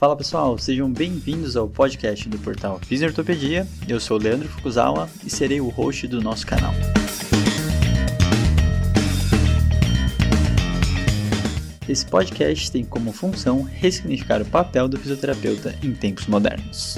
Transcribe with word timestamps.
Fala 0.00 0.16
pessoal, 0.16 0.56
sejam 0.56 0.90
bem-vindos 0.90 1.58
ao 1.58 1.68
podcast 1.68 2.26
do 2.26 2.38
portal 2.38 2.80
Fisiortopedia. 2.82 3.68
Eu 3.86 4.00
sou 4.00 4.16
o 4.16 4.22
Leandro 4.22 4.48
Fukuzawa 4.48 5.10
e 5.22 5.28
serei 5.28 5.60
o 5.60 5.68
host 5.68 6.08
do 6.08 6.22
nosso 6.22 6.46
canal. 6.46 6.72
Esse 11.86 12.06
podcast 12.06 12.72
tem 12.72 12.82
como 12.82 13.12
função 13.12 13.60
ressignificar 13.60 14.40
o 14.40 14.46
papel 14.46 14.88
do 14.88 14.98
fisioterapeuta 14.98 15.78
em 15.84 15.92
tempos 15.92 16.26
modernos. 16.26 16.96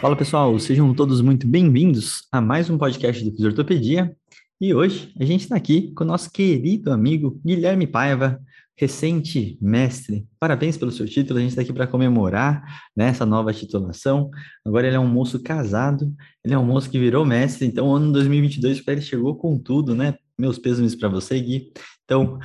Fala 0.00 0.16
pessoal, 0.16 0.58
sejam 0.58 0.94
todos 0.94 1.20
muito 1.20 1.46
bem-vindos 1.46 2.26
a 2.32 2.40
mais 2.40 2.70
um 2.70 2.78
podcast 2.78 3.22
do 3.22 3.32
Fisiortopedia. 3.32 4.16
E 4.60 4.74
hoje 4.74 5.14
a 5.20 5.24
gente 5.24 5.42
está 5.42 5.54
aqui 5.54 5.92
com 5.94 6.02
o 6.02 6.06
nosso 6.06 6.32
querido 6.32 6.92
amigo 6.92 7.40
Guilherme 7.46 7.86
Paiva, 7.86 8.42
recente 8.76 9.56
mestre. 9.62 10.26
Parabéns 10.36 10.76
pelo 10.76 10.90
seu 10.90 11.06
título, 11.06 11.38
a 11.38 11.42
gente 11.42 11.50
está 11.50 11.62
aqui 11.62 11.72
para 11.72 11.86
comemorar 11.86 12.64
né, 12.96 13.06
essa 13.06 13.24
nova 13.24 13.52
titulação. 13.52 14.28
Agora 14.66 14.88
ele 14.88 14.96
é 14.96 14.98
um 14.98 15.06
moço 15.06 15.40
casado, 15.40 16.12
ele 16.44 16.54
é 16.54 16.58
um 16.58 16.64
moço 16.64 16.90
que 16.90 16.98
virou 16.98 17.24
mestre, 17.24 17.68
então 17.68 17.86
o 17.86 17.94
ano 17.94 18.10
2022 18.10 18.80
para 18.80 18.94
ele 18.94 19.02
chegou 19.02 19.36
com 19.36 19.56
tudo, 19.56 19.94
né? 19.94 20.18
Meus 20.36 20.58
pêsames 20.58 20.96
para 20.96 21.08
você, 21.08 21.38
Gui. 21.38 21.72
Então, 22.04 22.40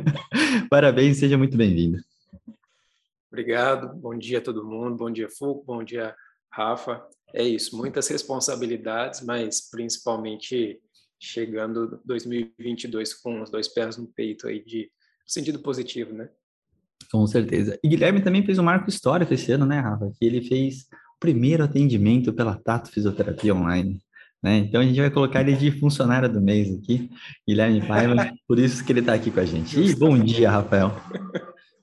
parabéns, 0.70 1.18
seja 1.18 1.36
muito 1.36 1.58
bem-vindo. 1.58 1.98
Obrigado, 3.30 3.94
bom 4.00 4.16
dia 4.16 4.38
a 4.38 4.42
todo 4.42 4.64
mundo, 4.64 4.96
bom 4.96 5.10
dia, 5.10 5.28
Fulco, 5.28 5.62
bom 5.66 5.84
dia, 5.84 6.14
Rafa. 6.50 7.06
É 7.34 7.42
isso, 7.42 7.76
muitas 7.76 8.08
responsabilidades, 8.08 9.20
mas 9.20 9.68
principalmente 9.70 10.80
chegando 11.24 12.00
2022 12.04 13.14
com 13.14 13.42
os 13.42 13.50
dois 13.50 13.68
pés 13.68 13.96
no 13.96 14.06
peito 14.06 14.46
aí 14.46 14.62
de 14.64 14.90
sentido 15.26 15.58
positivo, 15.60 16.12
né? 16.12 16.28
Com 17.10 17.26
certeza. 17.26 17.78
E 17.82 17.88
Guilherme 17.88 18.22
também 18.22 18.44
fez 18.44 18.58
um 18.58 18.62
marco 18.62 18.88
histórico 18.88 19.32
esse 19.32 19.50
ano, 19.52 19.66
né, 19.66 19.80
Rafa? 19.80 20.12
Que 20.18 20.26
ele 20.26 20.42
fez 20.42 20.82
o 21.16 21.20
primeiro 21.20 21.64
atendimento 21.64 22.32
pela 22.32 22.56
Tato 22.56 22.90
Fisioterapia 22.90 23.54
Online. 23.54 24.00
Né? 24.42 24.58
Então 24.58 24.80
a 24.80 24.84
gente 24.84 25.00
vai 25.00 25.10
colocar 25.10 25.40
ele 25.40 25.56
de 25.56 25.70
funcionário 25.80 26.30
do 26.30 26.40
mês 26.40 26.70
aqui, 26.76 27.10
Guilherme 27.48 27.86
Paiva, 27.86 28.14
por 28.46 28.58
isso 28.58 28.84
que 28.84 28.92
ele 28.92 29.00
está 29.00 29.14
aqui 29.14 29.30
com 29.30 29.40
a 29.40 29.44
gente. 29.44 29.80
E 29.80 29.96
bom 29.96 30.18
dia, 30.18 30.50
Rafael. 30.50 30.92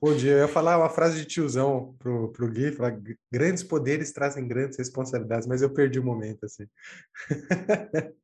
Bom 0.00 0.14
dia, 0.14 0.32
eu 0.32 0.38
ia 0.38 0.48
falar 0.48 0.78
uma 0.78 0.88
frase 0.88 1.18
de 1.18 1.26
tiozão 1.26 1.94
pro, 1.98 2.30
pro 2.30 2.50
Gui, 2.50 2.72
falar 2.72 3.00
grandes 3.32 3.62
poderes 3.62 4.12
trazem 4.12 4.46
grandes 4.46 4.78
responsabilidades, 4.78 5.46
mas 5.46 5.62
eu 5.62 5.70
perdi 5.70 5.98
o 5.98 6.04
momento, 6.04 6.44
assim. 6.44 6.66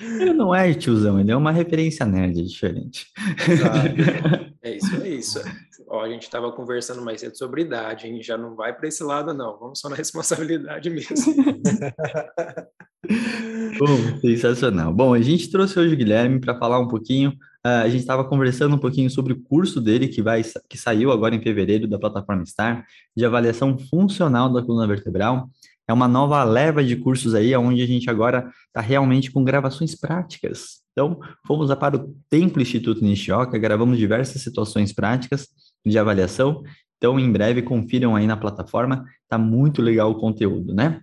Ele 0.00 0.32
não 0.32 0.54
é 0.54 0.72
tiozão, 0.74 1.18
ele 1.18 1.30
é 1.30 1.36
uma 1.36 1.52
referência 1.52 2.06
nerd 2.06 2.46
diferente. 2.46 3.06
Exato. 3.48 4.48
É 4.60 4.76
isso, 4.76 5.02
é 5.02 5.08
isso. 5.08 5.40
Ó, 5.88 6.02
a 6.02 6.08
gente 6.08 6.24
estava 6.24 6.52
conversando 6.52 7.00
mais 7.00 7.20
cedo 7.20 7.38
sobre 7.38 7.62
idade, 7.62 8.06
hein? 8.06 8.22
Já 8.22 8.36
não 8.36 8.54
vai 8.54 8.76
para 8.76 8.88
esse 8.88 9.02
lado, 9.02 9.32
não. 9.32 9.58
Vamos 9.58 9.80
só 9.80 9.88
na 9.88 9.94
responsabilidade 9.96 10.90
mesmo. 10.90 11.16
Bom, 13.78 14.20
sensacional. 14.20 14.92
Bom, 14.92 15.14
a 15.14 15.20
gente 15.20 15.50
trouxe 15.50 15.78
hoje 15.78 15.94
o 15.94 15.96
Guilherme 15.96 16.40
para 16.40 16.58
falar 16.58 16.80
um 16.80 16.88
pouquinho. 16.88 17.30
Uh, 17.64 17.84
a 17.84 17.88
gente 17.88 18.00
estava 18.00 18.24
conversando 18.24 18.74
um 18.74 18.78
pouquinho 18.78 19.08
sobre 19.08 19.32
o 19.32 19.42
curso 19.42 19.80
dele 19.80 20.08
que 20.08 20.20
vai 20.20 20.42
que 20.68 20.76
saiu 20.76 21.10
agora 21.10 21.34
em 21.34 21.42
fevereiro 21.42 21.88
da 21.88 21.98
plataforma 21.98 22.44
Star 22.44 22.84
de 23.16 23.24
avaliação 23.24 23.78
funcional 23.78 24.52
da 24.52 24.62
coluna 24.62 24.86
vertebral 24.86 25.48
é 25.88 25.92
uma 25.92 26.06
nova 26.06 26.44
leva 26.44 26.84
de 26.84 26.94
cursos 26.96 27.34
aí, 27.34 27.56
onde 27.56 27.82
a 27.82 27.86
gente 27.86 28.10
agora 28.10 28.52
está 28.66 28.80
realmente 28.80 29.32
com 29.32 29.42
gravações 29.42 29.98
práticas. 29.98 30.82
Então, 30.92 31.18
fomos 31.46 31.74
para 31.74 31.96
o 31.96 32.14
Templo 32.28 32.60
Instituto 32.60 33.02
Nishioka, 33.02 33.56
gravamos 33.56 33.96
diversas 33.96 34.42
situações 34.42 34.92
práticas 34.92 35.48
de 35.84 35.98
avaliação. 35.98 36.62
Então, 36.98 37.18
em 37.18 37.30
breve, 37.32 37.62
confiram 37.62 38.14
aí 38.14 38.26
na 38.26 38.36
plataforma, 38.36 39.04
está 39.22 39.38
muito 39.38 39.80
legal 39.80 40.10
o 40.10 40.18
conteúdo, 40.18 40.74
né? 40.74 41.00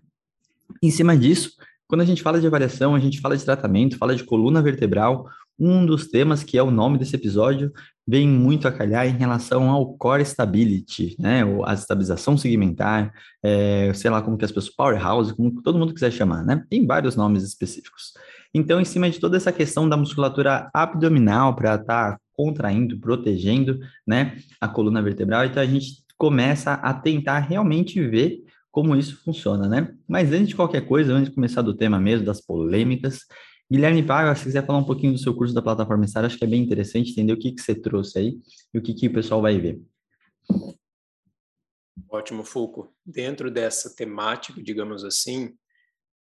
Em 0.84 0.92
cima 0.92 1.18
disso, 1.18 1.52
quando 1.88 2.02
a 2.02 2.06
gente 2.06 2.22
fala 2.22 2.40
de 2.40 2.46
avaliação, 2.46 2.94
a 2.94 3.00
gente 3.00 3.20
fala 3.20 3.38
de 3.38 3.44
tratamento, 3.44 3.98
fala 3.98 4.16
de 4.16 4.24
coluna 4.24 4.62
vertebral. 4.62 5.28
Um 5.60 5.86
dos 5.86 6.08
temas 6.08 6.44
que 6.44 6.58
é 6.58 6.64
o 6.64 6.72
nome 6.72 6.98
desse 6.98 7.16
episódio 7.16 7.72
vem 8.08 8.28
muito 8.28 8.68
a 8.68 8.72
calhar 8.72 9.08
em 9.08 9.18
relação 9.18 9.70
ao 9.70 9.96
core 9.98 10.24
stability, 10.24 11.16
né? 11.18 11.42
A 11.66 11.74
estabilização 11.74 12.38
segmentar, 12.38 13.12
é, 13.44 13.92
sei 13.94 14.12
lá 14.12 14.22
como 14.22 14.38
que 14.38 14.46
as 14.46 14.52
pessoas, 14.52 14.76
powerhouse, 14.76 15.34
como 15.34 15.62
todo 15.64 15.80
mundo 15.80 15.94
quiser 15.94 16.12
chamar, 16.12 16.44
né? 16.44 16.64
Tem 16.70 16.86
vários 16.86 17.16
nomes 17.16 17.44
específicos. 17.44 18.14
Então, 18.54 18.80
em 18.80 18.86
cima 18.86 19.10
de 19.10 19.20
toda 19.20 19.38
essa 19.38 19.52
questão 19.52 19.90
da 19.90 19.98
musculatura 19.98 20.70
abdominal 20.74 21.56
para 21.56 21.76
estar 21.76 22.14
tá 22.14 22.20
contraindo, 22.34 23.00
protegendo, 23.00 23.80
né, 24.06 24.38
a 24.62 24.68
coluna 24.68 25.02
vertebral, 25.02 25.46
então 25.46 25.62
a 25.62 25.66
gente 25.66 26.04
começa 26.18 26.74
a 26.74 26.94
tentar 26.94 27.40
realmente 27.40 28.00
ver 28.02 28.44
como 28.72 28.96
isso 28.96 29.22
funciona, 29.24 29.68
né? 29.68 29.94
Mas 30.08 30.32
antes 30.32 30.50
de 30.50 30.56
qualquer 30.56 30.82
coisa, 30.82 31.14
antes 31.14 31.30
de 31.30 31.36
começar 31.36 31.62
do 31.62 31.74
tema 31.74 32.00
mesmo, 32.00 32.26
das 32.26 32.42
polêmicas, 32.42 33.22
Guilherme 33.76 34.04
Paga, 34.04 34.34
se 34.36 34.46
quiser 34.46 34.66
falar 34.66 34.80
um 34.80 34.86
pouquinho 34.86 35.12
do 35.12 35.20
seu 35.20 35.36
curso 35.36 35.54
da 35.54 35.62
plataforma 35.62 36.08
Star, 36.08 36.24
acho 36.24 36.38
que 36.38 36.46
é 36.46 36.48
bem 36.48 36.64
interessante 36.64 37.12
entender 37.12 37.34
o 37.34 37.38
que, 37.38 37.52
que 37.52 37.62
você 37.62 37.76
trouxe 37.76 38.18
aí 38.18 38.40
e 38.74 38.80
o 38.80 38.82
que, 38.82 38.94
que 38.94 39.08
o 39.08 39.14
pessoal 39.14 39.42
vai 39.42 39.60
ver. 39.60 39.82
Ótimo, 42.10 42.46
Fulco. 42.46 42.96
Dentro 43.06 43.52
dessa 43.52 43.94
temática, 43.94 44.64
digamos 44.64 45.04
assim, 45.04 45.54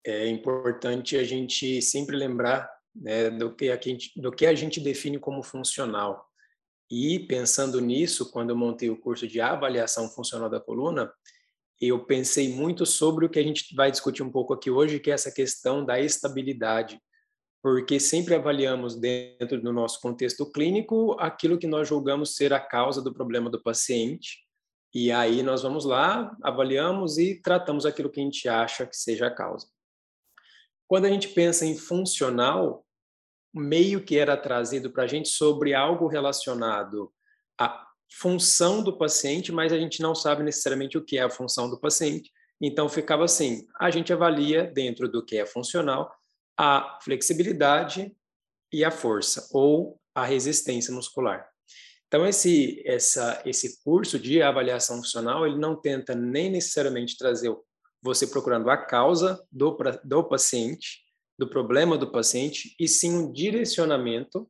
é 0.04 0.26
importante 0.26 1.16
a 1.16 1.22
gente 1.22 1.80
sempre 1.80 2.16
lembrar 2.16 2.68
né, 2.92 3.30
do, 3.30 3.54
que 3.54 3.70
a 3.70 3.80
gente, 3.80 4.20
do 4.20 4.32
que 4.32 4.44
a 4.44 4.52
gente 4.52 4.80
define 4.80 5.20
como 5.20 5.40
funcional. 5.40 6.26
E 6.90 7.20
pensando 7.28 7.80
nisso, 7.80 8.28
quando 8.32 8.50
eu 8.50 8.56
montei 8.56 8.90
o 8.90 9.00
curso 9.00 9.28
de 9.28 9.40
avaliação 9.40 10.08
funcional 10.08 10.50
da 10.50 10.58
coluna, 10.58 11.12
eu 11.80 12.04
pensei 12.04 12.52
muito 12.52 12.84
sobre 12.84 13.24
o 13.24 13.30
que 13.30 13.38
a 13.38 13.44
gente 13.44 13.72
vai 13.72 13.88
discutir 13.88 14.24
um 14.24 14.32
pouco 14.32 14.52
aqui 14.52 14.68
hoje, 14.68 14.98
que 14.98 15.12
é 15.12 15.14
essa 15.14 15.30
questão 15.30 15.84
da 15.84 16.00
estabilidade 16.00 17.00
porque 17.66 17.98
sempre 17.98 18.32
avaliamos 18.32 18.94
dentro 18.94 19.60
do 19.60 19.72
nosso 19.72 20.00
contexto 20.00 20.48
clínico 20.52 21.16
aquilo 21.18 21.58
que 21.58 21.66
nós 21.66 21.88
julgamos 21.88 22.36
ser 22.36 22.52
a 22.52 22.60
causa 22.60 23.02
do 23.02 23.12
problema 23.12 23.50
do 23.50 23.60
paciente, 23.60 24.38
e 24.94 25.10
aí 25.10 25.42
nós 25.42 25.64
vamos 25.64 25.84
lá, 25.84 26.32
avaliamos 26.44 27.18
e 27.18 27.42
tratamos 27.42 27.84
aquilo 27.84 28.08
que 28.08 28.20
a 28.20 28.22
gente 28.22 28.48
acha 28.48 28.86
que 28.86 28.96
seja 28.96 29.26
a 29.26 29.34
causa. 29.34 29.66
Quando 30.86 31.06
a 31.06 31.08
gente 31.08 31.26
pensa 31.26 31.66
em 31.66 31.76
funcional, 31.76 32.86
meio 33.52 34.00
que 34.00 34.16
era 34.16 34.36
trazido 34.36 34.92
para 34.92 35.02
a 35.02 35.08
gente 35.08 35.28
sobre 35.28 35.74
algo 35.74 36.06
relacionado 36.06 37.12
à 37.58 37.84
função 38.12 38.80
do 38.80 38.96
paciente, 38.96 39.50
mas 39.50 39.72
a 39.72 39.76
gente 39.76 40.00
não 40.00 40.14
sabe 40.14 40.44
necessariamente 40.44 40.96
o 40.96 41.04
que 41.04 41.18
é 41.18 41.22
a 41.22 41.30
função 41.30 41.68
do 41.68 41.80
paciente. 41.80 42.30
Então 42.62 42.88
ficava 42.88 43.24
assim: 43.24 43.66
a 43.80 43.90
gente 43.90 44.12
avalia 44.12 44.70
dentro 44.72 45.08
do 45.08 45.20
que 45.24 45.36
é 45.36 45.44
funcional 45.44 46.16
a 46.58 46.98
flexibilidade 47.02 48.14
e 48.72 48.84
a 48.84 48.90
força 48.90 49.48
ou 49.52 50.00
a 50.14 50.24
resistência 50.24 50.92
muscular. 50.92 51.48
Então 52.08 52.26
esse 52.26 52.82
essa 52.86 53.42
esse 53.44 53.82
curso 53.82 54.18
de 54.18 54.40
avaliação 54.40 54.96
funcional, 54.96 55.46
ele 55.46 55.58
não 55.58 55.74
tenta 55.74 56.14
nem 56.14 56.50
necessariamente 56.50 57.16
trazer 57.18 57.54
você 58.02 58.26
procurando 58.26 58.70
a 58.70 58.76
causa 58.76 59.44
do 59.50 59.76
do 60.04 60.24
paciente, 60.24 61.02
do 61.38 61.48
problema 61.48 61.98
do 61.98 62.10
paciente, 62.10 62.74
e 62.78 62.86
sim 62.86 63.12
um 63.12 63.32
direcionamento 63.32 64.48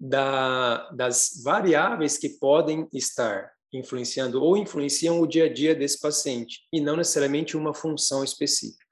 da, 0.00 0.90
das 0.90 1.40
variáveis 1.44 2.16
que 2.16 2.28
podem 2.28 2.88
estar 2.92 3.50
influenciando 3.72 4.42
ou 4.42 4.56
influenciam 4.56 5.20
o 5.20 5.26
dia 5.26 5.44
a 5.44 5.52
dia 5.52 5.74
desse 5.74 6.00
paciente, 6.00 6.66
e 6.72 6.80
não 6.80 6.96
necessariamente 6.96 7.56
uma 7.56 7.74
função 7.74 8.24
específica. 8.24 8.87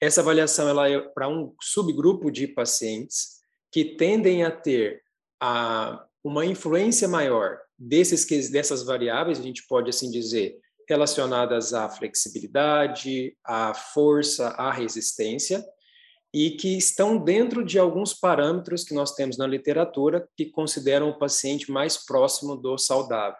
Essa 0.00 0.20
avaliação 0.20 0.68
ela 0.68 0.88
é 0.88 1.00
para 1.00 1.28
um 1.28 1.54
subgrupo 1.60 2.30
de 2.30 2.46
pacientes 2.46 3.36
que 3.72 3.96
tendem 3.96 4.44
a 4.44 4.50
ter 4.50 5.02
a, 5.40 6.06
uma 6.22 6.44
influência 6.44 7.08
maior 7.08 7.58
desses, 7.78 8.50
dessas 8.50 8.82
variáveis, 8.82 9.38
a 9.38 9.42
gente 9.42 9.66
pode 9.66 9.90
assim 9.90 10.10
dizer, 10.10 10.58
relacionadas 10.88 11.74
à 11.74 11.88
flexibilidade, 11.88 13.36
à 13.44 13.74
força, 13.74 14.48
à 14.50 14.70
resistência, 14.70 15.64
e 16.32 16.50
que 16.50 16.76
estão 16.76 17.16
dentro 17.16 17.64
de 17.64 17.78
alguns 17.78 18.12
parâmetros 18.12 18.84
que 18.84 18.94
nós 18.94 19.14
temos 19.14 19.38
na 19.38 19.46
literatura 19.46 20.28
que 20.36 20.46
consideram 20.46 21.08
o 21.08 21.18
paciente 21.18 21.70
mais 21.70 22.04
próximo 22.04 22.56
do 22.56 22.76
saudável. 22.76 23.38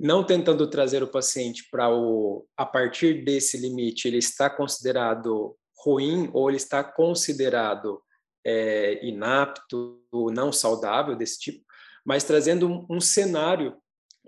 Não 0.00 0.24
tentando 0.24 0.68
trazer 0.68 1.02
o 1.02 1.08
paciente 1.08 1.68
para 1.70 1.88
o 1.94 2.44
a 2.56 2.66
partir 2.66 3.24
desse 3.24 3.56
limite 3.56 4.08
ele 4.08 4.18
está 4.18 4.50
considerado 4.50 5.56
ruim 5.82 6.30
ou 6.32 6.48
ele 6.48 6.56
está 6.56 6.82
considerado 6.84 8.00
é, 8.44 9.04
inapto, 9.04 10.00
não 10.32 10.52
saudável 10.52 11.16
desse 11.16 11.40
tipo, 11.40 11.64
mas 12.04 12.24
trazendo 12.24 12.68
um, 12.68 12.86
um 12.90 13.00
cenário 13.00 13.76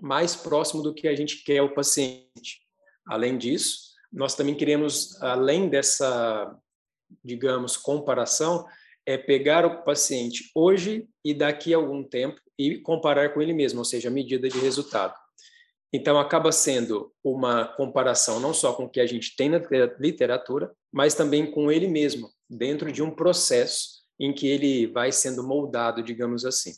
mais 0.01 0.35
próximo 0.35 0.81
do 0.81 0.93
que 0.93 1.07
a 1.07 1.15
gente 1.15 1.43
quer 1.43 1.61
o 1.61 1.73
paciente. 1.73 2.61
Além 3.07 3.37
disso, 3.37 3.93
nós 4.11 4.35
também 4.35 4.55
queremos, 4.55 5.21
além 5.21 5.69
dessa, 5.69 6.57
digamos, 7.23 7.77
comparação, 7.77 8.65
é 9.05 9.17
pegar 9.17 9.65
o 9.65 9.83
paciente 9.83 10.49
hoje 10.55 11.07
e 11.23 11.33
daqui 11.33 11.73
a 11.73 11.77
algum 11.77 12.03
tempo 12.03 12.39
e 12.57 12.77
comparar 12.79 13.33
com 13.33 13.41
ele 13.41 13.53
mesmo, 13.53 13.79
ou 13.79 13.85
seja, 13.85 14.07
a 14.07 14.11
medida 14.11 14.49
de 14.49 14.57
resultado. 14.57 15.13
Então, 15.93 16.19
acaba 16.19 16.51
sendo 16.51 17.13
uma 17.23 17.65
comparação 17.65 18.39
não 18.39 18.53
só 18.53 18.73
com 18.73 18.85
o 18.85 18.89
que 18.89 18.99
a 18.99 19.05
gente 19.05 19.35
tem 19.35 19.49
na 19.49 19.61
literatura, 19.99 20.73
mas 20.95 21.13
também 21.13 21.51
com 21.51 21.69
ele 21.69 21.89
mesmo, 21.89 22.29
dentro 22.49 22.89
de 22.89 23.03
um 23.03 23.11
processo 23.11 24.05
em 24.17 24.33
que 24.33 24.47
ele 24.47 24.87
vai 24.87 25.11
sendo 25.11 25.45
moldado, 25.45 26.01
digamos 26.01 26.45
assim. 26.45 26.71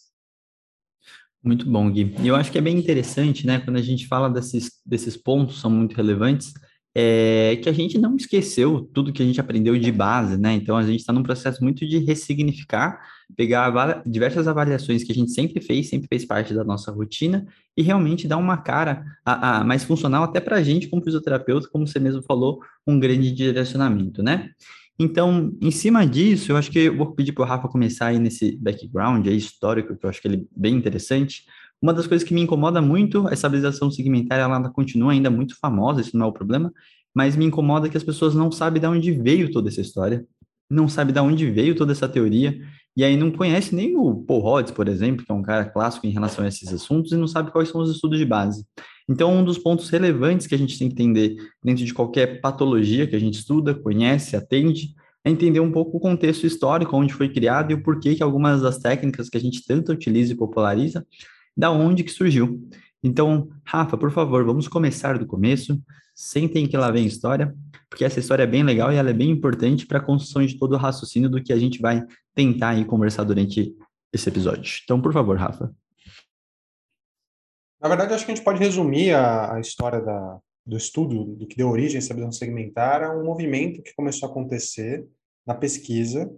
Muito 1.44 1.70
bom, 1.70 1.88
Gui. 1.92 2.16
E 2.24 2.28
eu 2.28 2.36
acho 2.36 2.52
que 2.52 2.58
é 2.58 2.62
bem 2.62 2.76
interessante, 2.76 3.46
né, 3.46 3.60
quando 3.60 3.78
a 3.78 3.82
gente 3.82 4.08
fala 4.08 4.28
desses, 4.28 4.82
desses 4.84 5.16
pontos, 5.16 5.62
são 5.62 5.70
muito 5.70 5.96
relevantes, 5.96 6.52
é 7.00 7.56
que 7.58 7.70
a 7.70 7.72
gente 7.72 8.00
não 8.00 8.16
esqueceu 8.16 8.90
tudo 8.92 9.14
que 9.14 9.22
a 9.22 9.26
gente 9.26 9.40
aprendeu 9.40 9.78
de 9.78 9.92
base, 9.92 10.36
né? 10.36 10.54
Então 10.54 10.76
a 10.76 10.82
gente 10.82 11.02
está 11.02 11.14
num 11.14 11.22
processo 11.22 11.64
muito 11.64 11.88
de 11.88 12.00
ressignificar, 12.00 13.00
pegar 13.36 14.02
diversas 14.04 14.48
avaliações 14.48 15.04
que 15.04 15.12
a 15.12 15.16
gente 15.16 15.32
sempre 15.32 15.62
fez, 15.62 15.90
sempre 15.90 16.08
fez 16.08 16.26
parte 16.26 16.56
da 16.56 16.64
nossa 16.64 16.92
rotina 16.92 17.46
e 17.78 17.84
realmente 17.84 18.28
dar 18.28 18.38
uma 18.38 18.58
cara 18.58 19.06
a, 19.24 19.60
a 19.60 19.64
mais 19.64 19.84
funcional 19.84 20.24
até 20.24 20.40
para 20.40 20.56
a 20.56 20.64
gente 20.64 20.88
como 20.88 21.04
fisioterapeuta, 21.04 21.70
como 21.72 21.86
você 21.86 22.00
mesmo 22.00 22.24
falou, 22.24 22.62
um 22.88 23.00
grande 23.00 23.32
direcionamento, 23.32 24.24
né? 24.24 24.50
Então, 24.98 25.56
em 25.62 25.70
cima 25.70 26.04
disso, 26.08 26.52
eu 26.52 26.58
acho 26.58 26.72
que 26.72 26.80
eu 26.80 26.98
vou 26.98 27.12
pedir 27.14 27.32
para 27.32 27.44
o 27.44 27.46
Rafa 27.46 27.68
começar 27.68 28.08
aí 28.08 28.18
nesse 28.18 28.58
background 28.58 29.28
aí, 29.28 29.38
histórico, 29.38 29.96
que 29.96 30.04
eu 30.04 30.10
acho 30.10 30.20
que 30.20 30.28
ele 30.28 30.38
é 30.38 30.60
bem 30.60 30.74
interessante. 30.74 31.44
Uma 31.82 31.94
das 31.94 32.08
coisas 32.08 32.28
que 32.28 32.34
me 32.34 32.42
incomoda 32.42 32.82
muito, 32.82 33.28
a 33.28 33.34
estabilização 33.34 33.92
segmentar, 33.92 34.40
ela 34.40 34.70
continua 34.70 35.12
ainda 35.12 35.30
muito 35.30 35.56
famosa, 35.60 36.02
isso 36.02 36.18
não 36.18 36.26
é 36.26 36.30
o 36.30 36.34
problema, 36.34 36.72
mas 37.14 37.36
me 37.36 37.46
incomoda 37.46 37.88
que 37.90 37.98
as 37.98 38.04
pessoas 38.04 38.34
não 38.34 38.52
sabem 38.52 38.82
de 38.82 38.88
onde 38.88 39.12
veio 39.12 39.52
toda 39.52 39.70
essa 39.70 39.82
história, 39.82 40.26
não 40.70 40.88
sabem 40.90 41.14
de 41.14 41.20
onde 41.20 41.50
veio 41.50 41.76
toda 41.76 41.92
essa 41.92 42.10
teoria, 42.10 42.60
e 42.96 43.04
aí 43.04 43.16
não 43.16 43.32
conhece 43.32 43.76
nem 43.76 43.96
o 43.96 44.16
Paul 44.16 44.40
Rhodes, 44.40 44.72
por 44.72 44.88
exemplo, 44.88 45.24
que 45.24 45.32
é 45.32 45.36
um 45.36 45.44
cara 45.44 45.66
clássico 45.66 46.08
em 46.08 46.10
relação 46.10 46.44
a 46.44 46.48
esses 46.48 46.74
assuntos, 46.74 47.12
e 47.12 47.16
não 47.16 47.28
sabe 47.28 47.52
quais 47.52 47.70
são 47.70 47.80
os 47.80 47.92
estudos 47.92 48.18
de 48.18 48.26
base. 48.26 48.66
Então, 49.08 49.32
um 49.34 49.46
dos 49.46 49.58
pontos 49.58 49.90
relevantes 49.90 50.48
que 50.48 50.56
a 50.56 50.58
gente 50.58 50.78
tem 50.78 50.90
que 50.90 50.94
entender 50.96 51.36
dentro 51.64 51.86
de 51.86 51.94
qualquer 51.94 52.42
patologia 52.42 53.08
que 53.08 53.16
a 53.16 53.20
gente 53.20 53.36
estuda, 53.36 53.74
conhece, 53.74 54.36
atende, 54.36 54.96
é 55.24 55.30
entender 55.30 55.60
um 55.60 55.72
pouco 55.72 55.98
o 55.98 56.00
contexto 56.00 56.46
histórico, 56.48 56.96
onde 56.96 57.14
foi 57.14 57.30
criado 57.30 57.72
e 57.72 57.74
o 57.76 57.84
porquê 57.84 58.16
que 58.16 58.24
algumas 58.24 58.62
das 58.62 58.80
técnicas 58.80 59.30
que 59.30 59.38
a 59.38 59.42
gente 59.42 59.64
tanto 59.66 59.92
utiliza 59.92 60.34
e 60.34 60.36
populariza, 60.36 61.06
da 61.58 61.72
onde 61.72 62.04
que 62.04 62.12
surgiu. 62.12 62.62
Então, 63.04 63.50
Rafa, 63.66 63.98
por 63.98 64.12
favor, 64.12 64.46
vamos 64.46 64.68
começar 64.68 65.18
do 65.18 65.26
começo. 65.26 65.82
Sentem 66.16 66.68
que 66.68 66.78
lá 66.78 66.92
vem 66.92 67.06
história, 67.06 67.56
porque 67.90 68.06
essa 68.06 68.20
história 68.20 68.44
é 68.44 68.48
bem 68.48 68.64
legal 68.64 68.92
e 68.92 68.96
ela 68.96 69.10
é 69.10 69.14
bem 69.14 69.30
importante 69.30 69.86
para 69.86 70.00
a 70.00 70.04
construção 70.04 70.46
de 70.46 70.58
todo 70.58 70.74
o 70.74 70.78
raciocínio 70.78 71.30
do 71.30 71.42
que 71.42 71.54
a 71.54 71.58
gente 71.58 71.80
vai 71.80 72.06
tentar 72.36 72.70
aí 72.70 72.86
conversar 72.86 73.24
durante 73.24 73.76
esse 74.14 74.30
episódio. 74.30 74.80
Então, 74.84 75.02
por 75.02 75.14
favor, 75.14 75.38
Rafa. 75.38 75.74
Na 77.80 77.88
verdade, 77.90 78.14
acho 78.14 78.26
que 78.26 78.32
a 78.32 78.36
gente 78.36 78.44
pode 78.44 78.60
resumir 78.60 79.14
a, 79.14 79.56
a 79.56 79.60
história 79.60 80.02
da, 80.02 80.40
do 80.66 80.76
estudo, 80.76 81.24
do 81.24 81.48
que 81.48 81.56
deu 81.56 81.70
origem 81.70 81.98
à 81.98 82.00
estabilização 82.00 82.40
segmentar, 82.40 83.04
a 83.04 83.16
um 83.16 83.24
movimento 83.24 83.82
que 83.82 83.94
começou 83.96 84.28
a 84.28 84.32
acontecer 84.32 85.08
na 85.46 85.54
pesquisa 85.54 86.30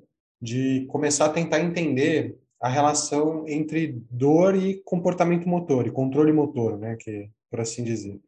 de 0.41 0.85
começar 0.87 1.25
a 1.25 1.29
tentar 1.29 1.61
entender 1.61 2.37
a 2.61 2.67
relação 2.67 3.45
entre 3.47 4.01
dor 4.09 4.55
e 4.55 4.81
comportamento 4.83 5.47
motor, 5.47 5.87
e 5.87 5.91
controle 5.91 6.31
motor, 6.31 6.77
né, 6.77 6.95
que, 6.97 7.29
por 7.49 7.59
assim 7.59 7.83
dizer. 7.83 8.19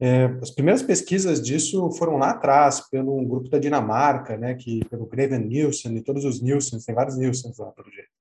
É, 0.00 0.26
as 0.40 0.50
primeiras 0.50 0.82
pesquisas 0.82 1.42
disso 1.42 1.90
foram 1.92 2.16
lá 2.16 2.30
atrás, 2.30 2.88
pelo 2.88 3.20
grupo 3.26 3.48
da 3.48 3.58
Dinamarca, 3.58 4.36
né, 4.36 4.54
que, 4.54 4.84
pelo 4.86 5.06
Greven 5.06 5.40
Nielsen 5.40 5.96
e 5.96 6.02
todos 6.02 6.24
os 6.24 6.40
Nielsens, 6.40 6.84
tem 6.84 6.94
vários 6.94 7.18
Nielsens 7.18 7.58
lá, 7.58 7.70
pelo 7.72 7.90
jeito 7.90 8.18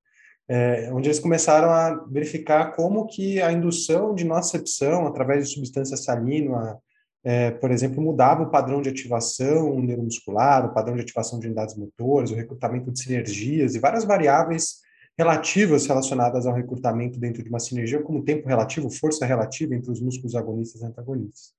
é, 0.48 0.90
onde 0.94 1.10
eles 1.10 1.20
começaram 1.20 1.70
a 1.70 2.06
verificar 2.10 2.74
como 2.74 3.06
que 3.06 3.42
a 3.42 3.52
indução 3.52 4.16
de 4.16 4.24
nocicepção 4.24 5.06
através 5.06 5.48
de 5.48 5.54
substância 5.54 5.98
salina, 5.98 6.78
é, 7.24 7.52
por 7.52 7.70
exemplo, 7.70 8.02
mudava 8.02 8.44
o 8.44 8.50
padrão 8.50 8.82
de 8.82 8.90
ativação 8.90 9.80
neuromuscular, 9.82 10.66
o 10.66 10.74
padrão 10.74 10.96
de 10.96 11.02
ativação 11.02 11.40
de 11.40 11.48
unidades 11.48 11.76
motoras, 11.76 12.32
o 12.32 12.36
recrutamento 12.36 12.92
de 12.92 13.02
sinergias 13.02 13.76
e 13.76 13.80
várias 13.80 14.06
variáveis 14.06 14.78
relativas 15.18 15.86
relacionadas 15.88 16.46
ao 16.46 16.54
recrutamento 16.54 17.19
dentro 17.19 17.44
de 17.44 17.50
uma 17.50 17.60
sinergia, 17.60 18.02
como 18.02 18.24
tempo 18.24 18.48
relativo, 18.48 18.90
força 18.90 19.25
relativa 19.25 19.74
entre 19.74 19.92
os 19.92 20.00
músculos 20.00 20.36
agonistas 20.36 20.81
e 20.81 20.86
antagonistas. 20.86 21.54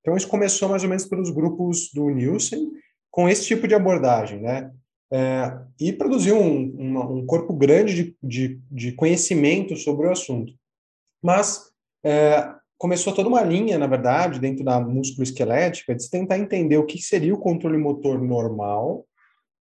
Então, 0.00 0.16
isso 0.16 0.28
começou 0.28 0.68
mais 0.68 0.82
ou 0.82 0.88
menos 0.88 1.04
pelos 1.06 1.30
grupos 1.30 1.90
do 1.92 2.08
Nielsen, 2.08 2.70
com 3.10 3.28
esse 3.28 3.44
tipo 3.46 3.66
de 3.66 3.74
abordagem, 3.74 4.40
né? 4.40 4.70
é, 5.12 5.58
e 5.78 5.92
produziu 5.92 6.38
um, 6.38 7.18
um 7.18 7.26
corpo 7.26 7.52
grande 7.52 7.94
de, 7.94 8.16
de, 8.22 8.60
de, 8.70 8.92
conhecimento 8.92 9.76
sobre 9.76 10.06
o 10.06 10.12
assunto. 10.12 10.52
Mas 11.22 11.70
é, 12.04 12.48
começou 12.78 13.12
toda 13.12 13.28
uma 13.28 13.42
linha, 13.42 13.76
na 13.76 13.88
verdade, 13.88 14.38
dentro 14.38 14.64
da 14.64 14.80
músculo 14.80 15.24
esquelética, 15.24 15.94
de 15.94 16.08
tentar 16.08 16.38
entender 16.38 16.78
o 16.78 16.86
que 16.86 17.02
seria 17.02 17.34
o 17.34 17.40
controle 17.40 17.76
motor 17.76 18.22
normal, 18.22 19.04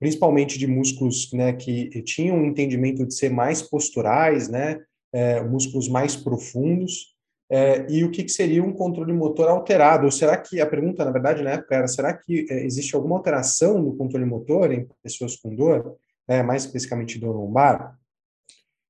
principalmente 0.00 0.58
de 0.58 0.67
músculos 0.67 1.31
né, 1.32 1.52
que 1.52 1.88
tinham 2.02 2.38
um 2.38 2.47
entendimento 2.47 3.06
de 3.06 3.14
ser 3.14 3.31
mais 3.31 3.61
posturais, 3.61 4.49
né, 4.49 4.81
é, 5.12 5.43
músculos 5.43 5.88
mais 5.88 6.17
profundos, 6.17 7.14
é, 7.52 7.85
e 7.91 8.05
o 8.05 8.11
que, 8.12 8.23
que, 8.23 8.31
seria 8.31 8.62
um 8.62 8.73
controle 8.73 9.12
motor 9.12 9.49
alterado? 9.49 10.05
Ou 10.05 10.11
será 10.12 10.37
que, 10.37 10.61
a 10.61 10.67
pergunta, 10.67 11.05
na 11.05 11.11
verdade, 11.11 11.43
na 11.43 11.50
época 11.50 11.75
era, 11.75 11.88
será 11.88 12.17
que 12.17 12.47
é, 12.49 12.64
existe 12.64 12.94
alguma 12.94 13.17
alteração 13.17 13.82
no 13.82 13.97
controle 13.97 14.25
motor 14.25 14.73
em 14.73 14.88
pessoas 15.02 15.37
com 15.37 15.55
dor, 15.55 15.97
é, 16.29 16.44
mais 16.44 16.64
especificamente 16.64 17.19
dor 17.19 17.35
lombar? 17.35 17.99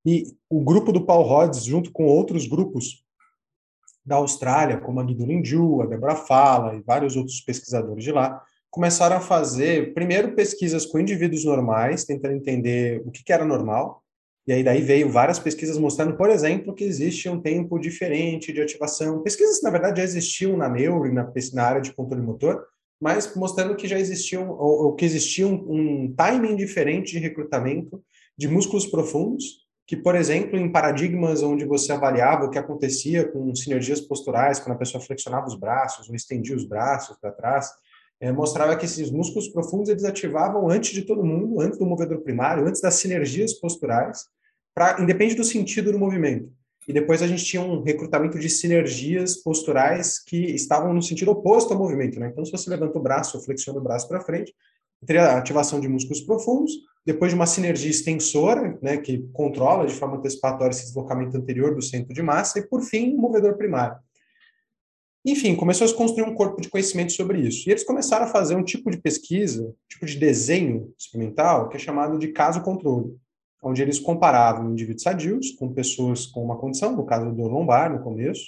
E 0.05 0.25
o 0.49 0.61
grupo 0.61 0.93
do 0.93 1.07
Paul 1.07 1.25
Rhodes, 1.25 1.65
junto 1.65 1.91
com 1.91 2.05
outros 2.05 2.47
grupos 2.47 3.03
da 4.05 4.17
Austrália, 4.17 4.79
como 4.79 5.01
a 5.01 5.05
Guido 5.05 5.25
Linju, 5.25 5.81
a 5.81 5.87
Debra 5.87 6.15
Fala 6.15 6.75
e 6.75 6.83
vários 6.83 7.17
outros 7.17 7.41
pesquisadores 7.41 8.05
de 8.05 8.13
lá, 8.13 8.43
começaram 8.71 9.17
a 9.17 9.21
fazer, 9.21 9.93
primeiro, 9.93 10.35
pesquisas 10.35 10.87
com 10.87 10.99
indivíduos 10.99 11.45
normais, 11.45 12.05
tentando 12.05 12.35
entender 12.35 13.03
o 13.05 13.11
que, 13.11 13.25
que 13.25 13.33
era 13.33 13.45
normal, 13.45 14.03
e 14.47 14.53
aí 14.53 14.65
daí 14.65 14.81
veio 14.81 15.11
várias 15.11 15.39
pesquisas 15.39 15.77
mostrando, 15.77 16.17
por 16.17 16.31
exemplo, 16.31 16.75
que 16.75 16.85
existe 16.85 17.29
um 17.29 17.41
tempo 17.41 17.79
diferente 17.79 18.53
de 18.53 18.61
ativação. 18.61 19.23
Pesquisas 19.23 19.59
que, 19.59 19.65
na 19.65 19.71
verdade, 19.71 19.99
já 19.99 20.05
existiam 20.05 20.57
na 20.57 20.69
neuro 20.69 21.07
e 21.07 21.13
na, 21.13 21.31
na 21.53 21.63
área 21.63 21.81
de 21.81 21.93
controle 21.93 22.23
motor, 22.23 22.65
mas 23.01 23.35
mostrando 23.35 23.77
que 23.77 23.89
já 23.89 23.99
existiam, 23.99 24.51
ou, 24.51 24.87
ou 24.87 24.95
que 24.95 25.05
existia 25.05 25.47
um, 25.47 25.55
um 25.55 26.15
timing 26.17 26.57
diferente 26.57 27.13
de 27.13 27.19
recrutamento 27.19 28.03
de 28.37 28.49
músculos 28.49 28.87
profundos, 28.87 29.69
que, 29.87 29.97
por 29.97 30.15
exemplo, 30.15 30.57
em 30.57 30.71
paradigmas 30.71 31.43
onde 31.43 31.65
você 31.65 31.93
avaliava 31.93 32.45
o 32.45 32.51
que 32.51 32.59
acontecia 32.59 33.27
com 33.27 33.55
sinergias 33.55 34.01
posturais, 34.01 34.61
quando 34.61 34.77
a 34.77 34.79
pessoa 34.79 35.03
flexionava 35.03 35.47
os 35.47 35.59
braços 35.59 36.09
ou 36.09 36.15
estendia 36.15 36.55
os 36.55 36.65
braços 36.65 37.17
para 37.21 37.33
trás, 37.33 37.69
é, 38.21 38.31
mostrava 38.31 38.77
que 38.77 38.85
esses 38.85 39.11
músculos 39.11 39.49
profundos 39.49 39.89
eles 39.89 40.05
ativavam 40.05 40.69
antes 40.69 40.93
de 40.93 41.03
todo 41.03 41.25
mundo, 41.25 41.61
antes 41.61 41.79
do 41.79 41.87
movedor 41.87 42.21
primário, 42.21 42.67
antes 42.67 42.81
das 42.81 42.95
sinergias 42.95 43.55
posturais, 43.55 44.27
pra, 44.75 45.01
independe 45.01 45.35
do 45.35 45.43
sentido 45.43 45.91
do 45.91 45.99
movimento. 45.99 46.53
E 46.87 46.93
depois 46.93 47.23
a 47.23 47.27
gente 47.27 47.45
tinha 47.45 47.63
um 47.63 47.83
recrutamento 47.83 48.39
de 48.39 48.49
sinergias 48.49 49.37
posturais 49.37 50.23
que 50.23 50.37
estavam 50.37 50.93
no 50.93 51.03
sentido 51.03 51.31
oposto 51.31 51.73
ao 51.73 51.79
movimento. 51.79 52.19
Né? 52.19 52.29
Então, 52.29 52.45
se 52.45 52.53
você 52.53 52.69
levanta 52.69 52.99
o 52.99 53.03
braço 53.03 53.37
ou 53.37 53.43
flexiona 53.43 53.79
o 53.79 53.83
braço 53.83 54.09
para 54.09 54.21
frente, 54.21 54.55
teria 55.07 55.25
a 55.25 55.39
ativação 55.39 55.81
de 55.81 55.89
músculos 55.89 56.21
profundos, 56.21 56.73
depois 57.07 57.31
de 57.31 57.37
uma 57.37 57.47
sinergia 57.47 57.91
extensora, 57.91 58.79
né, 58.83 58.99
que 58.99 59.27
controla 59.33 59.87
de 59.87 59.95
forma 59.95 60.19
antecipatória 60.19 60.73
esse 60.73 60.87
deslocamento 60.87 61.37
anterior 61.37 61.75
do 61.75 61.81
centro 61.81 62.13
de 62.13 62.23
massa, 62.23 62.59
e 62.59 62.67
por 62.67 62.83
fim, 62.83 63.15
o 63.15 63.19
movedor 63.19 63.57
primário. 63.57 63.97
Enfim, 65.25 65.55
começou 65.55 65.85
a 65.85 65.89
se 65.89 65.95
construir 65.95 66.25
um 66.25 66.35
corpo 66.35 66.61
de 66.61 66.69
conhecimento 66.69 67.13
sobre 67.13 67.41
isso. 67.41 67.69
E 67.69 67.73
eles 67.73 67.85
começaram 67.85 68.25
a 68.25 68.29
fazer 68.29 68.55
um 68.55 68.65
tipo 68.65 68.91
de 68.91 68.99
pesquisa, 68.99 69.63
um 69.63 69.75
tipo 69.89 70.07
de 70.07 70.17
desenho 70.17 70.93
experimental, 70.99 71.69
que 71.69 71.77
é 71.77 71.81
chamado 71.81 72.19
de 72.19 72.29
caso-controle 72.29 73.15
onde 73.63 73.83
eles 73.83 73.99
comparavam 73.99 74.71
indivíduos 74.71 75.03
sadios 75.03 75.51
com 75.53 75.73
pessoas 75.73 76.27
com 76.27 76.43
uma 76.43 76.57
condição, 76.57 76.97
no 76.97 77.05
caso 77.05 77.31
do 77.31 77.43
lombar, 77.43 77.93
no 77.93 78.03
começo, 78.03 78.43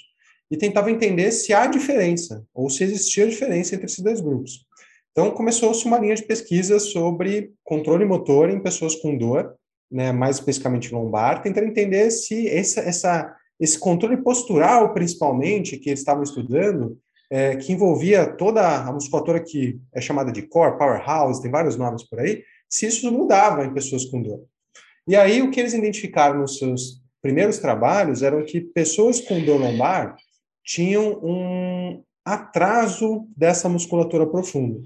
e 0.49 0.57
tentavam 0.57 0.89
entender 0.89 1.31
se 1.31 1.53
há 1.53 1.67
diferença, 1.67 2.43
ou 2.53 2.69
se 2.69 2.83
existia 2.83 3.27
diferença 3.27 3.75
entre 3.75 3.85
esses 3.85 3.99
dois 3.99 4.19
grupos. 4.19 4.65
Então, 5.11 5.31
começou-se 5.31 5.85
uma 5.85 5.99
linha 5.99 6.15
de 6.15 6.23
pesquisa 6.23 6.79
sobre 6.79 7.53
controle 7.63 8.05
motor 8.05 8.49
em 8.49 8.61
pessoas 8.61 8.95
com 8.95 9.17
dor, 9.17 9.55
né, 9.91 10.11
mais 10.11 10.37
especificamente 10.37 10.91
lombar, 10.91 11.41
tentando 11.43 11.67
entender 11.67 12.09
se 12.09 12.47
essa, 12.47 12.81
essa, 12.81 13.35
esse 13.63 13.79
controle 13.79 14.17
postural, 14.17 14.93
principalmente, 14.93 15.77
que 15.77 15.89
eles 15.89 15.99
estavam 15.99 16.21
estudando, 16.21 16.99
é, 17.31 17.55
que 17.55 17.71
envolvia 17.71 18.27
toda 18.27 18.83
a 18.83 18.91
musculatura 18.91 19.39
que 19.39 19.79
é 19.93 20.01
chamada 20.01 20.33
de 20.33 20.41
core, 20.41 20.77
powerhouse, 20.77 21.41
tem 21.41 21.49
vários 21.49 21.77
nomes 21.77 22.03
por 22.03 22.19
aí, 22.19 22.43
se 22.69 22.87
isso 22.87 23.09
mudava 23.09 23.63
em 23.63 23.73
pessoas 23.73 24.03
com 24.05 24.21
dor. 24.21 24.43
E 25.07 25.15
aí 25.15 25.41
o 25.41 25.49
que 25.49 25.61
eles 25.61 25.73
identificaram 25.73 26.39
nos 26.39 26.57
seus 26.57 27.01
primeiros 27.21 27.57
trabalhos 27.57 28.21
eram 28.21 28.43
que 28.43 28.59
pessoas 28.59 29.21
com 29.21 29.39
dor 29.45 29.61
lombar 29.61 30.15
tinham 30.65 31.19
um 31.23 32.03
atraso 32.25 33.25
dessa 33.35 33.69
musculatura 33.69 34.27
profunda. 34.27 34.81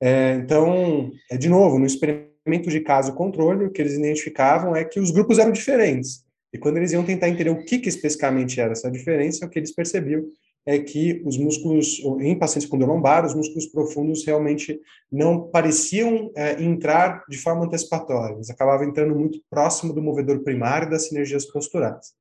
É, 0.00 0.34
então, 0.34 1.10
é, 1.28 1.36
de 1.36 1.48
novo, 1.48 1.76
no 1.76 1.86
experimento 1.86 2.70
de 2.70 2.80
caso 2.80 3.14
controle, 3.14 3.64
o 3.64 3.70
que 3.72 3.82
eles 3.82 3.94
identificavam 3.94 4.76
é 4.76 4.84
que 4.84 5.00
os 5.00 5.10
grupos 5.10 5.38
eram 5.38 5.50
diferentes. 5.50 6.25
E 6.56 6.58
quando 6.58 6.78
eles 6.78 6.90
iam 6.92 7.04
tentar 7.04 7.28
entender 7.28 7.50
o 7.50 7.62
que, 7.62 7.78
que 7.78 7.90
especificamente 7.90 8.58
era 8.58 8.72
essa 8.72 8.90
diferença, 8.90 9.44
o 9.44 9.48
que 9.50 9.58
eles 9.58 9.74
percebiam 9.74 10.24
é 10.64 10.78
que 10.78 11.22
os 11.26 11.36
músculos, 11.36 12.00
em 12.18 12.36
pacientes 12.36 12.66
com 12.66 12.78
dor 12.78 12.88
lombar, 12.88 13.26
os 13.26 13.34
músculos 13.34 13.66
profundos 13.66 14.24
realmente 14.24 14.80
não 15.12 15.48
pareciam 15.48 16.32
é, 16.34 16.60
entrar 16.62 17.22
de 17.28 17.36
forma 17.36 17.66
antecipatória, 17.66 18.34
eles 18.34 18.48
acabavam 18.48 18.88
entrando 18.88 19.14
muito 19.14 19.38
próximo 19.50 19.92
do 19.92 20.02
movedor 20.02 20.42
primário 20.42 20.88
das 20.88 21.08
sinergias 21.08 21.44
posturais. 21.44 22.14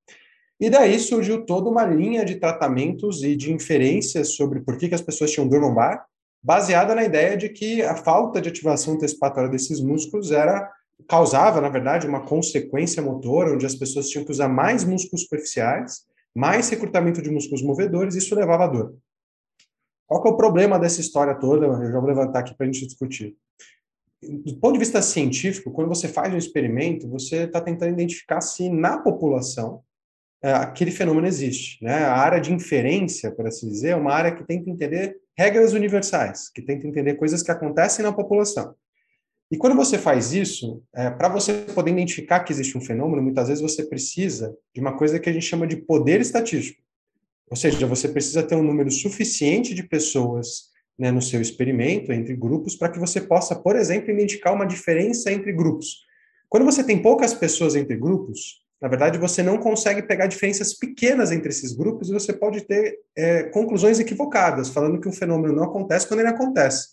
E 0.59 0.69
daí 0.69 0.99
surgiu 0.99 1.45
toda 1.45 1.69
uma 1.69 1.85
linha 1.85 2.25
de 2.25 2.35
tratamentos 2.35 3.23
e 3.23 3.37
de 3.37 3.53
inferências 3.53 4.35
sobre 4.35 4.59
por 4.59 4.77
que, 4.77 4.89
que 4.89 4.95
as 4.95 5.01
pessoas 5.01 5.31
tinham 5.31 5.47
dor 5.47 5.61
lombar, 5.61 6.05
baseada 6.43 6.93
na 6.93 7.05
ideia 7.05 7.37
de 7.37 7.47
que 7.47 7.81
a 7.81 7.95
falta 7.95 8.41
de 8.41 8.49
ativação 8.49 8.95
antecipatória 8.95 9.49
desses 9.49 9.79
músculos 9.79 10.31
era 10.31 10.69
causava, 11.07 11.61
na 11.61 11.69
verdade, 11.69 12.07
uma 12.07 12.25
consequência 12.25 13.01
motora, 13.01 13.53
onde 13.53 13.65
as 13.65 13.75
pessoas 13.75 14.09
tinham 14.09 14.25
que 14.25 14.31
usar 14.31 14.47
mais 14.47 14.83
músculos 14.83 15.23
superficiais, 15.23 16.05
mais 16.35 16.69
recrutamento 16.69 17.21
de 17.21 17.29
músculos 17.29 17.61
movedores, 17.61 18.15
e 18.15 18.17
isso 18.17 18.35
levava 18.35 18.65
a 18.65 18.67
dor. 18.67 18.95
Qual 20.07 20.21
que 20.21 20.29
é 20.29 20.31
o 20.31 20.37
problema 20.37 20.77
dessa 20.77 21.01
história 21.01 21.35
toda? 21.35 21.65
Eu 21.65 21.91
já 21.91 21.99
vou 21.99 22.07
levantar 22.07 22.39
aqui 22.39 22.55
para 22.55 22.65
a 22.65 22.71
gente 22.71 22.85
discutir. 22.85 23.35
Do 24.21 24.57
ponto 24.57 24.73
de 24.73 24.79
vista 24.79 25.01
científico, 25.01 25.71
quando 25.71 25.87
você 25.87 26.07
faz 26.07 26.33
um 26.33 26.37
experimento, 26.37 27.09
você 27.09 27.43
está 27.43 27.61
tentando 27.61 27.93
identificar 27.93 28.41
se 28.41 28.69
na 28.69 28.97
população 28.97 29.83
é, 30.43 30.51
aquele 30.53 30.91
fenômeno 30.91 31.27
existe. 31.27 31.83
Né? 31.83 32.03
A 32.03 32.17
área 32.17 32.39
de 32.39 32.53
inferência, 32.53 33.31
por 33.31 33.47
assim 33.47 33.67
dizer, 33.67 33.89
é 33.89 33.95
uma 33.95 34.13
área 34.13 34.31
que 34.31 34.43
tenta 34.43 34.69
entender 34.69 35.17
regras 35.37 35.73
universais, 35.73 36.49
que 36.49 36.61
tenta 36.61 36.87
entender 36.87 37.15
coisas 37.15 37.41
que 37.41 37.51
acontecem 37.51 38.03
na 38.03 38.13
população. 38.13 38.75
E 39.51 39.57
quando 39.57 39.75
você 39.75 39.97
faz 39.97 40.33
isso, 40.33 40.81
é, 40.93 41.09
para 41.09 41.29
você 41.29 41.53
poder 41.73 41.91
identificar 41.91 42.39
que 42.39 42.51
existe 42.51 42.77
um 42.77 42.81
fenômeno, 42.81 43.21
muitas 43.21 43.47
vezes 43.47 43.61
você 43.61 43.83
precisa 43.83 44.55
de 44.73 44.81
uma 44.81 44.97
coisa 44.97 45.19
que 45.19 45.29
a 45.29 45.33
gente 45.33 45.45
chama 45.45 45.67
de 45.67 45.77
poder 45.77 46.19
estatístico. 46.19 46.81
Ou 47.49 47.55
seja, 47.55 47.85
você 47.85 48.07
precisa 48.07 48.41
ter 48.41 48.55
um 48.55 48.63
número 48.63 48.89
suficiente 48.89 49.75
de 49.75 49.83
pessoas 49.83 50.73
né, 50.97 51.11
no 51.11 51.21
seu 51.21 51.39
experimento, 51.39 52.11
entre 52.11 52.35
grupos, 52.35 52.75
para 52.75 52.89
que 52.89 52.97
você 52.97 53.21
possa, 53.21 53.55
por 53.55 53.75
exemplo, 53.75 54.09
identificar 54.09 54.51
uma 54.51 54.65
diferença 54.65 55.31
entre 55.31 55.53
grupos. 55.53 56.05
Quando 56.49 56.65
você 56.65 56.83
tem 56.83 57.01
poucas 57.01 57.33
pessoas 57.33 57.75
entre 57.75 57.95
grupos, 57.97 58.63
na 58.81 58.87
verdade, 58.87 59.17
você 59.17 59.41
não 59.41 59.57
consegue 59.57 60.03
pegar 60.03 60.27
diferenças 60.27 60.73
pequenas 60.73 61.31
entre 61.31 61.49
esses 61.49 61.73
grupos 61.73 62.09
e 62.09 62.13
você 62.13 62.33
pode 62.33 62.61
ter 62.61 62.99
é, 63.15 63.43
conclusões 63.43 63.99
equivocadas, 63.99 64.69
falando 64.69 64.99
que 64.99 65.07
um 65.07 65.13
fenômeno 65.13 65.55
não 65.55 65.63
acontece 65.63 66.07
quando 66.07 66.19
ele 66.21 66.29
acontece. 66.29 66.89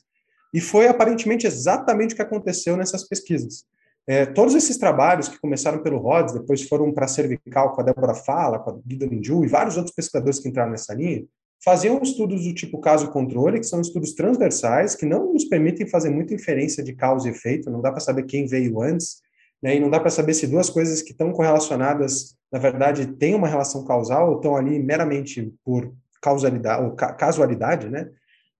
E 0.52 0.60
foi 0.60 0.86
aparentemente 0.86 1.46
exatamente 1.46 2.12
o 2.12 2.16
que 2.16 2.22
aconteceu 2.22 2.76
nessas 2.76 3.08
pesquisas. 3.08 3.64
É, 4.06 4.26
todos 4.26 4.54
esses 4.54 4.76
trabalhos 4.76 5.28
que 5.28 5.40
começaram 5.40 5.82
pelo 5.82 5.98
Rhodes, 5.98 6.34
depois 6.34 6.62
foram 6.62 6.92
para 6.92 7.04
a 7.04 7.08
cervical 7.08 7.72
com 7.72 7.80
a 7.80 7.84
Débora 7.84 8.14
Fala, 8.14 8.58
com 8.58 8.70
a 8.70 8.78
Guida 8.84 9.06
Minju 9.06 9.44
e 9.44 9.48
vários 9.48 9.76
outros 9.76 9.94
pesquisadores 9.94 10.40
que 10.40 10.48
entraram 10.48 10.72
nessa 10.72 10.92
linha, 10.92 11.24
faziam 11.64 12.02
estudos 12.02 12.44
do 12.44 12.52
tipo 12.52 12.80
caso-controle, 12.80 13.60
que 13.60 13.66
são 13.66 13.80
estudos 13.80 14.14
transversais, 14.14 14.96
que 14.96 15.06
não 15.06 15.32
nos 15.32 15.44
permitem 15.44 15.86
fazer 15.86 16.10
muita 16.10 16.34
inferência 16.34 16.82
de 16.82 16.92
causa 16.92 17.28
e 17.28 17.30
efeito, 17.30 17.70
não 17.70 17.80
dá 17.80 17.92
para 17.92 18.00
saber 18.00 18.24
quem 18.24 18.46
veio 18.46 18.82
antes, 18.82 19.22
né, 19.62 19.76
e 19.76 19.80
não 19.80 19.88
dá 19.88 20.00
para 20.00 20.10
saber 20.10 20.34
se 20.34 20.48
duas 20.48 20.68
coisas 20.68 21.00
que 21.00 21.12
estão 21.12 21.30
correlacionadas, 21.30 22.36
na 22.52 22.58
verdade, 22.58 23.06
têm 23.06 23.36
uma 23.36 23.46
relação 23.46 23.84
causal 23.84 24.30
ou 24.30 24.36
estão 24.36 24.56
ali 24.56 24.82
meramente 24.82 25.54
por 25.64 25.94
causalidade 26.20 26.82
ou 26.82 26.92
ca 26.92 27.12
casualidade, 27.12 27.88
né? 27.88 28.08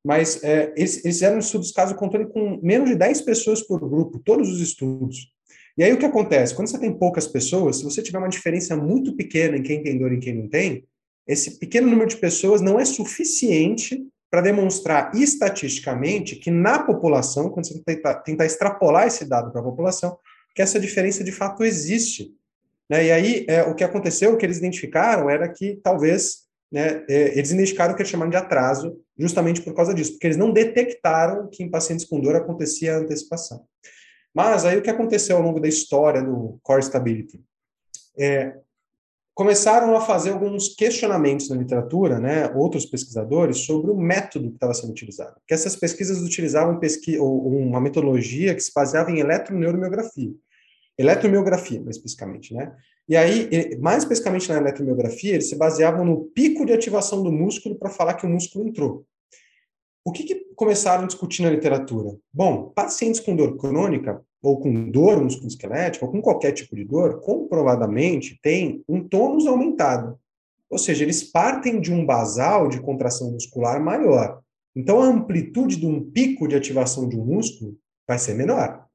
Mas 0.04 0.42
é, 0.42 0.72
eles, 0.76 1.04
eles 1.04 1.16
fizeram 1.16 1.38
estudos 1.38 1.72
caso 1.72 1.94
controle 1.94 2.26
com 2.26 2.58
menos 2.62 2.90
de 2.90 2.96
10 2.96 3.22
pessoas 3.22 3.62
por 3.62 3.78
grupo, 3.80 4.18
todos 4.18 4.50
os 4.50 4.60
estudos. 4.60 5.32
E 5.76 5.82
aí 5.82 5.92
o 5.92 5.98
que 5.98 6.04
acontece? 6.04 6.54
Quando 6.54 6.68
você 6.68 6.78
tem 6.78 6.92
poucas 6.92 7.26
pessoas, 7.26 7.76
se 7.76 7.84
você 7.84 8.02
tiver 8.02 8.18
uma 8.18 8.28
diferença 8.28 8.76
muito 8.76 9.16
pequena 9.16 9.56
em 9.56 9.62
quem 9.62 9.82
tem 9.82 9.98
dor 9.98 10.12
e 10.12 10.18
quem 10.18 10.34
não 10.34 10.48
tem, 10.48 10.84
esse 11.26 11.58
pequeno 11.58 11.88
número 11.88 12.08
de 12.08 12.16
pessoas 12.16 12.60
não 12.60 12.78
é 12.78 12.84
suficiente 12.84 14.04
para 14.30 14.40
demonstrar 14.40 15.14
estatisticamente 15.14 16.36
que 16.36 16.50
na 16.50 16.82
população, 16.82 17.50
quando 17.50 17.68
você 17.68 17.82
tentar, 17.84 18.14
tentar 18.16 18.46
extrapolar 18.46 19.06
esse 19.06 19.24
dado 19.24 19.52
para 19.52 19.60
a 19.60 19.64
população, 19.64 20.18
que 20.54 20.62
essa 20.62 20.80
diferença 20.80 21.22
de 21.22 21.32
fato 21.32 21.62
existe. 21.62 22.34
Né? 22.88 23.06
E 23.06 23.12
aí 23.12 23.46
é, 23.48 23.62
o 23.62 23.74
que 23.74 23.84
aconteceu, 23.84 24.32
o 24.32 24.36
que 24.36 24.44
eles 24.44 24.58
identificaram 24.58 25.30
era 25.30 25.48
que 25.48 25.78
talvez 25.82 26.42
né, 26.70 27.04
é, 27.08 27.38
eles 27.38 27.50
identificaram 27.50 27.92
o 27.92 27.96
que 27.96 28.02
eles 28.02 28.10
chamaram 28.10 28.30
de 28.30 28.36
atraso, 28.36 28.98
justamente 29.22 29.62
por 29.62 29.74
causa 29.74 29.94
disso, 29.94 30.12
porque 30.12 30.26
eles 30.26 30.36
não 30.36 30.52
detectaram 30.52 31.48
que 31.48 31.62
em 31.62 31.70
pacientes 31.70 32.04
com 32.04 32.20
dor 32.20 32.36
acontecia 32.36 32.96
a 32.96 32.98
antecipação. 32.98 33.64
Mas 34.34 34.64
aí 34.64 34.76
o 34.76 34.82
que 34.82 34.90
aconteceu 34.90 35.36
ao 35.36 35.42
longo 35.42 35.60
da 35.60 35.68
história 35.68 36.22
do 36.22 36.58
Core 36.62 36.82
Stability? 36.82 37.40
É, 38.18 38.54
começaram 39.34 39.96
a 39.96 40.00
fazer 40.00 40.30
alguns 40.30 40.74
questionamentos 40.74 41.48
na 41.48 41.56
literatura, 41.56 42.18
né, 42.18 42.50
outros 42.54 42.84
pesquisadores, 42.84 43.58
sobre 43.58 43.90
o 43.90 43.96
método 43.96 44.48
que 44.48 44.56
estava 44.56 44.74
sendo 44.74 44.90
utilizado. 44.90 45.36
Que 45.46 45.54
essas 45.54 45.76
pesquisas 45.76 46.20
utilizavam 46.20 46.78
pesqui 46.78 47.18
uma 47.18 47.80
metodologia 47.80 48.54
que 48.54 48.60
se 48.60 48.72
baseava 48.74 49.10
em 49.10 49.20
eletroneuromiografia. 49.20 50.32
Eletromiografia, 50.98 51.80
mais 51.80 51.96
especificamente, 51.96 52.52
né? 52.52 52.74
E 53.08 53.16
aí, 53.16 53.76
mais 53.80 54.02
especificamente 54.02 54.48
na 54.48 54.58
eletromiografia, 54.58 55.34
eles 55.34 55.48
se 55.48 55.56
baseavam 55.56 56.04
no 56.04 56.24
pico 56.26 56.64
de 56.64 56.72
ativação 56.72 57.22
do 57.22 57.32
músculo 57.32 57.74
para 57.76 57.90
falar 57.90 58.14
que 58.14 58.26
o 58.26 58.28
músculo 58.28 58.68
entrou. 58.68 59.04
O 60.04 60.12
que, 60.12 60.24
que 60.24 60.34
começaram 60.56 61.04
a 61.04 61.06
discutir 61.06 61.42
na 61.42 61.50
literatura? 61.50 62.16
Bom, 62.32 62.70
pacientes 62.74 63.20
com 63.20 63.36
dor 63.36 63.56
crônica, 63.56 64.22
ou 64.42 64.58
com 64.58 64.90
dor 64.90 65.22
musculoesquelética, 65.22 66.04
ou 66.04 66.10
com 66.10 66.20
qualquer 66.20 66.52
tipo 66.52 66.74
de 66.74 66.84
dor, 66.84 67.20
comprovadamente 67.20 68.38
têm 68.42 68.82
um 68.88 69.06
tônus 69.06 69.46
aumentado. 69.46 70.18
Ou 70.68 70.78
seja, 70.78 71.04
eles 71.04 71.22
partem 71.22 71.80
de 71.80 71.92
um 71.92 72.04
basal 72.04 72.68
de 72.68 72.80
contração 72.80 73.30
muscular 73.30 73.80
maior. 73.82 74.40
Então, 74.74 75.00
a 75.00 75.06
amplitude 75.06 75.76
de 75.76 75.86
um 75.86 76.10
pico 76.10 76.48
de 76.48 76.56
ativação 76.56 77.08
de 77.08 77.16
um 77.16 77.24
músculo 77.24 77.76
vai 78.08 78.18
ser 78.18 78.34
menor 78.34 78.88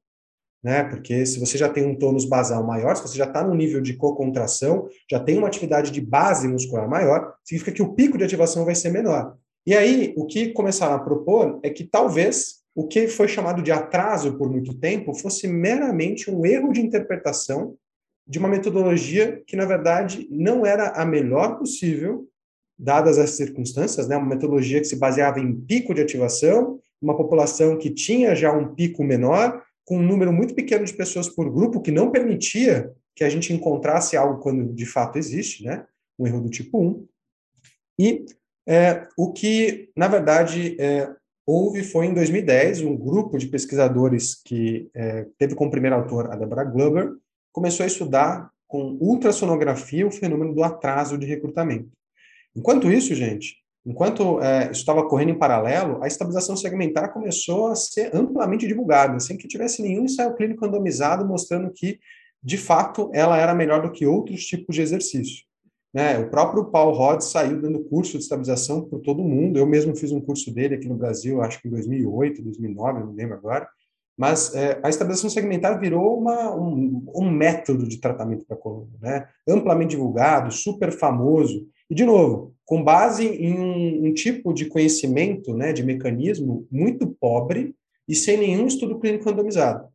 né? 0.62 0.84
Porque 0.84 1.24
se 1.24 1.38
você 1.38 1.56
já 1.56 1.68
tem 1.68 1.86
um 1.86 1.94
tônus 1.94 2.24
basal 2.24 2.64
maior, 2.64 2.96
se 2.96 3.02
você 3.02 3.16
já 3.16 3.24
está 3.24 3.42
no 3.44 3.54
nível 3.54 3.80
de 3.80 3.94
co-contração, 3.94 4.88
já 5.10 5.20
tem 5.20 5.38
uma 5.38 5.46
atividade 5.46 5.90
de 5.90 6.00
base 6.00 6.48
muscular 6.48 6.88
maior, 6.88 7.34
significa 7.44 7.72
que 7.72 7.82
o 7.82 7.94
pico 7.94 8.18
de 8.18 8.24
ativação 8.24 8.64
vai 8.64 8.74
ser 8.74 8.90
menor. 8.90 9.36
E 9.68 9.76
aí, 9.76 10.14
o 10.16 10.24
que 10.24 10.48
começaram 10.54 10.94
a 10.94 10.98
propor 10.98 11.60
é 11.62 11.68
que 11.68 11.84
talvez 11.84 12.60
o 12.74 12.88
que 12.88 13.06
foi 13.06 13.28
chamado 13.28 13.62
de 13.62 13.70
atraso 13.70 14.38
por 14.38 14.50
muito 14.50 14.72
tempo 14.72 15.12
fosse 15.12 15.46
meramente 15.46 16.30
um 16.30 16.46
erro 16.46 16.72
de 16.72 16.80
interpretação 16.80 17.76
de 18.26 18.38
uma 18.38 18.48
metodologia 18.48 19.42
que, 19.46 19.56
na 19.56 19.66
verdade, 19.66 20.26
não 20.30 20.64
era 20.64 20.92
a 20.92 21.04
melhor 21.04 21.58
possível, 21.58 22.26
dadas 22.78 23.18
as 23.18 23.32
circunstâncias, 23.32 24.08
né? 24.08 24.16
uma 24.16 24.30
metodologia 24.30 24.80
que 24.80 24.86
se 24.86 24.96
baseava 24.96 25.38
em 25.38 25.54
pico 25.54 25.92
de 25.92 26.00
ativação, 26.00 26.80
uma 26.98 27.14
população 27.14 27.76
que 27.76 27.90
tinha 27.90 28.34
já 28.34 28.50
um 28.50 28.74
pico 28.74 29.04
menor, 29.04 29.62
com 29.84 29.98
um 29.98 30.02
número 30.02 30.32
muito 30.32 30.54
pequeno 30.54 30.86
de 30.86 30.94
pessoas 30.94 31.28
por 31.28 31.52
grupo, 31.52 31.82
que 31.82 31.92
não 31.92 32.10
permitia 32.10 32.90
que 33.14 33.22
a 33.22 33.28
gente 33.28 33.52
encontrasse 33.52 34.16
algo 34.16 34.40
quando 34.40 34.72
de 34.72 34.86
fato 34.86 35.18
existe, 35.18 35.62
né? 35.62 35.84
Um 36.18 36.26
erro 36.26 36.40
do 36.40 36.48
tipo 36.48 36.80
1. 36.82 37.06
E 37.98 38.24
é, 38.68 39.08
o 39.16 39.32
que, 39.32 39.90
na 39.96 40.08
verdade, 40.08 40.76
é, 40.78 41.10
houve 41.46 41.82
foi 41.82 42.06
em 42.06 42.14
2010 42.14 42.82
um 42.82 42.94
grupo 42.94 43.38
de 43.38 43.46
pesquisadores 43.46 44.40
que 44.44 44.90
é, 44.94 45.26
teve 45.38 45.54
como 45.54 45.70
primeiro 45.70 45.96
autor 45.96 46.30
a 46.30 46.36
Deborah 46.36 46.64
Glover, 46.64 47.14
começou 47.50 47.84
a 47.84 47.86
estudar 47.86 48.50
com 48.66 48.98
ultrassonografia 49.00 50.06
o 50.06 50.10
fenômeno 50.10 50.54
do 50.54 50.62
atraso 50.62 51.16
de 51.16 51.26
recrutamento. 51.26 51.90
Enquanto 52.54 52.92
isso, 52.92 53.14
gente, 53.14 53.56
Enquanto 53.88 54.38
é, 54.42 54.64
isso 54.64 54.80
estava 54.80 55.08
correndo 55.08 55.30
em 55.30 55.38
paralelo, 55.38 56.02
a 56.02 56.06
estabilização 56.06 56.54
segmentar 56.54 57.10
começou 57.10 57.68
a 57.68 57.74
ser 57.74 58.14
amplamente 58.14 58.66
divulgada, 58.66 59.18
sem 59.18 59.34
que 59.34 59.48
tivesse 59.48 59.80
nenhum 59.80 60.04
ensaio 60.04 60.34
clínico 60.34 60.66
randomizado 60.66 61.26
mostrando 61.26 61.72
que, 61.72 61.98
de 62.42 62.58
fato, 62.58 63.10
ela 63.14 63.38
era 63.38 63.54
melhor 63.54 63.80
do 63.80 63.90
que 63.90 64.04
outros 64.04 64.44
tipos 64.44 64.76
de 64.76 64.82
exercício. 64.82 65.47
Né? 65.92 66.18
O 66.18 66.30
próprio 66.30 66.66
Paul 66.66 66.92
Rhodes 66.92 67.28
saiu 67.28 67.60
dando 67.60 67.84
curso 67.84 68.12
de 68.12 68.22
estabilização 68.24 68.82
por 68.82 69.00
todo 69.00 69.22
mundo. 69.22 69.58
Eu 69.58 69.66
mesmo 69.66 69.96
fiz 69.96 70.12
um 70.12 70.20
curso 70.20 70.52
dele 70.52 70.74
aqui 70.74 70.88
no 70.88 70.96
Brasil, 70.96 71.40
acho 71.40 71.60
que 71.60 71.68
em 71.68 71.70
2008, 71.70 72.42
2009, 72.42 73.00
não 73.00 73.12
lembro 73.12 73.34
agora. 73.34 73.68
Mas 74.16 74.52
é, 74.54 74.80
a 74.82 74.88
estabilização 74.88 75.30
segmentar 75.30 75.78
virou 75.78 76.18
uma, 76.18 76.54
um, 76.54 77.04
um 77.14 77.30
método 77.30 77.86
de 77.86 78.00
tratamento 78.00 78.44
para 78.44 78.56
a 78.56 78.60
coluna, 78.60 78.90
né? 79.00 79.28
amplamente 79.48 79.90
divulgado, 79.90 80.50
super 80.50 80.90
famoso. 80.90 81.66
E, 81.88 81.94
de 81.94 82.04
novo, 82.04 82.52
com 82.64 82.82
base 82.82 83.26
em 83.26 83.58
um, 83.58 84.08
um, 84.08 84.12
tipo 84.12 84.52
de 84.52 84.66
conhecimento, 84.66 85.54
né, 85.54 85.72
de 85.72 85.82
mecanismo 85.82 86.66
muito 86.70 87.06
pobre 87.18 87.74
e 88.06 88.14
sem 88.14 88.36
nenhum 88.36 88.66
estudo 88.66 88.98
clínico 88.98 89.24
randomizado. 89.24 89.88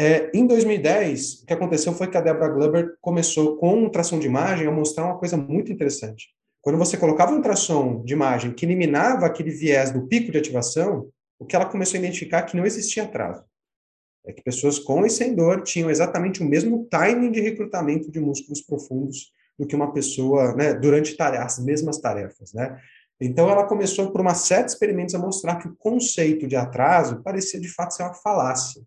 É, 0.00 0.30
em 0.32 0.46
2010, 0.46 1.42
o 1.42 1.46
que 1.46 1.52
aconteceu 1.52 1.92
foi 1.92 2.08
que 2.08 2.16
a 2.16 2.20
Deborah 2.20 2.54
Glover 2.54 2.96
começou 3.00 3.56
com 3.56 3.82
ultrassom 3.82 4.20
de 4.20 4.28
imagem 4.28 4.68
a 4.68 4.70
mostrar 4.70 5.04
uma 5.04 5.18
coisa 5.18 5.36
muito 5.36 5.72
interessante. 5.72 6.28
Quando 6.62 6.78
você 6.78 6.96
colocava 6.96 7.32
um 7.32 7.36
ultrassom 7.36 8.04
de 8.04 8.12
imagem 8.12 8.52
que 8.52 8.64
eliminava 8.64 9.26
aquele 9.26 9.50
viés 9.50 9.90
do 9.90 10.06
pico 10.06 10.30
de 10.30 10.38
ativação, 10.38 11.08
o 11.36 11.44
que 11.44 11.56
ela 11.56 11.66
começou 11.66 11.96
a 11.96 12.00
identificar 12.00 12.38
é 12.38 12.42
que 12.42 12.56
não 12.56 12.64
existia 12.64 13.02
atraso. 13.02 13.44
é 14.24 14.32
que 14.32 14.42
pessoas 14.42 14.78
com 14.78 15.04
e 15.04 15.10
sem 15.10 15.34
dor 15.34 15.62
tinham 15.62 15.90
exatamente 15.90 16.42
o 16.42 16.46
mesmo 16.46 16.86
timing 16.90 17.32
de 17.32 17.40
recrutamento 17.40 18.10
de 18.10 18.20
músculos 18.20 18.60
profundos 18.60 19.32
do 19.58 19.66
que 19.66 19.74
uma 19.74 19.92
pessoa, 19.92 20.54
né, 20.54 20.74
durante 20.74 21.16
as 21.20 21.58
mesmas 21.58 21.98
tarefas, 21.98 22.52
né? 22.52 22.78
Então 23.20 23.50
ela 23.50 23.66
começou 23.66 24.12
por 24.12 24.20
uma 24.20 24.34
série 24.34 24.64
de 24.64 24.70
experimentos 24.70 25.14
a 25.14 25.18
mostrar 25.18 25.56
que 25.56 25.66
o 25.66 25.74
conceito 25.76 26.46
de 26.46 26.54
atraso 26.54 27.20
parecia 27.22 27.58
de 27.58 27.68
fato 27.68 27.94
ser 27.94 28.04
uma 28.04 28.14
falácia. 28.14 28.82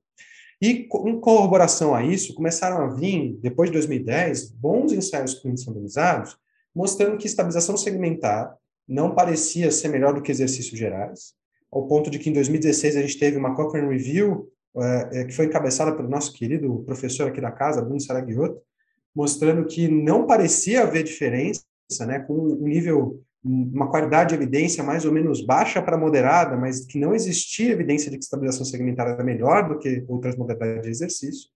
E 0.62 0.88
em 1.06 1.20
corroboração 1.20 1.96
a 1.96 2.04
isso, 2.04 2.36
começaram 2.36 2.78
a 2.86 2.88
vir, 2.88 3.36
depois 3.42 3.70
de 3.70 3.74
2010, 3.74 4.52
bons 4.52 4.94
ensaios 4.94 5.34
clínicos 5.34 5.66
randomizados, 5.66 6.38
mostrando 6.74 7.18
que 7.18 7.26
estabilização 7.26 7.76
segmentar 7.76 8.56
não 8.88 9.16
parecia 9.16 9.72
ser 9.72 9.88
melhor 9.88 10.14
do 10.14 10.22
que 10.22 10.32
exercícios 10.32 10.78
gerais, 10.78 11.34
ao 11.72 11.88
ponto 11.88 12.12
de 12.12 12.20
que 12.20 12.30
em 12.30 12.34
2016 12.34 12.96
a 12.96 13.02
gente 13.02 13.18
teve 13.18 13.38
uma 13.38 13.56
Cochrane 13.56 13.90
Review, 13.90 14.50
é, 14.78 15.26
que 15.26 15.34
foi 15.34 15.46
encabeçada 15.46 15.96
pelo 15.96 16.10
nosso 16.10 16.34
querido 16.34 16.84
professor 16.86 17.28
aqui 17.28 17.42
da 17.42 17.52
casa, 17.52 17.82
Bruno 17.82 18.00
Saragiotto, 18.00 18.62
mostrando 19.16 19.66
que 19.66 19.88
não 19.88 20.26
parecia 20.26 20.84
haver 20.84 21.04
diferença, 21.04 21.64
né, 22.02 22.20
com 22.20 22.34
um 22.34 22.68
nível, 22.68 23.22
uma 23.44 23.90
qualidade 23.90 24.30
de 24.30 24.36
evidência 24.36 24.84
mais 24.84 25.04
ou 25.04 25.12
menos 25.12 25.44
baixa 25.44 25.82
para 25.82 25.98
moderada, 25.98 26.56
mas 26.56 26.86
que 26.86 27.00
não 27.00 27.16
existia 27.16 27.72
evidência 27.72 28.12
de 28.12 28.18
que 28.18 28.24
estabilização 28.24 28.66
segmentar 28.66 29.08
era 29.08 29.24
melhor 29.24 29.68
do 29.68 29.80
que 29.80 30.04
outras 30.08 30.36
modalidades 30.36 30.84
de 30.84 30.90
exercício. 30.90 31.50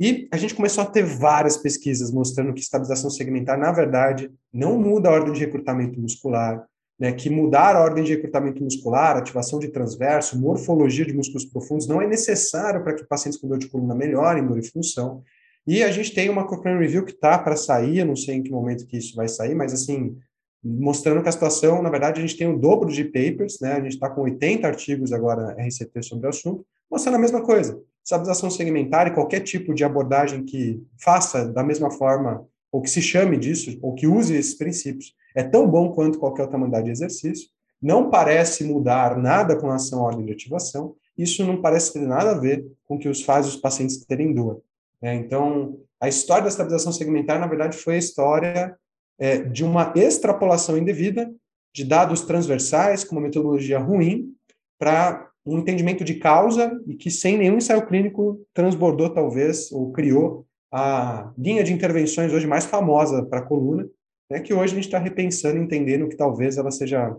E 0.00 0.28
a 0.32 0.36
gente 0.36 0.54
começou 0.54 0.82
a 0.82 0.86
ter 0.86 1.04
várias 1.04 1.56
pesquisas 1.56 2.10
mostrando 2.10 2.52
que 2.52 2.60
estabilização 2.60 3.08
segmentar, 3.08 3.56
na 3.56 3.70
verdade, 3.70 4.30
não 4.52 4.76
muda 4.78 5.08
a 5.08 5.12
ordem 5.12 5.32
de 5.32 5.40
recrutamento 5.40 6.00
muscular, 6.00 6.66
né, 6.98 7.12
que 7.12 7.30
mudar 7.30 7.76
a 7.76 7.80
ordem 7.80 8.02
de 8.02 8.14
recrutamento 8.14 8.62
muscular, 8.62 9.16
ativação 9.16 9.58
de 9.58 9.68
transverso, 9.68 10.40
morfologia 10.40 11.04
de 11.04 11.12
músculos 11.12 11.44
profundos 11.44 11.86
não 11.86 12.02
é 12.02 12.06
necessário 12.06 12.82
para 12.82 12.94
que 12.94 13.04
pacientes 13.04 13.38
com 13.40 13.48
dor 13.48 13.58
de 13.58 13.68
coluna 13.68 13.94
melhorem 13.94 14.46
dor 14.46 14.58
e 14.58 14.68
função. 14.68 15.22
E 15.66 15.82
a 15.82 15.90
gente 15.92 16.12
tem 16.12 16.28
uma 16.28 16.46
Cochrane 16.46 16.80
Review 16.80 17.04
que 17.04 17.12
está 17.12 17.38
para 17.38 17.54
sair, 17.54 17.98
eu 17.98 18.06
não 18.06 18.16
sei 18.16 18.36
em 18.36 18.42
que 18.42 18.50
momento 18.50 18.86
que 18.86 18.96
isso 18.96 19.14
vai 19.14 19.28
sair, 19.28 19.54
mas 19.54 19.72
assim, 19.72 20.16
mostrando 20.62 21.22
que 21.22 21.28
a 21.28 21.32
situação, 21.32 21.82
na 21.82 21.90
verdade, 21.90 22.20
a 22.20 22.22
gente 22.22 22.36
tem 22.36 22.46
o 22.46 22.58
dobro 22.58 22.90
de 22.90 23.04
papers, 23.04 23.58
né? 23.60 23.72
A 23.72 23.80
gente 23.80 23.94
está 23.94 24.08
com 24.08 24.22
80 24.22 24.66
artigos 24.66 25.12
agora 25.12 25.42
na 25.42 25.66
RCT 25.66 26.02
sobre 26.02 26.26
o 26.26 26.30
assunto, 26.30 26.64
mostrando 26.90 27.16
a 27.16 27.18
mesma 27.18 27.42
coisa. 27.42 27.80
Estabilização 28.04 28.50
segmentar 28.50 29.06
e 29.06 29.14
qualquer 29.14 29.40
tipo 29.40 29.74
de 29.74 29.84
abordagem 29.84 30.44
que 30.44 30.82
faça 30.98 31.46
da 31.46 31.64
mesma 31.64 31.90
forma, 31.90 32.46
ou 32.70 32.80
que 32.80 32.90
se 32.90 33.02
chame 33.02 33.36
disso, 33.36 33.78
ou 33.82 33.94
que 33.94 34.06
use 34.06 34.36
esses 34.36 34.54
princípios, 34.54 35.14
é 35.34 35.42
tão 35.42 35.68
bom 35.68 35.90
quanto 35.92 36.18
qualquer 36.18 36.42
outra 36.42 36.58
modalidade 36.58 36.86
de 36.86 36.92
exercício. 36.92 37.48
Não 37.80 38.08
parece 38.10 38.64
mudar 38.64 39.16
nada 39.18 39.56
com 39.56 39.66
relação 39.66 40.00
à 40.00 40.02
ordem 40.02 40.26
de 40.26 40.32
ativação. 40.32 40.94
Isso 41.18 41.44
não 41.44 41.60
parece 41.60 41.92
ter 41.92 42.02
nada 42.02 42.30
a 42.30 42.38
ver 42.38 42.64
com 42.84 42.94
o 42.94 42.98
que 42.98 43.08
os 43.08 43.22
faz 43.22 43.46
os 43.48 43.56
pacientes 43.56 44.04
terem 44.04 44.32
dor. 44.32 44.62
É, 45.00 45.14
então, 45.14 45.78
a 46.00 46.08
história 46.08 46.44
da 46.44 46.48
estabilização 46.48 46.92
segmentar, 46.92 47.40
na 47.40 47.46
verdade, 47.46 47.76
foi 47.76 47.96
a 47.96 47.98
história 47.98 48.76
é, 49.18 49.38
de 49.38 49.64
uma 49.64 49.92
extrapolação 49.96 50.76
indevida 50.76 51.32
de 51.74 51.84
dados 51.84 52.22
transversais 52.22 53.04
com 53.04 53.16
uma 53.16 53.22
metodologia 53.22 53.78
ruim 53.78 54.34
para 54.78 55.30
um 55.44 55.58
entendimento 55.58 56.04
de 56.04 56.14
causa 56.14 56.80
e 56.86 56.94
que, 56.94 57.10
sem 57.10 57.36
nenhum 57.36 57.56
ensaio 57.56 57.86
clínico, 57.86 58.44
transbordou, 58.52 59.10
talvez, 59.10 59.72
ou 59.72 59.90
criou 59.92 60.46
a 60.70 61.32
linha 61.36 61.64
de 61.64 61.72
intervenções 61.72 62.32
hoje 62.32 62.46
mais 62.46 62.64
famosa 62.64 63.24
para 63.24 63.40
a 63.40 63.42
coluna, 63.42 63.88
né, 64.30 64.40
que 64.40 64.54
hoje 64.54 64.72
a 64.72 64.76
gente 64.76 64.86
está 64.86 64.98
repensando, 64.98 65.58
entendendo 65.58 66.08
que 66.08 66.16
talvez 66.16 66.56
ela 66.56 66.70
seja 66.70 67.14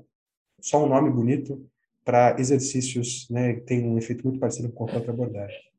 só 0.59 0.83
um 0.83 0.88
nome 0.88 1.09
bonito 1.12 1.63
para 2.03 2.35
exercícios 2.39 3.27
né, 3.29 3.53
que 3.53 3.62
tem 3.62 3.85
um 3.85 3.97
efeito 3.97 4.25
muito 4.25 4.39
parecido 4.39 4.69
com 4.69 4.75
qualquer 4.75 4.97
outra 4.97 5.12
abordagem. 5.12 5.72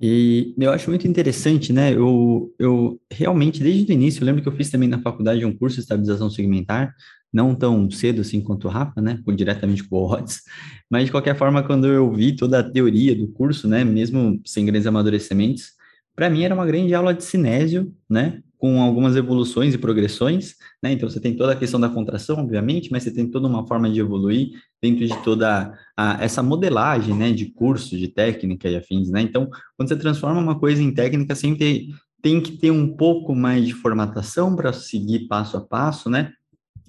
E 0.00 0.54
eu 0.56 0.70
acho 0.70 0.88
muito 0.90 1.08
interessante, 1.08 1.72
né? 1.72 1.92
Eu, 1.92 2.54
eu 2.58 3.00
realmente, 3.10 3.62
desde 3.62 3.92
o 3.92 3.94
início, 3.94 4.20
eu 4.22 4.26
lembro 4.26 4.42
que 4.42 4.48
eu 4.48 4.52
fiz 4.56 4.70
também 4.70 4.88
na 4.88 5.00
faculdade 5.00 5.44
um 5.44 5.56
curso 5.56 5.76
de 5.76 5.82
estabilização 5.82 6.30
segmentar, 6.30 6.94
não 7.32 7.54
tão 7.54 7.90
cedo 7.90 8.20
assim 8.20 8.40
quanto 8.40 8.68
o 8.68 8.70
Rafa, 8.70 9.00
né? 9.00 9.20
Diretamente 9.34 9.82
com 9.84 9.96
o 9.96 10.10
Odds, 10.10 10.42
mas 10.88 11.06
de 11.06 11.10
qualquer 11.10 11.36
forma, 11.36 11.62
quando 11.62 11.86
eu 11.88 12.12
vi 12.12 12.34
toda 12.36 12.60
a 12.60 12.62
teoria 12.70 13.14
do 13.14 13.28
curso, 13.28 13.66
né? 13.66 13.84
Mesmo 13.84 14.40
sem 14.46 14.64
grandes 14.64 14.86
amadurecimentos, 14.86 15.72
para 16.14 16.30
mim 16.30 16.44
era 16.44 16.54
uma 16.54 16.66
grande 16.66 16.94
aula 16.94 17.12
de 17.12 17.24
cinésio, 17.24 17.92
né? 18.08 18.40
Com 18.58 18.82
algumas 18.82 19.14
evoluções 19.14 19.72
e 19.72 19.78
progressões, 19.78 20.56
né? 20.82 20.92
Então 20.92 21.08
você 21.08 21.20
tem 21.20 21.34
toda 21.34 21.52
a 21.52 21.56
questão 21.56 21.78
da 21.78 21.88
contração, 21.88 22.38
obviamente, 22.38 22.90
mas 22.90 23.04
você 23.04 23.10
tem 23.12 23.30
toda 23.30 23.46
uma 23.46 23.66
forma 23.66 23.88
de 23.88 24.00
evoluir 24.00 24.50
dentro 24.82 25.06
de 25.06 25.16
toda 25.22 25.72
a, 25.96 26.22
essa 26.22 26.42
modelagem, 26.42 27.14
né, 27.14 27.32
de 27.32 27.46
curso, 27.46 27.96
de 27.96 28.08
técnica 28.08 28.68
e 28.68 28.76
afins, 28.76 29.10
né? 29.10 29.22
Então, 29.22 29.48
quando 29.76 29.88
você 29.88 29.96
transforma 29.96 30.40
uma 30.40 30.58
coisa 30.58 30.82
em 30.82 30.92
técnica, 30.92 31.36
sempre 31.36 31.88
tem 32.20 32.40
que 32.40 32.52
ter 32.58 32.72
um 32.72 32.96
pouco 32.96 33.34
mais 33.34 33.64
de 33.64 33.72
formatação 33.72 34.56
para 34.56 34.72
seguir 34.72 35.28
passo 35.28 35.56
a 35.56 35.60
passo, 35.60 36.10
né? 36.10 36.32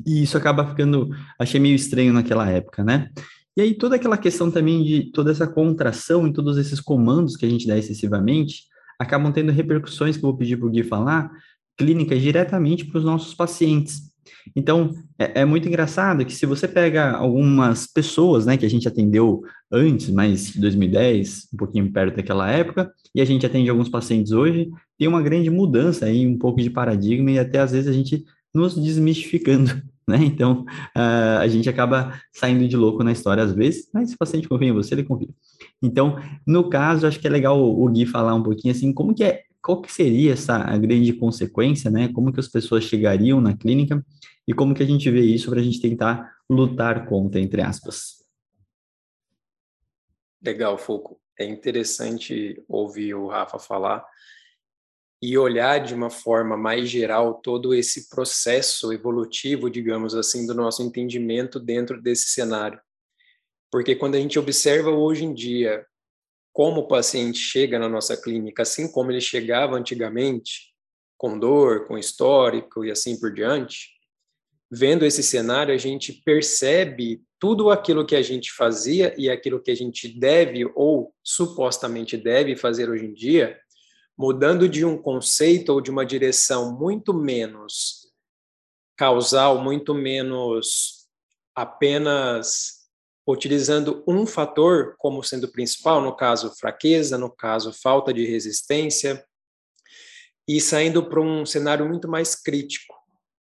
E 0.06 0.24
isso 0.24 0.38
acaba 0.38 0.66
ficando, 0.66 1.10
achei 1.38 1.60
meio 1.60 1.76
estranho 1.76 2.12
naquela 2.14 2.50
época, 2.50 2.84
né? 2.84 3.10
E 3.56 3.62
aí 3.62 3.76
toda 3.76 3.96
aquela 3.96 4.18
questão 4.18 4.50
também 4.50 4.84
de 4.84 5.12
toda 5.12 5.32
essa 5.32 5.46
contração 5.46 6.26
em 6.26 6.34
todos 6.34 6.58
esses 6.58 6.80
comandos 6.80 7.36
que 7.36 7.46
a 7.46 7.50
gente 7.50 7.68
dá 7.68 7.78
excessivamente, 7.78 8.64
acabam 9.00 9.32
tendo 9.32 9.52
repercussões 9.52 10.18
que 10.18 10.26
eu 10.26 10.30
vou 10.30 10.38
pedir 10.38 10.58
para 10.58 10.68
o 10.68 10.70
Gui 10.70 10.84
falar, 10.84 11.32
clínicas 11.80 12.22
diretamente 12.22 12.86
para 12.86 13.00
os 13.00 13.06
nossos 13.06 13.34
pacientes. 13.34 14.10
Então, 14.54 14.94
é, 15.18 15.42
é, 15.42 15.46
muito 15.46 15.68
engraçado 15.68 16.26
que 16.26 16.34
se 16.34 16.46
você 16.46 16.68
pega 16.68 17.12
algumas 17.12 17.88
pessoas, 17.88 18.46
né, 18.46 18.58
que 18.58 18.66
a 18.66 18.70
gente 18.70 18.88
atendeu 18.88 19.42
antes, 19.72 20.10
mas 20.10 20.56
2010, 20.56 21.48
um 21.54 21.58
pouquinho 21.58 21.92
perto 21.92 22.18
daquela 22.18 22.52
época, 22.52 22.92
e 23.16 23.22
a 23.22 23.26
gente 23.26 23.46
atende 23.46 23.70
alguns 23.70 23.88
pacientes 23.88 24.34
hoje, 24.34 24.70
tem 24.98 25.08
uma 25.08 25.22
grande 25.22 25.50
mudança 25.50 26.06
aí, 26.06 26.28
um 26.28 26.38
pouco 26.38 26.62
de 26.62 26.70
paradigma 26.70 27.32
e 27.32 27.40
até 27.40 27.60
às 27.60 27.72
vezes 27.72 27.88
a 27.88 27.94
gente 27.94 28.26
nos 28.54 28.76
desmistificando, 28.76 29.82
né? 30.08 30.18
Então, 30.22 30.66
uh, 30.98 31.40
a 31.40 31.48
gente 31.48 31.70
acaba 31.70 32.20
saindo 32.34 32.68
de 32.68 32.76
louco 32.76 33.04
na 33.04 33.14
história 33.14 33.44
às 33.44 33.54
vezes, 33.54 33.90
mas 33.94 34.10
se 34.10 34.16
o 34.16 34.18
paciente 34.18 34.50
confia 34.50 34.68
em 34.68 34.74
você, 34.74 34.96
ele 34.96 35.04
confia. 35.04 35.30
Então, 35.82 36.18
no 36.46 36.70
caso, 36.70 37.08
acho 37.08 37.20
que 37.20 37.28
é 37.28 37.30
legal 37.30 37.58
o 37.58 37.88
Gui 37.90 38.06
falar 38.06 38.36
um 38.36 38.44
pouquinho 38.44 38.74
assim, 38.74 38.92
como 38.92 39.14
que 39.14 39.24
é 39.24 39.44
qual 39.70 39.84
que 39.84 39.94
seria 39.94 40.34
essa 40.34 40.58
grande 40.80 41.14
consequência, 41.14 41.92
né? 41.92 42.12
Como 42.12 42.34
que 42.34 42.40
as 42.40 42.48
pessoas 42.48 42.86
chegariam 42.86 43.40
na 43.40 43.56
clínica 43.56 44.04
e 44.48 44.52
como 44.52 44.74
que 44.74 44.82
a 44.82 44.86
gente 44.86 45.12
vê 45.12 45.22
isso 45.22 45.52
para 45.52 45.60
a 45.60 45.64
gente 45.64 45.80
tentar 45.80 46.38
lutar 46.50 47.08
contra, 47.08 47.40
entre 47.40 47.62
aspas. 47.62 48.26
Legal, 50.44 50.76
Foucault. 50.76 51.22
É 51.38 51.46
interessante 51.46 52.64
ouvir 52.68 53.14
o 53.14 53.28
Rafa 53.28 53.60
falar 53.60 54.04
e 55.22 55.38
olhar 55.38 55.78
de 55.78 55.94
uma 55.94 56.10
forma 56.10 56.58
mais 56.58 56.90
geral 56.90 57.36
todo 57.36 57.72
esse 57.72 58.10
processo 58.10 58.92
evolutivo, 58.92 59.70
digamos 59.70 60.16
assim, 60.16 60.48
do 60.48 60.56
nosso 60.56 60.82
entendimento 60.82 61.60
dentro 61.60 62.02
desse 62.02 62.30
cenário. 62.30 62.82
Porque 63.72 63.96
quando 63.96 64.16
a 64.16 64.20
gente 64.20 64.40
observa 64.40 64.90
hoje 64.90 65.26
em 65.26 65.34
dia 65.34 65.86
como 66.52 66.82
o 66.82 66.88
paciente 66.88 67.38
chega 67.38 67.80
na 67.80 67.88
nossa 67.88 68.16
clínica, 68.16 68.64
assim 68.64 68.92
como 68.92 69.12
ele 69.12 69.22
chegava 69.22 69.76
antigamente, 69.76 70.74
com 71.18 71.38
dor, 71.38 71.88
com 71.88 71.98
histórico 71.98 72.84
e 72.86 72.92
assim 72.92 73.20
por 73.20 73.34
diante, 73.34 73.90
vendo 74.72 75.06
esse 75.06 75.24
cenário, 75.24 75.74
a 75.74 75.78
gente 75.78 76.14
percebe 76.24 77.22
tudo 77.40 77.70
aquilo 77.70 78.06
que 78.06 78.16
a 78.16 78.22
gente 78.22 78.52
fazia 78.52 79.14
e 79.18 79.30
aquilo 79.30 79.62
que 79.62 79.72
a 79.72 79.76
gente 79.76 80.08
deve 80.08 80.70
ou 80.76 81.14
supostamente 81.24 82.18
deve 82.18 82.56
fazer 82.56 82.90
hoje 82.90 83.06
em 83.06 83.14
dia, 83.14 83.58
mudando 84.18 84.68
de 84.68 84.84
um 84.84 84.98
conceito 84.98 85.70
ou 85.70 85.82
de 85.82 85.90
uma 85.90 86.06
direção 86.06 86.78
muito 86.78 87.14
menos 87.14 88.10
causal, 88.98 89.64
muito 89.64 89.94
menos 89.94 91.08
apenas 91.56 92.79
utilizando 93.32 94.04
um 94.08 94.26
fator 94.26 94.96
como 94.98 95.24
sendo 95.24 95.48
principal, 95.48 96.02
no 96.02 96.16
caso 96.16 96.54
fraqueza, 96.58 97.18
no 97.18 97.30
caso 97.30 97.72
falta 97.72 98.14
de 98.14 98.26
resistência, 98.26 99.24
e 100.48 100.60
saindo 100.60 101.08
para 101.08 101.22
um 101.22 101.46
cenário 101.46 101.88
muito 101.88 102.08
mais 102.08 102.34
crítico, 102.36 102.96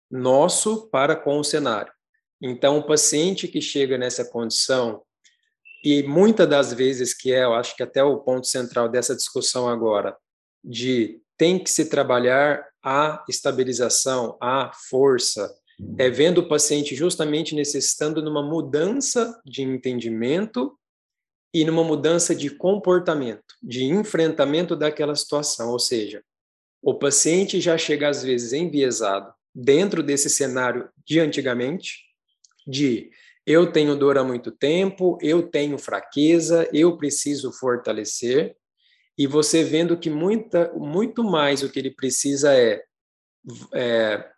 nosso 0.10 0.88
para 0.90 1.16
com 1.16 1.40
o 1.40 1.44
cenário. 1.44 1.92
Então, 2.42 2.78
o 2.78 2.86
paciente 2.86 3.48
que 3.48 3.62
chega 3.62 3.98
nessa 3.98 4.24
condição, 4.24 5.02
e 5.84 6.04
muitas 6.04 6.48
das 6.48 6.74
vezes 6.74 7.14
que 7.14 7.34
é, 7.34 7.44
eu 7.44 7.54
acho 7.54 7.76
que 7.76 7.82
até 7.82 8.04
o 8.04 8.20
ponto 8.20 8.46
central 8.46 8.88
dessa 8.88 9.16
discussão 9.16 9.68
agora, 9.68 10.16
de 10.64 11.20
tem 11.38 11.58
que 11.58 11.72
se 11.72 11.90
trabalhar 11.90 12.64
a 12.84 13.24
estabilização, 13.28 14.38
a 14.40 14.72
força, 14.90 15.52
é 15.98 16.10
vendo 16.10 16.40
o 16.40 16.48
paciente 16.48 16.96
justamente 16.96 17.56
necessitando 17.56 18.22
numa 18.22 18.42
mudança 18.42 19.40
de 19.46 19.62
entendimento 19.62 20.78
e 21.54 21.66
numa 21.66 21.84
mudança 21.84 22.34
de 22.34 22.50
comportamento, 22.50 23.56
de 23.62 23.84
enfrentamento 23.84 24.76
daquela 24.76 25.16
situação, 25.16 25.70
ou 25.70 25.80
seja, 25.80 26.24
o 26.82 26.94
paciente 26.98 27.60
já 27.60 27.78
chega 27.78 28.10
às 28.10 28.24
vezes 28.24 28.54
enviesado 28.54 29.32
dentro 29.54 30.02
desse 30.02 30.30
cenário 30.30 30.90
de 31.06 31.20
antigamente, 31.20 32.00
de 32.66 33.12
eu 33.46 33.72
tenho 33.72 33.96
dor 33.96 34.18
há 34.18 34.24
muito 34.24 34.52
tempo, 34.52 35.18
eu 35.22 35.44
tenho 35.44 35.78
fraqueza, 35.78 36.70
eu 36.72 36.98
preciso 36.98 37.52
fortalecer, 37.52 38.56
e 39.18 39.28
você 39.28 39.64
vendo 39.64 39.98
que 39.98 40.10
muita, 40.10 40.72
muito 40.74 41.24
mais 41.24 41.62
o 41.64 41.70
que 41.70 41.80
ele 41.80 41.92
precisa 41.92 42.56
é, 42.56 42.84
é 43.74 44.31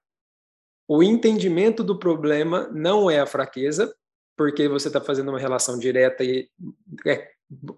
o 0.88 1.02
entendimento 1.02 1.84
do 1.84 1.98
problema 1.98 2.70
não 2.74 3.10
é 3.10 3.20
a 3.20 3.26
fraqueza, 3.26 3.94
porque 4.38 4.68
você 4.68 4.88
está 4.88 5.00
fazendo 5.00 5.30
uma 5.30 5.40
relação 5.40 5.78
direta 5.78 6.24
e 6.24 6.50
é 7.06 7.30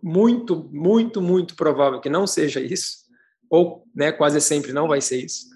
muito, 0.01 0.69
muito, 0.71 1.21
muito 1.21 1.55
provável 1.55 1.99
que 1.99 2.09
não 2.09 2.25
seja 2.25 2.59
isso, 2.59 3.05
ou 3.49 3.83
né, 3.93 4.11
quase 4.11 4.39
sempre 4.41 4.71
não 4.71 4.87
vai 4.87 5.01
ser 5.01 5.23
isso, 5.23 5.47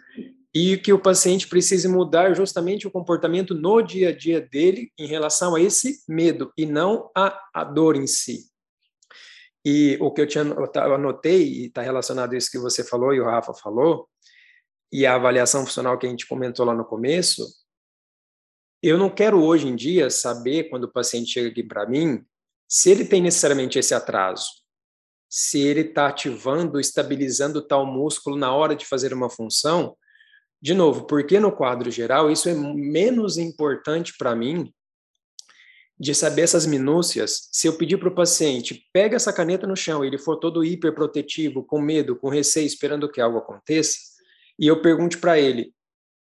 e 0.54 0.78
que 0.78 0.92
o 0.92 1.00
paciente 1.00 1.48
precise 1.48 1.88
mudar 1.88 2.34
justamente 2.34 2.88
o 2.88 2.92
comportamento 2.92 3.54
no 3.54 3.82
dia 3.82 4.10
a 4.10 4.16
dia 4.16 4.42
dele 4.42 4.92
em 4.98 5.06
relação 5.06 5.56
a 5.56 5.62
esse 5.62 6.04
medo 6.08 6.52
e 6.58 6.66
não 6.66 7.10
a, 7.16 7.40
a 7.54 7.64
dor 7.64 7.96
em 7.96 8.08
si. 8.08 8.50
E 9.64 9.98
o 10.00 10.12
que 10.12 10.22
eu, 10.22 10.28
tinha, 10.28 10.44
eu 10.44 10.96
anotei, 10.96 11.44
e 11.44 11.66
está 11.68 11.82
relacionado 11.82 12.34
a 12.34 12.38
isso 12.38 12.50
que 12.50 12.58
você 12.58 12.84
falou 12.84 13.14
e 13.14 13.20
o 13.20 13.26
Rafa 13.26 13.54
falou, 13.54 14.08
e 14.92 15.06
a 15.06 15.16
avaliação 15.16 15.66
funcional 15.66 15.98
que 15.98 16.08
a 16.08 16.10
gente 16.10 16.28
comentou 16.28 16.66
lá 16.66 16.74
no 16.74 16.86
começo, 16.86 17.46
eu 18.82 18.98
não 18.98 19.10
quero 19.10 19.44
hoje 19.44 19.68
em 19.68 19.76
dia 19.76 20.10
saber, 20.10 20.70
quando 20.70 20.86
o 20.86 20.92
paciente 20.92 21.32
chega 21.32 21.50
aqui 21.50 21.64
para 21.64 21.86
mim, 21.86 22.24
se 22.68 22.90
ele 22.90 23.04
tem 23.04 23.22
necessariamente 23.22 23.78
esse 23.78 23.94
atraso, 23.94 24.48
se 25.30 25.60
ele 25.60 25.82
está 25.82 26.08
ativando, 26.08 26.80
estabilizando 26.80 27.62
tal 27.62 27.86
músculo 27.86 28.36
na 28.36 28.54
hora 28.54 28.76
de 28.76 28.86
fazer 28.86 29.14
uma 29.14 29.30
função. 29.30 29.96
De 30.62 30.74
novo, 30.74 31.06
porque 31.06 31.40
no 31.40 31.52
quadro 31.52 31.90
geral 31.92 32.32
isso 32.32 32.50
é 32.50 32.54
menos 32.54 33.38
importante 33.38 34.14
para 34.18 34.36
mim 34.36 34.74
de 36.00 36.16
saber 36.16 36.44
essas 36.44 36.66
minúcias. 36.66 37.50
Se 37.52 37.68
eu 37.68 37.78
pedir 37.78 37.98
para 37.98 38.10
o 38.10 38.16
paciente, 38.16 38.90
pega 38.94 39.18
essa 39.18 39.34
caneta 39.34 39.68
no 39.68 39.76
chão, 39.76 40.04
ele 40.04 40.18
for 40.18 40.38
todo 40.38 40.64
hiperprotetivo, 40.64 41.64
com 41.64 41.82
medo, 41.82 42.16
com 42.16 42.30
receio, 42.30 42.66
esperando 42.66 43.10
que 43.10 43.20
algo 43.20 43.38
aconteça, 43.38 43.98
e 44.60 44.68
eu 44.68 44.82
pergunte 44.82 45.18
para 45.18 45.40
ele, 45.40 45.74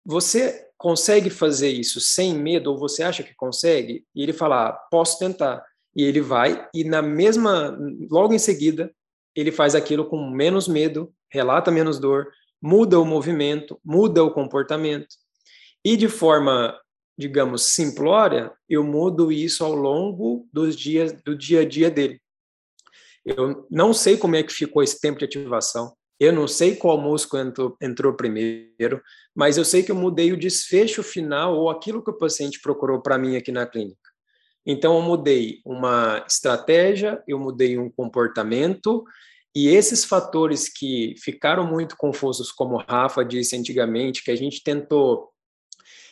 você 0.05 0.67
consegue 0.77 1.31
fazer 1.31 1.71
isso 1.71 2.01
sem 2.01 2.35
medo 2.35 2.71
ou 2.71 2.79
você 2.79 3.03
acha 3.03 3.23
que 3.23 3.35
consegue? 3.35 4.05
E 4.15 4.23
ele 4.23 4.33
falar, 4.33 4.73
posso 4.91 5.19
tentar. 5.19 5.65
E 5.95 6.03
ele 6.03 6.21
vai 6.21 6.69
e 6.75 6.85
na 6.85 7.01
mesma, 7.01 7.79
logo 8.11 8.35
em 8.35 8.39
seguida, 8.39 8.93
ele 9.35 9.53
faz 9.53 9.75
aquilo 9.75 10.05
com 10.05 10.29
menos 10.29 10.67
medo, 10.67 11.15
relata 11.31 11.71
menos 11.71 11.99
dor, 11.99 12.29
muda 12.61 12.99
o 12.99 13.05
movimento, 13.05 13.79
muda 13.85 14.23
o 14.25 14.31
comportamento. 14.31 15.15
E 15.85 15.97
de 15.97 16.09
forma, 16.09 16.79
digamos, 17.17 17.63
simplória, 17.63 18.53
eu 18.69 18.83
mudo 18.83 19.31
isso 19.31 19.65
ao 19.65 19.75
longo 19.75 20.49
dos 20.53 20.75
dias 20.77 21.13
do 21.23 21.37
dia 21.37 21.61
a 21.61 21.65
dia 21.65 21.91
dele. 21.91 22.21
Eu 23.25 23.67
não 23.71 23.93
sei 23.93 24.17
como 24.17 24.37
é 24.37 24.43
que 24.43 24.53
ficou 24.53 24.83
esse 24.83 25.01
tempo 25.01 25.19
de 25.19 25.25
ativação, 25.25 25.96
eu 26.19 26.33
não 26.33 26.49
sei 26.49 26.77
qual 26.77 26.99
músculo 26.99 27.43
entrou, 27.43 27.77
entrou, 27.81 28.15
primeiro, 28.15 29.03
mas 29.35 29.57
eu 29.57 29.65
sei 29.65 29.83
que 29.83 29.91
eu 29.91 29.97
mudei 29.97 30.33
o 30.33 30.39
desfecho 30.39 31.03
final 31.03 31.57
ou 31.57 31.69
aquilo 31.69 32.03
que 32.03 32.11
o 32.11 32.17
paciente 32.17 32.61
procurou 32.61 33.03
para 33.03 33.19
mim 33.19 33.37
aqui 33.37 33.53
na 33.53 33.67
clínica. 33.67 34.11
Então, 34.65 34.97
eu 34.97 35.03
mudei 35.03 35.61
uma 35.65 36.25
estratégia, 36.27 37.23
eu 37.29 37.39
mudei 37.39 37.79
um 37.79 37.91
comportamento, 37.91 39.05
e 39.55 39.69
esses 39.69 40.05
fatores 40.05 40.69
que 40.69 41.15
ficaram 41.19 41.67
muito 41.67 41.97
confusos, 41.97 42.51
como 42.51 42.75
o 42.75 42.85
Rafa 42.87 43.25
disse 43.25 43.57
antigamente, 43.57 44.23
que 44.25 44.31
a 44.31 44.37
gente 44.37 44.63
tentou 44.63 45.31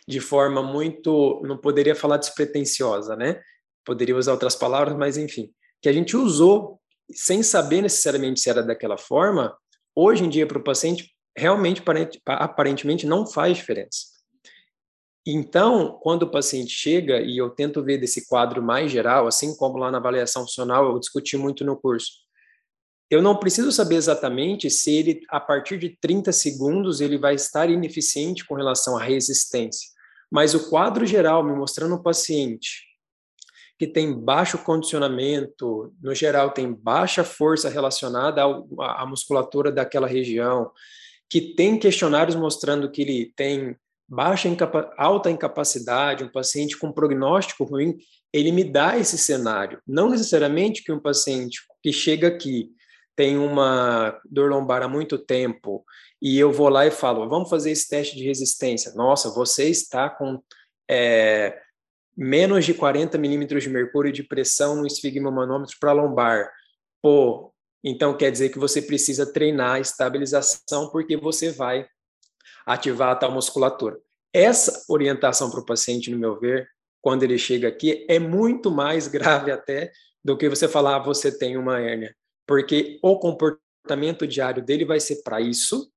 de 0.07 0.21
forma 0.21 0.63
muito, 0.63 1.43
não 1.45 1.59
poderia 1.59 1.95
falar 1.95 2.19
despretensiosa, 2.19 3.17
né? 3.17 3.41
Poderia 3.85 4.17
usar 4.17 4.33
outras 4.33 4.55
palavras, 4.55 4.97
mas 4.97 5.17
enfim, 5.17 5.51
que 5.83 5.89
a 5.89 5.93
gente 5.93 6.17
usou 6.17 6.81
sem 7.13 7.43
saber 7.43 7.83
necessariamente 7.83 8.41
se 8.41 8.49
era 8.49 8.63
daquela 8.63 8.97
forma, 8.97 9.55
hoje 9.95 10.25
em 10.25 10.29
dia 10.29 10.47
para 10.47 10.59
o 10.59 10.65
paciente 10.65 11.15
realmente 11.37 11.83
aparentemente 12.27 13.07
não 13.07 13.27
faz 13.27 13.57
diferença. 13.57 14.15
Então, 15.27 15.99
quando 16.03 16.25
o 16.25 16.31
paciente 16.31 16.71
chega 16.71 17.21
e 17.21 17.39
eu 17.39 17.49
tento 17.51 17.83
ver 17.83 17.99
desse 17.99 18.29
quadro 18.29 18.63
mais 18.63 18.93
geral, 18.93 19.27
assim 19.27 19.57
como 19.57 19.79
lá 19.79 19.91
na 19.91 19.99
avaliação 19.99 20.43
funcional 20.43 20.85
eu 20.85 20.99
discuti 20.99 21.37
muito 21.37 21.65
no 21.65 21.77
curso, 21.77 22.13
eu 23.11 23.23
não 23.23 23.37
preciso 23.37 23.73
saber 23.73 23.97
exatamente 23.97 24.71
se 24.71 24.95
ele, 24.95 25.21
a 25.31 25.41
partir 25.41 25.79
de 25.79 25.97
30 26.01 26.31
segundos, 26.33 27.01
ele 27.01 27.17
vai 27.17 27.35
estar 27.35 27.71
ineficiente 27.71 28.47
com 28.47 28.55
relação 28.55 28.99
à 28.99 29.03
resistência. 29.03 29.89
Mas 30.31 30.55
o 30.55 30.69
quadro 30.69 31.07
geral, 31.07 31.43
me 31.43 31.55
mostrando 31.55 31.95
o 31.95 32.03
paciente 32.03 32.83
que 33.79 33.87
tem 33.87 34.13
baixo 34.13 34.59
condicionamento, 34.59 35.93
no 36.01 36.15
geral 36.15 36.51
tem 36.51 36.73
baixa 36.73 37.25
força 37.25 37.69
relacionada 37.69 38.43
à 38.43 39.07
musculatura 39.07 39.73
daquela 39.73 40.07
região, 40.07 40.71
que 41.29 41.55
tem 41.55 41.79
questionários 41.79 42.37
mostrando 42.37 42.91
que 42.91 43.03
ele 43.03 43.33
tem 43.37 43.77
baixa 44.09 44.49
incapa 44.49 44.93
alta 44.97 45.31
incapacidade, 45.31 46.23
um 46.23 46.31
paciente 46.31 46.79
com 46.79 46.93
prognóstico 46.93 47.65
ruim, 47.65 47.97
ele 48.33 48.53
me 48.53 48.63
dá 48.63 48.99
esse 48.99 49.17
cenário. 49.17 49.81
Não 49.87 50.11
necessariamente 50.11 50.83
que 50.85 50.93
um 50.93 51.01
paciente 51.01 51.61
que 51.83 51.93
chega 51.93 52.29
aqui 52.29 52.71
tem 53.17 53.37
uma 53.37 54.21
dor 54.29 54.51
lombar 54.51 54.83
há 54.83 54.89
muito 54.89 55.19
tempo 55.19 55.85
e 56.21 56.39
eu 56.39 56.53
vou 56.53 56.69
lá 56.69 56.87
e 56.87 56.91
falo, 56.91 57.29
vamos 57.29 57.49
fazer 57.49 57.71
esse 57.71 57.89
teste 57.89 58.17
de 58.17 58.25
resistência. 58.25 58.93
Nossa, 58.95 59.31
você 59.31 59.69
está 59.69 60.09
com 60.09 60.43
é, 60.91 61.59
menos 62.17 62.65
de 62.65 62.75
40 62.75 63.19
milímetros 63.19 63.63
de 63.63 63.71
mercúrio 63.71 64.13
de 64.13 64.23
pressão 64.23 64.77
no 64.77 64.87
esfigmomanômetro 64.87 65.77
para 65.81 65.93
lombar. 65.93 66.51
Pô, 67.03 67.53
então 67.83 68.17
quer 68.17 68.31
dizer 68.31 68.51
que 68.51 68.59
você 68.59 68.81
precisa 68.81 69.31
treinar 69.31 69.75
a 69.75 69.81
estabilização 69.81 70.91
porque 70.91 71.17
você 71.17 71.51
vai 71.51 71.87
ativar 72.65 73.11
a 73.11 73.17
tal 73.17 73.33
musculatura. 73.33 73.99
Essa 74.33 74.85
orientação 74.89 75.51
para 75.51 75.61
o 75.61 75.67
paciente, 75.67 76.11
no 76.11 76.19
meu 76.19 76.39
ver, 76.39 76.69
quando 77.01 77.23
ele 77.23 77.37
chega 77.37 77.69
aqui, 77.69 78.07
é 78.09 78.19
muito 78.19 78.71
mais 78.71 79.07
grave 79.09 79.51
até 79.51 79.93
do 80.25 80.37
que 80.37 80.49
você 80.49 80.67
falar, 80.67 80.97
ah, 80.97 81.01
você 81.01 81.31
tem 81.37 81.59
uma 81.59 81.79
hérnia, 81.79 82.17
porque 82.47 82.99
o 83.03 83.19
comportamento 83.19 84.27
diário 84.27 84.65
dele 84.65 84.87
vai 84.87 84.99
ser 84.99 85.23
para 85.23 85.39
isso, 85.39 85.93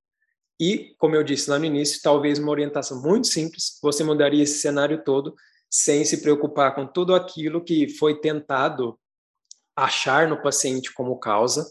e, 0.59 0.95
como 0.97 1.15
eu 1.15 1.23
disse 1.23 1.49
lá 1.49 1.57
no 1.57 1.65
início, 1.65 2.01
talvez 2.01 2.39
uma 2.39 2.51
orientação 2.51 3.01
muito 3.01 3.27
simples, 3.27 3.79
você 3.81 4.03
mudaria 4.03 4.43
esse 4.43 4.59
cenário 4.59 5.01
todo 5.03 5.33
sem 5.69 6.05
se 6.05 6.21
preocupar 6.21 6.73
com 6.73 6.85
tudo 6.85 7.13
aquilo 7.13 7.63
que 7.63 7.89
foi 7.89 8.19
tentado 8.19 8.97
achar 9.75 10.27
no 10.27 10.41
paciente 10.41 10.93
como 10.93 11.19
causa 11.19 11.69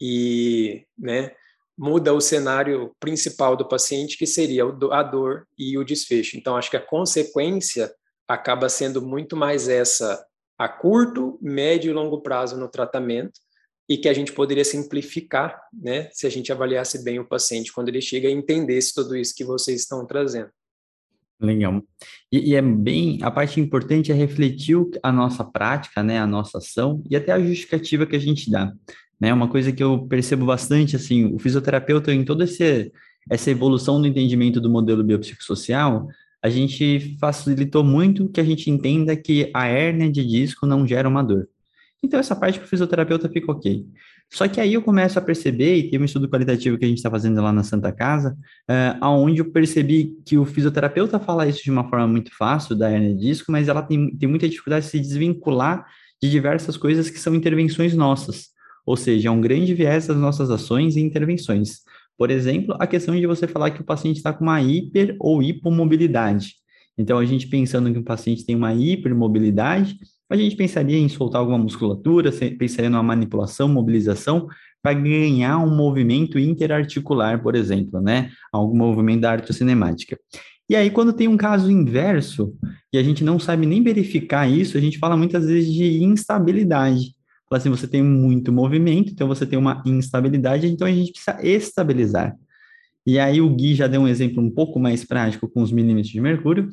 e, 0.00 0.86
né, 0.98 1.32
muda 1.76 2.12
o 2.12 2.20
cenário 2.20 2.94
principal 2.98 3.56
do 3.56 3.68
paciente, 3.68 4.16
que 4.16 4.26
seria 4.26 4.64
a 4.64 5.02
dor 5.02 5.46
e 5.58 5.76
o 5.78 5.84
desfecho. 5.84 6.36
Então, 6.36 6.56
acho 6.56 6.70
que 6.70 6.76
a 6.76 6.84
consequência 6.84 7.92
acaba 8.26 8.68
sendo 8.68 9.02
muito 9.02 9.36
mais 9.36 9.68
essa 9.68 10.24
a 10.58 10.68
curto, 10.68 11.38
médio 11.42 11.90
e 11.90 11.94
longo 11.94 12.22
prazo 12.22 12.56
no 12.56 12.68
tratamento 12.68 13.40
e 13.88 13.98
que 13.98 14.08
a 14.08 14.14
gente 14.14 14.32
poderia 14.32 14.64
simplificar, 14.64 15.60
né, 15.72 16.08
se 16.12 16.26
a 16.26 16.30
gente 16.30 16.50
avaliasse 16.50 17.04
bem 17.04 17.18
o 17.18 17.28
paciente 17.28 17.72
quando 17.72 17.88
ele 17.88 18.00
chega 18.00 18.28
e 18.28 18.32
entendesse 18.32 18.94
tudo 18.94 19.16
isso 19.16 19.34
que 19.34 19.44
vocês 19.44 19.80
estão 19.80 20.06
trazendo. 20.06 20.50
Legal. 21.44 21.82
E, 22.32 22.50
e, 22.50 22.54
é 22.54 22.62
bem, 22.62 23.18
a 23.22 23.30
parte 23.30 23.60
importante 23.60 24.10
é 24.10 24.14
refletir 24.14 24.76
a 25.02 25.12
nossa 25.12 25.44
prática, 25.44 26.02
né, 26.02 26.18
a 26.18 26.26
nossa 26.26 26.58
ação 26.58 27.02
e 27.08 27.14
até 27.14 27.32
a 27.32 27.40
justificativa 27.40 28.06
que 28.06 28.16
a 28.16 28.20
gente 28.20 28.50
dá. 28.50 28.72
Né? 29.20 29.32
Uma 29.32 29.48
coisa 29.48 29.70
que 29.72 29.82
eu 29.82 30.06
percebo 30.06 30.46
bastante, 30.46 30.96
assim, 30.96 31.32
o 31.32 31.38
fisioterapeuta 31.38 32.12
em 32.12 32.24
toda 32.24 32.44
esse, 32.44 32.92
essa 33.30 33.50
evolução 33.50 34.00
do 34.00 34.06
entendimento 34.06 34.60
do 34.60 34.70
modelo 34.70 35.04
biopsicossocial, 35.04 36.08
a 36.42 36.48
gente 36.50 37.16
facilitou 37.20 37.82
muito 37.84 38.28
que 38.28 38.40
a 38.40 38.44
gente 38.44 38.70
entenda 38.70 39.16
que 39.16 39.50
a 39.54 39.66
hérnia 39.66 40.10
de 40.10 40.26
disco 40.26 40.66
não 40.66 40.86
gera 40.86 41.08
uma 41.08 41.22
dor. 41.22 41.48
Então, 42.02 42.20
essa 42.20 42.36
parte 42.36 42.58
para 42.58 42.66
o 42.66 42.68
fisioterapeuta 42.68 43.30
fica 43.30 43.50
ok. 43.50 43.86
Só 44.32 44.48
que 44.48 44.60
aí 44.60 44.74
eu 44.74 44.82
começo 44.82 45.18
a 45.18 45.22
perceber, 45.22 45.76
e 45.76 45.90
tem 45.90 46.00
um 46.00 46.04
estudo 46.04 46.28
qualitativo 46.28 46.76
que 46.76 46.84
a 46.84 46.88
gente 46.88 46.98
está 46.98 47.10
fazendo 47.10 47.40
lá 47.40 47.52
na 47.52 47.62
Santa 47.62 47.92
Casa, 47.92 48.36
é, 48.68 48.96
aonde 49.00 49.40
eu 49.40 49.50
percebi 49.50 50.16
que 50.26 50.36
o 50.36 50.44
fisioterapeuta 50.44 51.20
fala 51.20 51.46
isso 51.46 51.62
de 51.62 51.70
uma 51.70 51.88
forma 51.88 52.08
muito 52.08 52.36
fácil, 52.36 52.74
da 52.74 52.90
hernia 52.90 53.14
disco, 53.14 53.52
mas 53.52 53.68
ela 53.68 53.82
tem, 53.82 54.16
tem 54.16 54.28
muita 54.28 54.48
dificuldade 54.48 54.86
de 54.86 54.90
se 54.90 54.98
desvincular 54.98 55.86
de 56.20 56.30
diversas 56.30 56.76
coisas 56.76 57.10
que 57.10 57.18
são 57.18 57.34
intervenções 57.34 57.94
nossas. 57.94 58.48
Ou 58.84 58.96
seja, 58.96 59.28
é 59.28 59.30
um 59.30 59.40
grande 59.40 59.72
viés 59.72 60.06
das 60.06 60.16
nossas 60.16 60.50
ações 60.50 60.96
e 60.96 61.00
intervenções. 61.00 61.80
Por 62.16 62.30
exemplo, 62.30 62.76
a 62.78 62.86
questão 62.86 63.14
de 63.18 63.26
você 63.26 63.46
falar 63.46 63.70
que 63.70 63.80
o 63.80 63.84
paciente 63.84 64.16
está 64.16 64.32
com 64.32 64.44
uma 64.44 64.60
hiper 64.60 65.16
ou 65.20 65.42
hipomobilidade. 65.42 66.54
Então, 66.96 67.18
a 67.18 67.24
gente 67.24 67.48
pensando 67.48 67.92
que 67.92 67.98
o 67.98 68.04
paciente 68.04 68.46
tem 68.46 68.54
uma 68.54 68.72
hipermobilidade, 68.72 69.98
a 70.40 70.44
gente 70.44 70.56
pensaria 70.56 70.98
em 70.98 71.08
soltar 71.08 71.40
alguma 71.40 71.58
musculatura, 71.58 72.32
pensaria 72.58 72.90
numa 72.90 73.02
manipulação, 73.02 73.68
mobilização, 73.68 74.48
para 74.82 74.94
ganhar 74.94 75.58
um 75.58 75.74
movimento 75.74 76.38
interarticular, 76.38 77.42
por 77.42 77.54
exemplo, 77.54 78.00
né? 78.00 78.30
Algum 78.52 78.76
movimento 78.76 79.22
da 79.22 79.32
artocinemática. 79.32 80.18
E 80.68 80.76
aí, 80.76 80.90
quando 80.90 81.12
tem 81.12 81.28
um 81.28 81.36
caso 81.36 81.70
inverso, 81.70 82.54
e 82.92 82.98
a 82.98 83.02
gente 83.02 83.22
não 83.22 83.38
sabe 83.38 83.66
nem 83.66 83.82
verificar 83.82 84.48
isso, 84.48 84.76
a 84.76 84.80
gente 84.80 84.98
fala 84.98 85.16
muitas 85.16 85.46
vezes 85.46 85.72
de 85.72 86.02
instabilidade. 86.02 87.14
Fala 87.48 87.58
assim, 87.58 87.70
você 87.70 87.86
tem 87.86 88.02
muito 88.02 88.52
movimento, 88.52 89.12
então 89.12 89.28
você 89.28 89.46
tem 89.46 89.58
uma 89.58 89.82
instabilidade, 89.86 90.66
então 90.66 90.86
a 90.86 90.92
gente 90.92 91.12
precisa 91.12 91.38
estabilizar. 91.42 92.34
E 93.06 93.18
aí 93.18 93.40
o 93.40 93.50
Gui 93.50 93.74
já 93.74 93.86
deu 93.86 94.00
um 94.00 94.08
exemplo 94.08 94.42
um 94.42 94.50
pouco 94.50 94.80
mais 94.80 95.04
prático 95.04 95.46
com 95.46 95.62
os 95.62 95.70
milímetros 95.70 96.12
de 96.12 96.20
mercúrio, 96.20 96.68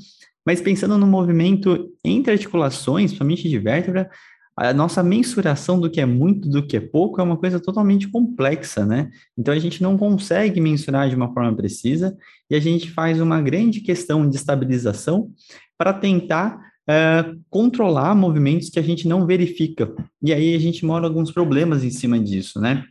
mas 0.46 0.62
pensando 0.62 0.98
no 0.98 1.08
movimento 1.08 1.92
entre 2.04 2.34
articulações, 2.34 3.12
somente 3.12 3.48
de 3.48 3.60
vértebra, 3.60 4.10
a 4.56 4.74
nossa 4.74 5.02
mensuração 5.02 5.80
do 5.80 5.90
que 5.90 6.02
é 6.02 6.06
muito, 6.06 6.50
do 6.50 6.66
que 6.66 6.78
é 6.78 6.80
pouco, 6.80 7.22
é 7.22 7.24
uma 7.24 7.38
coisa 7.38 7.60
totalmente 7.60 8.08
complexa, 8.08 8.86
né? 8.86 9.10
Então 9.38 9.54
a 9.54 9.60
gente 9.60 9.82
não 9.82 9.98
consegue 9.98 10.60
mensurar 10.60 11.10
de 11.10 11.16
uma 11.16 11.34
forma 11.34 11.56
precisa 11.56 12.16
e 12.50 12.56
a 12.56 12.60
gente 12.60 12.92
faz 12.92 13.20
uma 13.22 13.42
grande 13.42 13.80
questão 13.82 14.30
de 14.30 14.36
estabilização 14.36 15.32
para 15.78 15.94
tentar 15.94 16.60
uh, 16.88 17.40
controlar 17.50 18.14
movimentos 18.14 18.70
que 18.70 18.78
a 18.78 18.84
gente 18.84 19.08
não 19.08 19.26
verifica. 19.26 19.94
E 20.22 20.34
aí 20.34 20.54
a 20.54 20.60
gente 20.60 20.86
mora 20.86 21.08
alguns 21.08 21.32
problemas 21.32 21.84
em 21.84 21.90
cima 21.90 22.20
disso, 22.20 22.60
né? 22.60 22.84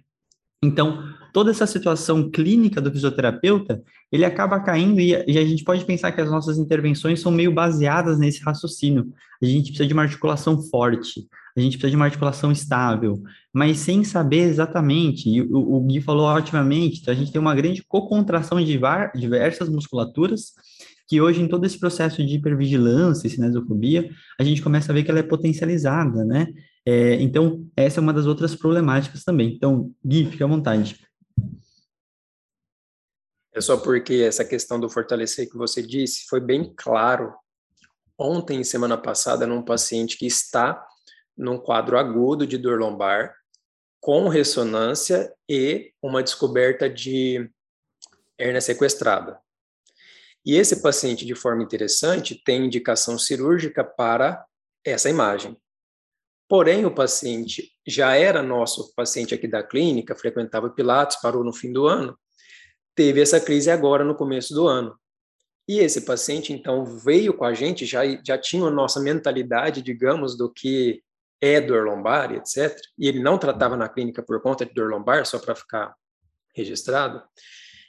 Então, 0.62 1.04
toda 1.32 1.50
essa 1.50 1.66
situação 1.66 2.30
clínica 2.30 2.80
do 2.80 2.90
fisioterapeuta, 2.90 3.82
ele 4.10 4.24
acaba 4.24 4.60
caindo 4.60 5.00
e, 5.00 5.14
a 5.14 5.44
gente 5.44 5.64
pode 5.64 5.84
pensar 5.84 6.12
que 6.12 6.20
as 6.20 6.30
nossas 6.30 6.58
intervenções 6.58 7.20
são 7.20 7.30
meio 7.30 7.52
baseadas 7.52 8.18
nesse 8.18 8.42
raciocínio. 8.42 9.12
A 9.42 9.46
gente 9.46 9.68
precisa 9.68 9.86
de 9.86 9.94
uma 9.94 10.02
articulação 10.02 10.60
forte, 10.62 11.26
a 11.56 11.60
gente 11.60 11.78
precisa 11.78 11.90
de 11.90 11.96
uma 11.96 12.04
articulação 12.04 12.52
estável, 12.52 13.22
mas 13.52 13.78
sem 13.78 14.04
saber 14.04 14.48
exatamente, 14.48 15.28
e 15.28 15.42
o, 15.42 15.76
o 15.76 15.80
Gui 15.80 16.00
falou 16.00 16.26
otimamente, 16.26 17.08
a 17.10 17.14
gente 17.14 17.32
tem 17.32 17.40
uma 17.40 17.54
grande 17.54 17.82
cocontração 17.86 18.58
de 18.58 18.78
diversas 19.14 19.68
musculaturas, 19.68 20.52
que 21.08 21.20
hoje, 21.20 21.42
em 21.42 21.48
todo 21.48 21.66
esse 21.66 21.76
processo 21.76 22.24
de 22.24 22.36
hipervigilância 22.36 23.26
e 23.26 23.30
cinesofobia, 23.30 24.08
a 24.38 24.44
gente 24.44 24.62
começa 24.62 24.92
a 24.92 24.94
ver 24.94 25.02
que 25.02 25.10
ela 25.10 25.18
é 25.18 25.24
potencializada, 25.24 26.24
né? 26.24 26.46
É, 26.86 27.20
então, 27.20 27.66
essa 27.76 27.98
é 27.98 28.02
uma 28.02 28.12
das 28.12 28.26
outras 28.26 28.54
problemáticas 28.54 29.24
também. 29.24 29.52
Então, 29.54 29.90
Gui, 30.04 30.26
fique 30.26 30.42
à 30.42 30.46
vontade. 30.46 30.96
É 33.52 33.60
só 33.60 33.76
porque 33.76 34.14
essa 34.14 34.44
questão 34.44 34.78
do 34.78 34.88
fortalecer 34.88 35.50
que 35.50 35.56
você 35.56 35.82
disse 35.82 36.26
foi 36.28 36.40
bem 36.40 36.72
claro 36.76 37.34
ontem, 38.18 38.62
semana 38.62 38.96
passada, 38.96 39.46
num 39.46 39.62
paciente 39.62 40.16
que 40.16 40.26
está 40.26 40.86
num 41.36 41.58
quadro 41.58 41.98
agudo 41.98 42.46
de 42.46 42.58
dor 42.58 42.78
lombar, 42.78 43.34
com 43.98 44.28
ressonância 44.28 45.32
e 45.48 45.92
uma 46.02 46.22
descoberta 46.22 46.88
de 46.88 47.50
hernia 48.38 48.60
sequestrada. 48.60 49.38
E 50.44 50.56
esse 50.56 50.80
paciente, 50.80 51.26
de 51.26 51.34
forma 51.34 51.62
interessante, 51.62 52.40
tem 52.44 52.64
indicação 52.64 53.18
cirúrgica 53.18 53.84
para 53.84 54.44
essa 54.84 55.10
imagem. 55.10 55.56
Porém, 56.48 56.84
o 56.84 56.94
paciente 56.94 57.72
já 57.86 58.16
era 58.16 58.42
nosso 58.42 58.94
paciente 58.94 59.34
aqui 59.34 59.46
da 59.46 59.62
clínica, 59.62 60.16
frequentava 60.16 60.70
Pilates, 60.70 61.20
parou 61.20 61.44
no 61.44 61.52
fim 61.52 61.72
do 61.72 61.86
ano, 61.86 62.18
teve 62.94 63.20
essa 63.20 63.40
crise 63.40 63.70
agora 63.70 64.04
no 64.04 64.14
começo 64.14 64.54
do 64.54 64.66
ano. 64.66 64.98
E 65.68 65.78
esse 65.78 66.00
paciente, 66.00 66.52
então, 66.52 66.84
veio 66.84 67.32
com 67.32 67.44
a 67.44 67.54
gente, 67.54 67.86
já, 67.86 68.02
já 68.24 68.36
tinha 68.36 68.64
a 68.64 68.70
nossa 68.70 69.00
mentalidade, 69.00 69.82
digamos, 69.82 70.36
do 70.36 70.52
que 70.52 71.02
é 71.40 71.60
dor 71.60 71.84
lombar, 71.84 72.32
etc. 72.32 72.76
E 72.98 73.06
ele 73.06 73.20
não 73.20 73.38
tratava 73.38 73.76
na 73.76 73.88
clínica 73.88 74.22
por 74.22 74.42
conta 74.42 74.66
de 74.66 74.74
dor 74.74 74.90
lombar, 74.90 75.24
só 75.24 75.38
para 75.38 75.54
ficar 75.54 75.94
registrado. 76.54 77.22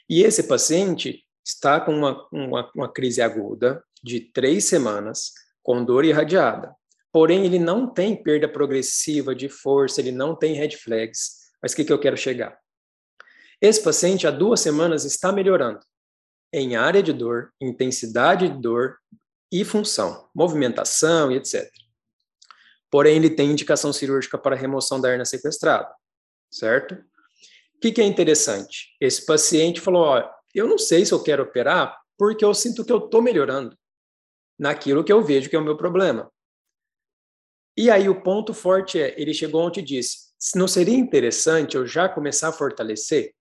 E 0.08 0.22
esse 0.22 0.44
paciente 0.44 1.24
está 1.44 1.80
com 1.80 1.92
uma, 1.92 2.28
uma, 2.32 2.70
uma 2.74 2.92
crise 2.92 3.20
aguda 3.20 3.82
de 4.02 4.20
três 4.20 4.64
semanas, 4.64 5.32
com 5.62 5.84
dor 5.84 6.04
irradiada. 6.04 6.74
Porém, 7.12 7.44
ele 7.44 7.58
não 7.58 7.86
tem 7.86 8.20
perda 8.20 8.48
progressiva 8.48 9.34
de 9.34 9.48
força, 9.48 10.00
ele 10.00 10.12
não 10.12 10.34
tem 10.34 10.54
red 10.54 10.70
flags. 10.76 11.50
Mas 11.60 11.72
o 11.72 11.76
que, 11.76 11.84
que 11.84 11.92
eu 11.92 11.98
quero 11.98 12.16
chegar? 12.16 12.56
Esse 13.62 13.80
paciente, 13.80 14.26
há 14.26 14.30
duas 14.32 14.58
semanas, 14.58 15.04
está 15.04 15.30
melhorando 15.30 15.78
em 16.52 16.74
área 16.74 17.00
de 17.00 17.12
dor, 17.12 17.54
intensidade 17.60 18.48
de 18.48 18.60
dor 18.60 18.98
e 19.52 19.64
função, 19.64 20.28
movimentação 20.34 21.30
e 21.30 21.36
etc. 21.36 21.70
Porém, 22.90 23.16
ele 23.16 23.30
tem 23.30 23.52
indicação 23.52 23.92
cirúrgica 23.92 24.36
para 24.36 24.56
remoção 24.56 25.00
da 25.00 25.08
hernia 25.08 25.24
sequestrada, 25.24 25.94
certo? 26.50 26.94
O 27.76 27.80
que, 27.80 27.92
que 27.92 28.00
é 28.00 28.04
interessante? 28.04 28.96
Esse 29.00 29.24
paciente 29.24 29.80
falou: 29.80 30.02
ó, 30.02 30.30
eu 30.52 30.66
não 30.66 30.76
sei 30.76 31.06
se 31.06 31.12
eu 31.12 31.22
quero 31.22 31.44
operar 31.44 31.96
porque 32.18 32.44
eu 32.44 32.52
sinto 32.52 32.84
que 32.84 32.92
eu 32.92 32.98
estou 32.98 33.22
melhorando 33.22 33.78
naquilo 34.58 35.04
que 35.04 35.12
eu 35.12 35.22
vejo 35.22 35.48
que 35.48 35.56
é 35.56 35.58
o 35.58 35.64
meu 35.64 35.76
problema. 35.76 36.30
E 37.76 37.90
aí 37.90 38.08
o 38.08 38.22
ponto 38.22 38.52
forte 38.52 39.00
é, 39.00 39.18
ele 39.20 39.32
chegou 39.32 39.62
ontem 39.62 39.80
e 39.80 39.84
disse, 39.84 40.32
não 40.54 40.68
seria 40.68 40.96
interessante 40.96 41.76
eu 41.76 41.86
já 41.86 42.08
começar 42.08 42.48
a 42.48 42.52
fortalecer? 42.52 43.34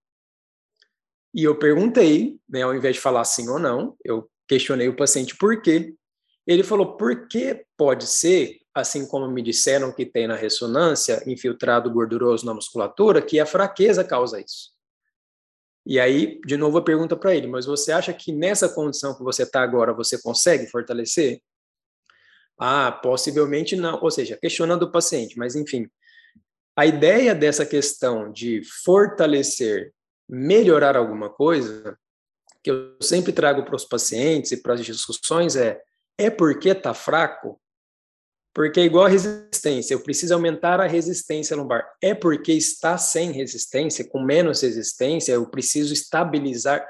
E 1.33 1.43
eu 1.43 1.57
perguntei, 1.57 2.39
né, 2.49 2.61
ao 2.61 2.75
invés 2.75 2.95
de 2.95 3.01
falar 3.01 3.23
sim 3.23 3.47
ou 3.47 3.57
não, 3.57 3.95
eu 4.03 4.29
questionei 4.47 4.89
o 4.89 4.95
paciente 4.95 5.35
por 5.37 5.61
quê. 5.61 5.93
Ele 6.45 6.63
falou, 6.63 6.97
porque 6.97 7.65
pode 7.77 8.05
ser, 8.05 8.59
assim 8.73 9.07
como 9.07 9.29
me 9.29 9.41
disseram 9.41 9.93
que 9.93 10.05
tem 10.05 10.27
na 10.27 10.35
ressonância, 10.35 11.23
infiltrado 11.25 11.89
gorduroso 11.89 12.45
na 12.45 12.53
musculatura, 12.53 13.21
que 13.21 13.39
a 13.39 13.45
fraqueza 13.45 14.03
causa 14.03 14.41
isso. 14.41 14.71
E 15.85 15.99
aí, 15.99 16.39
de 16.45 16.57
novo, 16.57 16.77
a 16.77 16.83
pergunta 16.83 17.15
para 17.15 17.33
ele: 17.33 17.47
mas 17.47 17.65
você 17.65 17.91
acha 17.91 18.13
que 18.13 18.31
nessa 18.31 18.69
condição 18.69 19.15
que 19.15 19.23
você 19.23 19.43
está 19.43 19.61
agora 19.61 19.93
você 19.93 20.21
consegue 20.21 20.67
fortalecer? 20.67 21.41
Ah, 22.59 22.91
possivelmente 22.91 23.75
não. 23.75 23.99
Ou 24.01 24.11
seja, 24.11 24.37
questionando 24.37 24.83
o 24.83 24.91
paciente, 24.91 25.37
mas 25.37 25.55
enfim. 25.55 25.87
A 26.75 26.85
ideia 26.85 27.35
dessa 27.35 27.65
questão 27.65 28.31
de 28.31 28.61
fortalecer, 28.85 29.93
melhorar 30.31 30.95
alguma 30.95 31.29
coisa, 31.29 31.97
que 32.63 32.71
eu 32.71 32.95
sempre 33.01 33.33
trago 33.33 33.63
para 33.63 33.75
os 33.75 33.83
pacientes 33.83 34.51
e 34.53 34.57
para 34.57 34.75
as 34.75 34.85
discussões 34.85 35.57
é: 35.57 35.81
é 36.17 36.29
porque 36.29 36.69
está 36.69 36.93
fraco? 36.93 37.59
Porque 38.53 38.79
é 38.79 38.83
igual 38.83 39.05
a 39.05 39.09
resistência, 39.09 39.93
eu 39.93 40.03
preciso 40.03 40.33
aumentar 40.33 40.79
a 40.79 40.87
resistência 40.87 41.55
lombar. 41.55 41.89
É 42.01 42.13
porque 42.13 42.51
está 42.51 42.97
sem 42.97 43.31
resistência, 43.31 44.07
com 44.07 44.21
menos 44.21 44.61
resistência, 44.61 45.33
eu 45.33 45.49
preciso 45.49 45.93
estabilizar. 45.93 46.85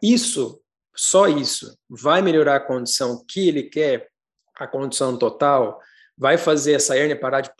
Isso, 0.00 0.60
só 0.94 1.26
isso, 1.26 1.76
vai 1.88 2.22
melhorar 2.22 2.56
a 2.56 2.60
condição 2.60 3.24
que 3.28 3.48
ele 3.48 3.64
quer, 3.64 4.08
a 4.56 4.68
condição 4.68 5.18
total, 5.18 5.80
vai 6.16 6.38
fazer 6.38 6.74
essa 6.74 6.96
hérnia 6.96 7.18
parar 7.18 7.40
de 7.40 7.50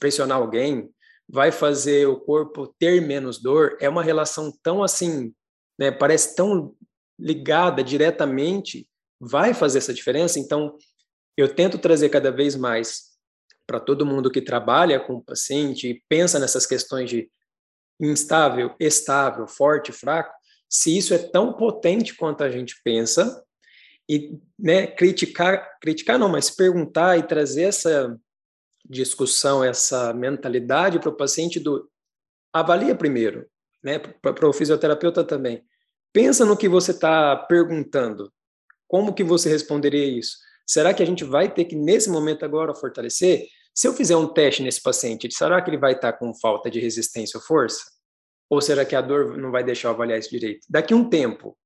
pressionar 0.00 0.38
alguém, 0.38 0.90
vai 1.28 1.52
fazer 1.52 2.06
o 2.06 2.18
corpo 2.18 2.74
ter 2.78 3.00
menos 3.00 3.38
dor. 3.38 3.76
É 3.80 3.88
uma 3.88 4.02
relação 4.02 4.52
tão 4.62 4.82
assim, 4.82 5.32
né, 5.78 5.90
parece 5.90 6.34
tão 6.34 6.74
ligada 7.18 7.82
diretamente, 7.82 8.88
vai 9.20 9.52
fazer 9.52 9.78
essa 9.78 9.92
diferença. 9.92 10.38
Então, 10.38 10.76
eu 11.36 11.54
tento 11.54 11.78
trazer 11.78 12.08
cada 12.08 12.30
vez 12.30 12.56
mais 12.56 13.08
para 13.66 13.78
todo 13.78 14.06
mundo 14.06 14.30
que 14.30 14.40
trabalha 14.40 14.98
com 14.98 15.14
o 15.14 15.22
paciente 15.22 15.88
e 15.88 16.02
pensa 16.08 16.38
nessas 16.38 16.64
questões 16.64 17.10
de 17.10 17.30
instável, 18.00 18.74
estável, 18.80 19.46
forte, 19.46 19.92
fraco, 19.92 20.32
se 20.70 20.96
isso 20.96 21.12
é 21.12 21.18
tão 21.18 21.52
potente 21.52 22.14
quanto 22.14 22.44
a 22.44 22.50
gente 22.50 22.80
pensa, 22.82 23.44
e 24.08 24.38
né, 24.58 24.86
criticar, 24.86 25.78
criticar 25.80 26.18
não, 26.18 26.28
mas 26.28 26.50
perguntar 26.50 27.18
e 27.18 27.22
trazer 27.22 27.64
essa 27.64 28.18
discussão, 28.88 29.62
essa 29.62 30.12
mentalidade 30.14 30.98
para 30.98 31.10
o 31.10 31.16
paciente 31.16 31.60
do 31.60 31.88
avalia 32.52 32.94
primeiro, 32.94 33.46
né, 33.82 33.98
para 33.98 34.48
o 34.48 34.52
fisioterapeuta 34.52 35.22
também. 35.22 35.62
Pensa 36.12 36.44
no 36.44 36.56
que 36.56 36.68
você 36.68 36.92
está 36.92 37.36
perguntando. 37.36 38.32
Como 38.86 39.12
que 39.12 39.22
você 39.22 39.48
responderia 39.48 40.06
isso? 40.06 40.38
Será 40.66 40.94
que 40.94 41.02
a 41.02 41.06
gente 41.06 41.24
vai 41.24 41.52
ter 41.52 41.64
que, 41.66 41.76
nesse 41.76 42.10
momento 42.10 42.44
agora, 42.44 42.74
fortalecer? 42.74 43.46
Se 43.74 43.86
eu 43.86 43.94
fizer 43.94 44.16
um 44.16 44.26
teste 44.26 44.62
nesse 44.62 44.82
paciente, 44.82 45.32
será 45.32 45.62
que 45.62 45.70
ele 45.70 45.78
vai 45.78 45.92
estar 45.92 46.14
com 46.14 46.34
falta 46.34 46.70
de 46.70 46.80
resistência 46.80 47.38
ou 47.38 47.44
força? 47.44 47.82
Ou 48.50 48.60
será 48.60 48.84
que 48.84 48.96
a 48.96 49.00
dor 49.00 49.36
não 49.36 49.50
vai 49.50 49.62
deixar 49.62 49.88
eu 49.88 49.92
avaliar 49.92 50.18
isso 50.18 50.30
direito? 50.30 50.66
Daqui 50.68 50.94
um 50.94 51.08
tempo, 51.08 51.56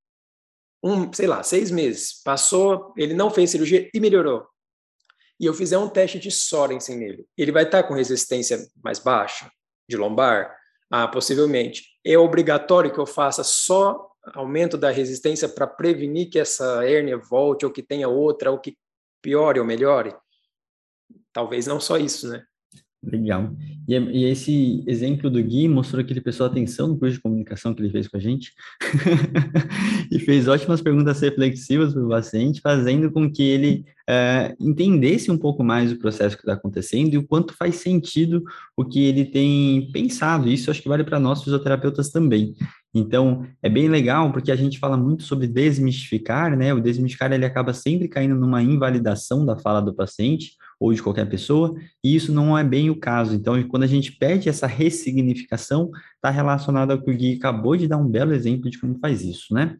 um, 0.82 1.12
sei 1.12 1.28
lá, 1.28 1.42
seis 1.42 1.70
meses, 1.70 2.20
passou, 2.24 2.92
ele 2.96 3.14
não 3.14 3.30
fez 3.30 3.50
cirurgia 3.50 3.88
e 3.94 4.00
melhorou. 4.00 4.46
E 5.42 5.46
eu 5.46 5.52
fizer 5.52 5.76
um 5.76 5.88
teste 5.88 6.20
de 6.20 6.30
Sorensen 6.30 6.96
nele, 6.96 7.26
ele 7.36 7.50
vai 7.50 7.64
estar 7.64 7.82
com 7.82 7.94
resistência 7.94 8.64
mais 8.80 9.00
baixa, 9.00 9.50
de 9.88 9.96
lombar? 9.96 10.56
Ah, 10.88 11.08
possivelmente. 11.08 11.84
É 12.04 12.16
obrigatório 12.16 12.92
que 12.92 13.00
eu 13.00 13.06
faça 13.06 13.42
só 13.42 14.08
aumento 14.34 14.78
da 14.78 14.88
resistência 14.88 15.48
para 15.48 15.66
prevenir 15.66 16.30
que 16.30 16.38
essa 16.38 16.86
hérnia 16.88 17.16
volte 17.18 17.66
ou 17.66 17.72
que 17.72 17.82
tenha 17.82 18.08
outra 18.08 18.52
ou 18.52 18.60
que 18.60 18.78
piore 19.20 19.58
ou 19.58 19.66
melhore? 19.66 20.14
Talvez 21.32 21.66
não 21.66 21.80
só 21.80 21.96
isso, 21.96 22.28
né? 22.30 22.44
Legal. 23.04 23.52
E, 23.88 23.96
e, 23.96 24.24
esse 24.24 24.84
exemplo 24.86 25.28
do 25.28 25.42
Gui 25.42 25.66
mostrou 25.66 26.04
que 26.04 26.12
ele 26.12 26.20
prestou 26.20 26.46
atenção 26.46 26.86
no 26.86 26.96
curso 26.96 27.16
de 27.16 27.20
comunicação 27.20 27.74
que 27.74 27.82
ele 27.82 27.90
fez 27.90 28.06
com 28.06 28.16
a 28.16 28.20
gente 28.20 28.52
e 30.08 30.20
fez 30.20 30.46
ótimas 30.46 30.80
perguntas 30.80 31.20
reflexivas 31.20 31.92
para 31.92 32.04
o 32.04 32.08
paciente, 32.08 32.60
fazendo 32.60 33.10
com 33.10 33.30
que 33.30 33.42
ele 33.42 33.84
é, 34.08 34.54
entendesse 34.60 35.32
um 35.32 35.36
pouco 35.36 35.64
mais 35.64 35.90
o 35.90 35.98
processo 35.98 36.36
que 36.36 36.42
está 36.42 36.52
acontecendo 36.52 37.14
e 37.14 37.18
o 37.18 37.26
quanto 37.26 37.54
faz 37.54 37.76
sentido 37.76 38.44
o 38.76 38.84
que 38.84 39.02
ele 39.02 39.24
tem 39.24 39.90
pensado. 39.90 40.48
Isso 40.48 40.70
acho 40.70 40.80
que 40.80 40.88
vale 40.88 41.02
para 41.02 41.18
nós 41.18 41.42
fisioterapeutas 41.42 42.08
também. 42.08 42.54
Então, 42.94 43.46
é 43.60 43.68
bem 43.68 43.88
legal 43.88 44.30
porque 44.32 44.52
a 44.52 44.56
gente 44.56 44.78
fala 44.78 44.96
muito 44.96 45.24
sobre 45.24 45.48
desmistificar, 45.48 46.56
né? 46.56 46.72
O 46.72 46.80
desmistificar 46.80 47.32
ele 47.32 47.46
acaba 47.46 47.72
sempre 47.72 48.06
caindo 48.06 48.36
numa 48.36 48.62
invalidação 48.62 49.44
da 49.44 49.56
fala 49.56 49.80
do 49.80 49.94
paciente 49.94 50.52
ou 50.82 50.92
de 50.92 51.00
qualquer 51.00 51.28
pessoa, 51.28 51.74
e 52.02 52.16
isso 52.16 52.32
não 52.32 52.58
é 52.58 52.64
bem 52.64 52.90
o 52.90 52.98
caso. 52.98 53.36
Então, 53.36 53.62
quando 53.68 53.84
a 53.84 53.86
gente 53.86 54.10
pede 54.10 54.48
essa 54.48 54.66
ressignificação, 54.66 55.90
está 56.16 56.28
relacionado 56.28 56.90
ao 56.90 57.00
que 57.00 57.08
o 57.08 57.16
Gui 57.16 57.36
acabou 57.36 57.76
de 57.76 57.86
dar 57.86 57.98
um 57.98 58.08
belo 58.08 58.34
exemplo 58.34 58.68
de 58.68 58.80
como 58.80 58.98
faz 58.98 59.22
isso, 59.22 59.54
né? 59.54 59.76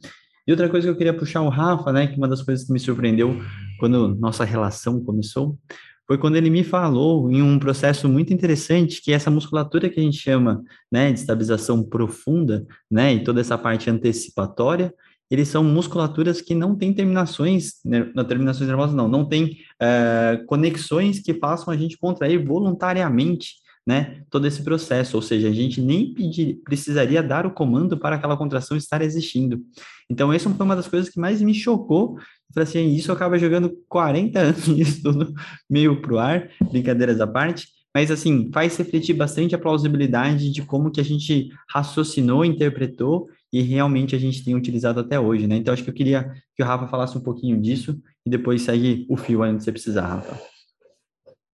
E 0.47 0.53
outra 0.53 0.69
coisa 0.69 0.87
que 0.87 0.91
eu 0.93 0.97
queria 0.97 1.13
puxar 1.13 1.43
o 1.43 1.49
Rafa, 1.49 1.93
né, 1.93 2.07
que 2.07 2.17
uma 2.17 2.29
das 2.29 2.43
coisas 2.43 2.65
que 2.65 2.73
me 2.73 2.79
surpreendeu 2.79 3.41
quando 3.81 4.15
nossa 4.15 4.45
relação 4.45 5.03
começou, 5.03 5.59
foi 6.07 6.19
quando 6.19 6.37
ele 6.37 6.51
me 6.51 6.63
falou 6.63 7.31
em 7.31 7.43
um 7.43 7.59
processo 7.59 8.09
muito 8.09 8.33
interessante 8.33 9.01
que 9.03 9.13
essa 9.13 9.31
musculatura 9.31 9.89
que 9.89 9.99
a 9.99 10.03
gente 10.03 10.19
chama, 10.19 10.63
né, 10.91 11.13
de 11.13 11.19
estabilização 11.19 11.83
profunda, 11.83 12.65
né, 12.91 13.15
e 13.15 13.25
toda 13.25 13.41
essa 13.41 13.59
parte 13.59 13.91
antecipatória, 13.91 14.93
eles 15.33 15.49
são 15.49 15.65
musculaturas 15.65 16.43
que 16.43 16.55
não 16.55 16.77
têm 16.77 16.93
terminações, 16.93 17.81
né, 17.83 18.13
não, 18.15 18.23
terminações 18.23 18.69
nervosas 18.69 18.95
não, 18.95 19.09
não 19.09 19.25
tem 19.25 19.57
é, 19.81 20.45
conexões 20.47 21.21
que 21.21 21.33
façam 21.33 21.73
a 21.73 21.77
gente 21.77 21.97
contrair 21.97 22.45
voluntariamente, 22.45 23.55
né, 23.87 24.21
todo 24.29 24.47
esse 24.47 24.63
processo, 24.63 25.17
ou 25.17 25.23
seja, 25.23 25.49
a 25.49 25.53
gente 25.53 25.81
nem 25.81 26.13
pedir, 26.13 26.61
precisaria 26.63 27.23
dar 27.23 27.47
o 27.47 27.51
comando 27.51 27.97
para 27.97 28.17
aquela 28.17 28.37
contração 28.37 28.77
estar 28.77 29.01
existindo. 29.01 29.63
Então, 30.09 30.31
essa 30.31 30.51
foi 30.51 30.67
uma 30.67 30.77
das 30.77 30.87
coisas 30.87 31.09
que 31.09 31.19
mais 31.19 31.41
me 31.41 31.55
chocou, 31.55 32.19
falei 32.53 32.69
assim, 32.69 32.91
isso 32.91 33.11
acaba 33.11 33.39
jogando 33.39 33.73
40 33.89 34.39
anos 34.39 34.69
isso 34.69 35.03
tudo 35.03 35.33
meio 35.69 36.03
pro 36.03 36.19
ar, 36.19 36.51
brincadeiras 36.71 37.23
à 37.23 37.27
parte, 37.27 37.69
mas 37.95 38.11
assim, 38.11 38.51
faz 38.53 38.77
refletir 38.77 39.15
bastante 39.15 39.55
a 39.55 39.59
plausibilidade 39.59 40.53
de 40.53 40.61
como 40.61 40.91
que 40.91 41.01
a 41.01 41.05
gente 41.05 41.49
raciocinou, 41.71 42.45
interpretou 42.45 43.29
e 43.53 43.61
realmente 43.61 44.17
a 44.17 44.19
gente 44.19 44.45
tem 44.45 44.55
utilizado 44.55 45.01
até 45.01 45.21
hoje, 45.21 45.47
né? 45.47 45.57
Então, 45.57 45.75
acho 45.75 45.85
que 45.85 45.91
eu 45.91 45.95
queria 45.95 46.33
que 46.57 46.63
o 46.63 46.67
Rafa 46.67 46.89
falasse 46.89 47.19
um 47.19 47.23
pouquinho 47.23 47.61
disso 47.61 48.01
e 48.25 48.31
depois 48.31 48.63
segue 48.63 49.07
o 49.11 49.17
fio 49.17 49.43
aí 49.43 49.53
onde 49.53 49.63
você 49.63 49.71
precisar, 49.71 50.07
Rafa. 50.07 50.41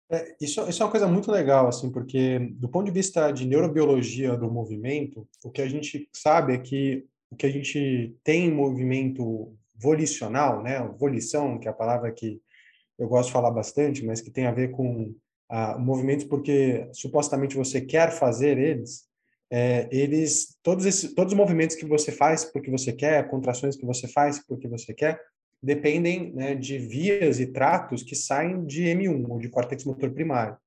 É, 0.09 0.35
isso, 0.39 0.61
isso 0.69 0.81
é 0.81 0.85
uma 0.85 0.91
coisa 0.91 1.07
muito 1.07 1.31
legal, 1.31 1.67
assim, 1.67 1.91
porque 1.91 2.39
do 2.53 2.69
ponto 2.69 2.85
de 2.85 2.91
vista 2.91 3.31
de 3.31 3.45
neurobiologia 3.45 4.37
do 4.37 4.49
movimento, 4.49 5.27
o 5.43 5.49
que 5.49 5.61
a 5.61 5.67
gente 5.67 6.07
sabe 6.13 6.53
é 6.53 6.57
que 6.57 7.05
o 7.29 7.35
que 7.35 7.45
a 7.45 7.51
gente 7.51 8.15
tem 8.23 8.45
em 8.45 8.53
movimento 8.53 9.53
volicional, 9.75 10.63
né? 10.63 10.79
Volição, 10.97 11.59
que 11.59 11.67
é 11.67 11.71
a 11.71 11.73
palavra 11.73 12.11
que 12.11 12.41
eu 12.97 13.07
gosto 13.07 13.27
de 13.27 13.33
falar 13.33 13.51
bastante, 13.51 14.05
mas 14.05 14.21
que 14.21 14.31
tem 14.31 14.47
a 14.47 14.51
ver 14.51 14.71
com 14.71 15.13
ah, 15.49 15.77
movimentos 15.77 16.25
porque 16.25 16.87
supostamente 16.93 17.55
você 17.55 17.81
quer 17.81 18.11
fazer 18.11 18.57
eles, 18.57 19.06
é, 19.51 19.87
eles 19.91 20.57
todos 20.61 20.85
esses 20.85 21.13
todos 21.13 21.33
os 21.33 21.37
movimentos 21.37 21.75
que 21.75 21.85
você 21.85 22.11
faz 22.11 22.45
porque 22.45 22.69
você 22.69 22.91
quer, 22.91 23.29
contrações 23.29 23.75
que 23.75 23.85
você 23.85 24.07
faz 24.07 24.43
porque 24.45 24.67
você 24.67 24.93
quer, 24.93 25.19
dependem 25.61 26.33
né, 26.33 26.55
de 26.55 26.77
vias 26.77 27.39
e 27.39 27.47
tratos 27.47 28.03
que 28.03 28.15
saem 28.15 28.65
de 28.65 28.83
M1 28.83 29.25
ou 29.29 29.39
de 29.39 29.49
córtex 29.49 29.85
motor 29.85 30.11
primário. 30.11 30.57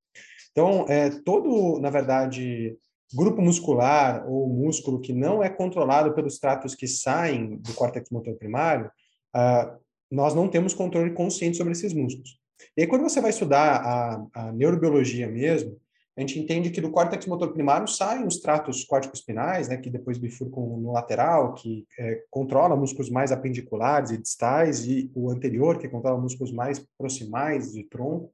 Então, 0.51 0.85
é, 0.88 1.11
todo, 1.25 1.79
na 1.79 1.90
verdade, 1.90 2.77
grupo 3.14 3.40
muscular 3.40 4.29
ou 4.29 4.49
músculo 4.49 5.01
que 5.01 5.12
não 5.12 5.43
é 5.43 5.49
controlado 5.49 6.12
pelos 6.14 6.38
tratos 6.38 6.75
que 6.75 6.87
saem 6.87 7.57
do 7.57 7.75
córtex 7.75 8.11
motor 8.11 8.35
primário, 8.35 8.90
ah, 9.35 9.77
nós 10.11 10.35
não 10.35 10.49
temos 10.49 10.75
controle 10.75 11.12
consciente 11.12 11.57
sobre 11.57 11.73
esses 11.73 11.93
músculos. 11.93 12.38
E 12.77 12.83
aí, 12.83 12.87
quando 12.87 13.03
você 13.03 13.21
vai 13.21 13.31
estudar 13.31 13.77
a, 13.77 14.27
a 14.35 14.53
neurobiologia 14.53 15.29
mesmo, 15.29 15.81
a 16.20 16.26
gente 16.26 16.38
entende 16.38 16.70
que 16.70 16.83
do 16.83 16.90
córtex 16.90 17.24
motor 17.24 17.50
primário 17.52 17.88
saem 17.88 18.26
os 18.26 18.40
tratos 18.40 18.85
córtico-espinais, 18.85 19.68
né, 19.68 19.78
que 19.78 19.88
depois 19.88 20.18
bifurcam 20.18 20.76
no 20.76 20.92
lateral, 20.92 21.54
que 21.54 21.87
é, 21.98 22.24
controla 22.30 22.76
músculos 22.76 23.09
mais 23.09 23.33
apendiculares 23.33 24.11
e 24.11 24.18
distais, 24.18 24.87
e 24.87 25.11
o 25.14 25.30
anterior, 25.30 25.78
que 25.78 25.88
controla 25.88 26.20
músculos 26.20 26.52
mais 26.52 26.85
proximais 26.98 27.72
de 27.72 27.85
tronco. 27.85 28.30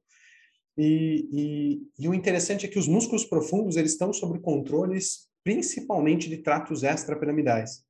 E, 0.77 1.29
e, 1.31 2.03
e 2.03 2.09
o 2.09 2.13
interessante 2.13 2.65
é 2.65 2.69
que 2.69 2.77
os 2.77 2.89
músculos 2.89 3.23
profundos 3.23 3.77
eles 3.77 3.93
estão 3.93 4.11
sob 4.11 4.37
controles 4.39 5.29
principalmente 5.41 6.27
de 6.27 6.39
tratos 6.39 6.83
extrapiramidais. 6.83 7.85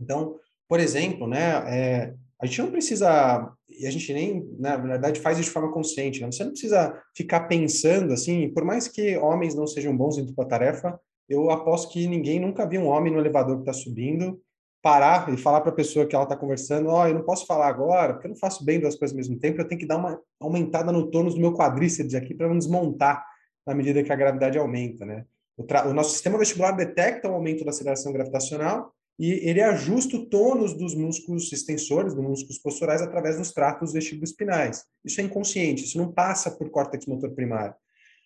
Então, 0.00 0.36
por 0.66 0.80
exemplo, 0.80 1.26
né, 1.26 1.50
é, 1.66 2.14
a 2.42 2.46
gente 2.46 2.62
não 2.62 2.70
precisa, 2.70 3.52
e 3.68 3.86
a 3.86 3.90
gente 3.90 4.12
nem, 4.12 4.40
né, 4.58 4.76
na 4.76 4.76
verdade, 4.76 5.20
faz 5.20 5.38
isso 5.38 5.48
de 5.48 5.52
forma 5.52 5.72
consciente, 5.72 6.20
né? 6.20 6.32
Você 6.32 6.42
não 6.42 6.52
precisa 6.52 6.98
ficar 7.14 7.40
pensando 7.40 8.12
assim, 8.12 8.48
por 8.52 8.64
mais 8.64 8.88
que 8.88 9.16
homens 9.18 9.54
não 9.54 9.66
sejam 9.66 9.96
bons 9.96 10.16
em 10.16 10.24
dupla 10.24 10.48
tarefa, 10.48 10.98
eu 11.28 11.50
aposto 11.50 11.92
que 11.92 12.06
ninguém 12.06 12.40
nunca 12.40 12.66
viu 12.66 12.80
um 12.80 12.86
homem 12.86 13.12
no 13.12 13.20
elevador 13.20 13.56
que 13.56 13.62
está 13.62 13.72
subindo 13.72 14.40
parar 14.82 15.32
e 15.32 15.36
falar 15.36 15.60
para 15.60 15.70
a 15.70 15.74
pessoa 15.74 16.06
que 16.06 16.14
ela 16.14 16.24
está 16.24 16.36
conversando, 16.36 16.88
ó, 16.88 17.02
oh, 17.02 17.06
eu 17.06 17.14
não 17.14 17.22
posso 17.22 17.46
falar 17.46 17.68
agora, 17.68 18.14
porque 18.14 18.26
eu 18.26 18.30
não 18.30 18.38
faço 18.38 18.64
bem 18.64 18.80
duas 18.80 18.96
coisas 18.96 19.14
ao 19.14 19.18
mesmo 19.18 19.38
tempo, 19.38 19.60
eu 19.60 19.68
tenho 19.68 19.78
que 19.78 19.86
dar 19.86 19.98
uma 19.98 20.18
aumentada 20.40 20.90
no 20.90 21.10
tônus 21.10 21.34
do 21.34 21.40
meu 21.40 21.52
quadríceps 21.52 22.14
aqui 22.14 22.34
para 22.34 22.48
não 22.48 22.56
desmontar 22.56 23.22
na 23.66 23.74
medida 23.74 24.02
que 24.02 24.10
a 24.10 24.16
gravidade 24.16 24.58
aumenta, 24.58 25.04
né? 25.04 25.26
O, 25.56 25.64
o 25.90 25.92
nosso 25.92 26.12
sistema 26.12 26.38
vestibular 26.38 26.72
detecta 26.72 27.28
o 27.28 27.34
aumento 27.34 27.64
da 27.64 27.70
aceleração 27.70 28.12
gravitacional 28.12 28.94
e 29.20 29.32
ele 29.46 29.60
ajusta 29.60 30.16
o 30.16 30.24
tônus 30.24 30.72
dos 30.72 30.94
músculos 30.94 31.52
extensores, 31.52 32.14
dos 32.14 32.24
músculos 32.24 32.56
posturais, 32.56 33.02
através 33.02 33.36
dos 33.36 33.52
tratos 33.52 33.92
vestibuloespinais. 33.92 34.86
Isso 35.04 35.20
é 35.20 35.24
inconsciente, 35.24 35.84
isso 35.84 35.98
não 35.98 36.10
passa 36.10 36.50
por 36.50 36.70
córtex 36.70 37.04
motor 37.04 37.30
primário. 37.32 37.74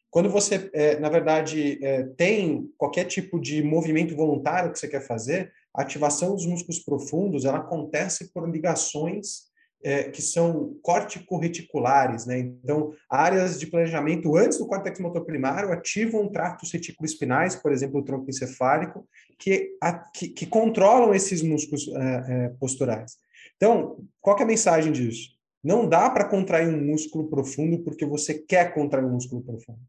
Quando 0.08 0.30
você, 0.30 0.70
é, 0.72 1.00
na 1.00 1.08
verdade, 1.08 1.84
é, 1.84 2.04
tem 2.16 2.70
qualquer 2.78 3.06
tipo 3.06 3.40
de 3.40 3.60
movimento 3.60 4.14
voluntário 4.14 4.70
que 4.70 4.78
você 4.78 4.86
quer 4.86 5.04
fazer, 5.04 5.50
a 5.74 5.82
ativação 5.82 6.32
dos 6.36 6.46
músculos 6.46 6.78
profundos 6.78 7.44
ela 7.44 7.58
acontece 7.58 8.32
por 8.32 8.48
ligações 8.48 9.52
é, 9.84 10.04
que 10.04 10.22
são 10.22 10.74
cortico-reticulares, 10.82 12.24
né? 12.24 12.38
Então, 12.38 12.94
áreas 13.08 13.60
de 13.60 13.66
planejamento 13.66 14.34
antes 14.34 14.56
do 14.56 14.66
córtex 14.66 14.98
motor 14.98 15.24
primário 15.26 15.70
ativam 15.70 16.26
tratos 16.32 16.72
reticuloespinais, 16.72 17.54
por 17.54 17.70
exemplo, 17.70 18.00
o 18.00 18.02
tronco 18.02 18.30
encefálico, 18.30 19.06
que, 19.38 19.76
a, 19.82 19.92
que, 19.92 20.28
que, 20.28 20.46
controlam 20.46 21.14
esses 21.14 21.42
músculos 21.42 21.86
é, 21.88 22.24
é, 22.28 22.48
posturais. 22.58 23.16
Então, 23.56 23.98
qual 24.22 24.38
é 24.38 24.42
a 24.42 24.46
mensagem 24.46 24.90
disso? 24.90 25.34
Não 25.62 25.86
dá 25.86 26.08
para 26.08 26.28
contrair 26.28 26.68
um 26.68 26.80
músculo 26.80 27.28
profundo 27.28 27.82
porque 27.84 28.06
você 28.06 28.34
quer 28.34 28.72
contrair 28.72 29.04
um 29.04 29.12
músculo 29.12 29.42
profundo. 29.42 29.80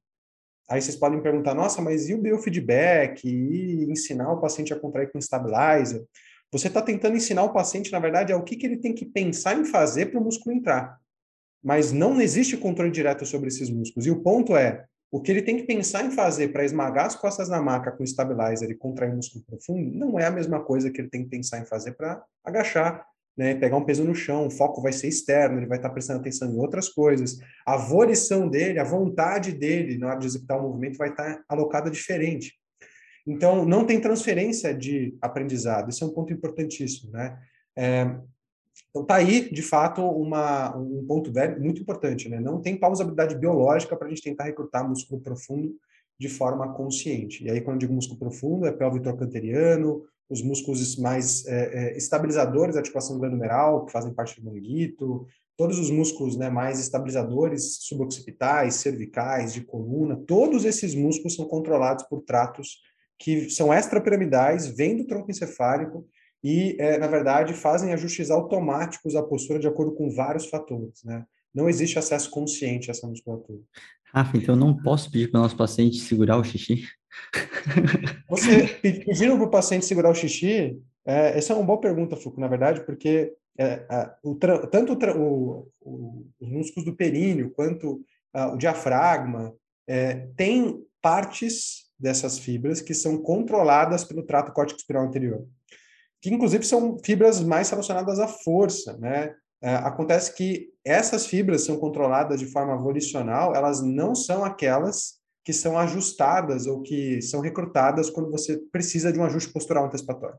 Aí 0.69 0.81
vocês 0.81 0.95
podem 0.95 1.21
perguntar, 1.21 1.53
nossa, 1.53 1.81
mas 1.81 2.09
e 2.09 2.15
o 2.15 2.21
biofeedback? 2.21 3.27
E 3.27 3.89
ensinar 3.89 4.31
o 4.31 4.41
paciente 4.41 4.73
a 4.73 4.79
contrair 4.79 5.11
com 5.11 5.19
stabilizer? 5.19 6.03
Você 6.55 6.69
está 6.69 6.81
tentando 6.81 7.17
ensinar 7.17 7.43
o 7.43 7.51
paciente, 7.51 7.91
na 7.91 7.99
verdade, 7.99 8.31
é 8.31 8.35
o 8.35 8.41
que, 8.41 8.55
que 8.55 8.65
ele 8.65 8.77
tem 8.77 8.95
que 8.95 9.03
pensar 9.03 9.59
em 9.59 9.65
fazer 9.65 10.05
para 10.05 10.21
o 10.21 10.23
músculo 10.23 10.55
entrar. 10.55 10.97
Mas 11.61 11.91
não 11.91 12.21
existe 12.21 12.55
controle 12.55 12.89
direto 12.89 13.25
sobre 13.25 13.49
esses 13.49 13.69
músculos. 13.69 14.07
E 14.07 14.09
o 14.09 14.21
ponto 14.21 14.55
é, 14.55 14.85
o 15.11 15.19
que 15.19 15.33
ele 15.33 15.41
tem 15.41 15.57
que 15.57 15.63
pensar 15.63 16.05
em 16.05 16.11
fazer 16.11 16.53
para 16.53 16.63
esmagar 16.63 17.07
as 17.07 17.15
costas 17.17 17.49
na 17.49 17.61
maca 17.61 17.91
com 17.91 18.05
stabilizer 18.05 18.71
e 18.71 18.73
contrair 18.73 19.11
o 19.11 19.17
músculo 19.17 19.43
profundo 19.43 19.97
não 19.97 20.17
é 20.17 20.27
a 20.27 20.31
mesma 20.31 20.63
coisa 20.63 20.89
que 20.89 21.01
ele 21.01 21.09
tem 21.09 21.25
que 21.25 21.29
pensar 21.29 21.59
em 21.59 21.65
fazer 21.65 21.91
para 21.91 22.23
agachar, 22.41 23.05
né, 23.35 23.53
pegar 23.55 23.75
um 23.75 23.83
peso 23.83 24.05
no 24.05 24.15
chão, 24.15 24.47
o 24.47 24.49
foco 24.49 24.81
vai 24.81 24.93
ser 24.93 25.09
externo, 25.09 25.59
ele 25.59 25.65
vai 25.65 25.77
estar 25.77 25.89
tá 25.89 25.93
prestando 25.93 26.21
atenção 26.21 26.49
em 26.49 26.57
outras 26.57 26.87
coisas. 26.87 27.37
A 27.65 27.75
volição 27.75 28.47
dele, 28.47 28.79
a 28.79 28.85
vontade 28.85 29.51
dele 29.51 29.97
na 29.97 30.07
hora 30.07 30.19
de 30.19 30.27
executar 30.27 30.57
o 30.57 30.61
movimento 30.61 30.97
vai 30.97 31.09
estar 31.09 31.35
tá 31.35 31.43
alocada 31.49 31.91
diferente. 31.91 32.53
Então, 33.25 33.65
não 33.65 33.85
tem 33.85 33.99
transferência 33.99 34.73
de 34.73 35.17
aprendizado. 35.21 35.89
Isso 35.89 36.03
é 36.03 36.07
um 36.07 36.13
ponto 36.13 36.31
importantíssimo, 36.31 37.11
né? 37.11 37.39
É, 37.75 38.03
então, 38.89 39.01
está 39.01 39.15
aí, 39.15 39.49
de 39.51 39.61
fato, 39.61 40.01
uma, 40.01 40.75
um 40.77 41.05
ponto 41.07 41.31
muito 41.59 41.81
importante, 41.81 42.29
né? 42.29 42.39
Não 42.39 42.61
tem 42.61 42.77
pausabilidade 42.77 43.35
biológica 43.35 43.95
para 43.95 44.07
a 44.07 44.09
gente 44.09 44.21
tentar 44.21 44.43
recrutar 44.43 44.87
músculo 44.87 45.21
profundo 45.21 45.75
de 46.19 46.29
forma 46.29 46.73
consciente. 46.73 47.43
E 47.43 47.49
aí, 47.49 47.61
quando 47.61 47.75
eu 47.75 47.79
digo 47.79 47.93
músculo 47.93 48.19
profundo, 48.19 48.65
é 48.65 48.71
pelve 48.71 49.01
trocanteriano, 49.01 50.03
os 50.29 50.41
músculos 50.41 50.95
mais 50.97 51.45
é, 51.45 51.93
é, 51.93 51.97
estabilizadores 51.97 52.75
da 52.75 52.81
articulação 52.81 53.17
glandular, 53.17 53.85
que 53.85 53.91
fazem 53.91 54.13
parte 54.13 54.39
do 54.39 54.49
manguito, 54.49 55.25
todos 55.57 55.79
os 55.79 55.89
músculos 55.89 56.35
né, 56.35 56.49
mais 56.49 56.79
estabilizadores 56.79 57.77
suboccipitais, 57.81 58.75
cervicais, 58.75 59.53
de 59.53 59.61
coluna, 59.61 60.15
todos 60.27 60.65
esses 60.65 60.95
músculos 60.95 61.35
são 61.35 61.45
controlados 61.45 62.05
por 62.05 62.21
tratos 62.21 62.79
que 63.17 63.49
são 63.49 63.73
extrapiramidais, 63.73 64.67
vêm 64.67 64.97
do 64.97 65.05
tronco 65.05 65.31
encefálico 65.31 66.07
e, 66.43 66.75
é, 66.79 66.97
na 66.97 67.07
verdade, 67.07 67.53
fazem 67.53 67.93
ajustes 67.93 68.29
automáticos 68.29 69.15
à 69.15 69.23
postura 69.23 69.59
de 69.59 69.67
acordo 69.67 69.93
com 69.93 70.09
vários 70.09 70.47
fatores, 70.47 71.03
né? 71.03 71.25
não 71.53 71.69
existe 71.69 71.97
acesso 71.97 72.29
consciente 72.29 72.89
a 72.89 72.91
essa 72.91 73.07
musculatura. 73.07 73.59
Rafa, 74.13 74.37
então 74.37 74.55
eu 74.55 74.59
não 74.59 74.75
posso 74.75 75.09
pedir 75.09 75.31
para 75.31 75.39
o 75.39 75.43
nosso 75.43 75.55
paciente 75.55 75.97
segurar 75.99 76.37
o 76.37 76.43
xixi? 76.43 76.83
Você 78.29 78.67
pedindo 78.81 79.37
para 79.37 79.45
o 79.45 79.49
paciente 79.49 79.85
segurar 79.85 80.09
o 80.09 80.15
xixi, 80.15 80.77
é, 81.05 81.37
essa 81.37 81.53
é 81.53 81.55
uma 81.55 81.65
boa 81.65 81.79
pergunta, 81.79 82.17
Fuco, 82.17 82.39
na 82.39 82.47
verdade, 82.47 82.85
porque 82.85 83.33
é, 83.57 83.85
o, 84.21 84.35
tanto 84.35 84.93
o, 85.17 85.67
o, 85.79 86.27
os 86.39 86.49
músculos 86.49 86.85
do 86.85 86.95
períneo 86.95 87.51
quanto 87.51 88.01
o 88.53 88.57
diafragma 88.57 89.53
é, 89.87 90.27
tem 90.35 90.77
partes 91.01 91.84
dessas 91.99 92.37
fibras 92.37 92.81
que 92.81 92.93
são 92.93 93.17
controladas 93.17 94.03
pelo 94.03 94.23
trato 94.23 94.51
córtico 94.51 94.79
espiral 94.79 95.05
anterior, 95.05 95.45
que 96.21 96.33
inclusive 96.33 96.65
são 96.65 96.97
fibras 97.03 97.41
mais 97.41 97.69
relacionadas 97.69 98.19
à 98.19 98.27
força, 98.27 98.97
né? 98.97 99.33
É, 99.61 99.75
acontece 99.75 100.35
que 100.35 100.69
essas 100.83 101.25
fibras 101.25 101.63
são 101.63 101.77
controladas 101.77 102.39
de 102.39 102.45
forma 102.45 102.75
volicional, 102.77 103.55
elas 103.55 103.81
não 103.81 104.13
são 104.13 104.43
aquelas 104.43 105.15
que 105.43 105.53
são 105.53 105.77
ajustadas 105.77 106.67
ou 106.67 106.81
que 106.81 107.21
são 107.21 107.39
recrutadas 107.39 108.09
quando 108.09 108.29
você 108.29 108.57
precisa 108.71 109.11
de 109.11 109.19
um 109.19 109.23
ajuste 109.23 109.51
postural 109.51 109.85
antecipatório 109.85 110.37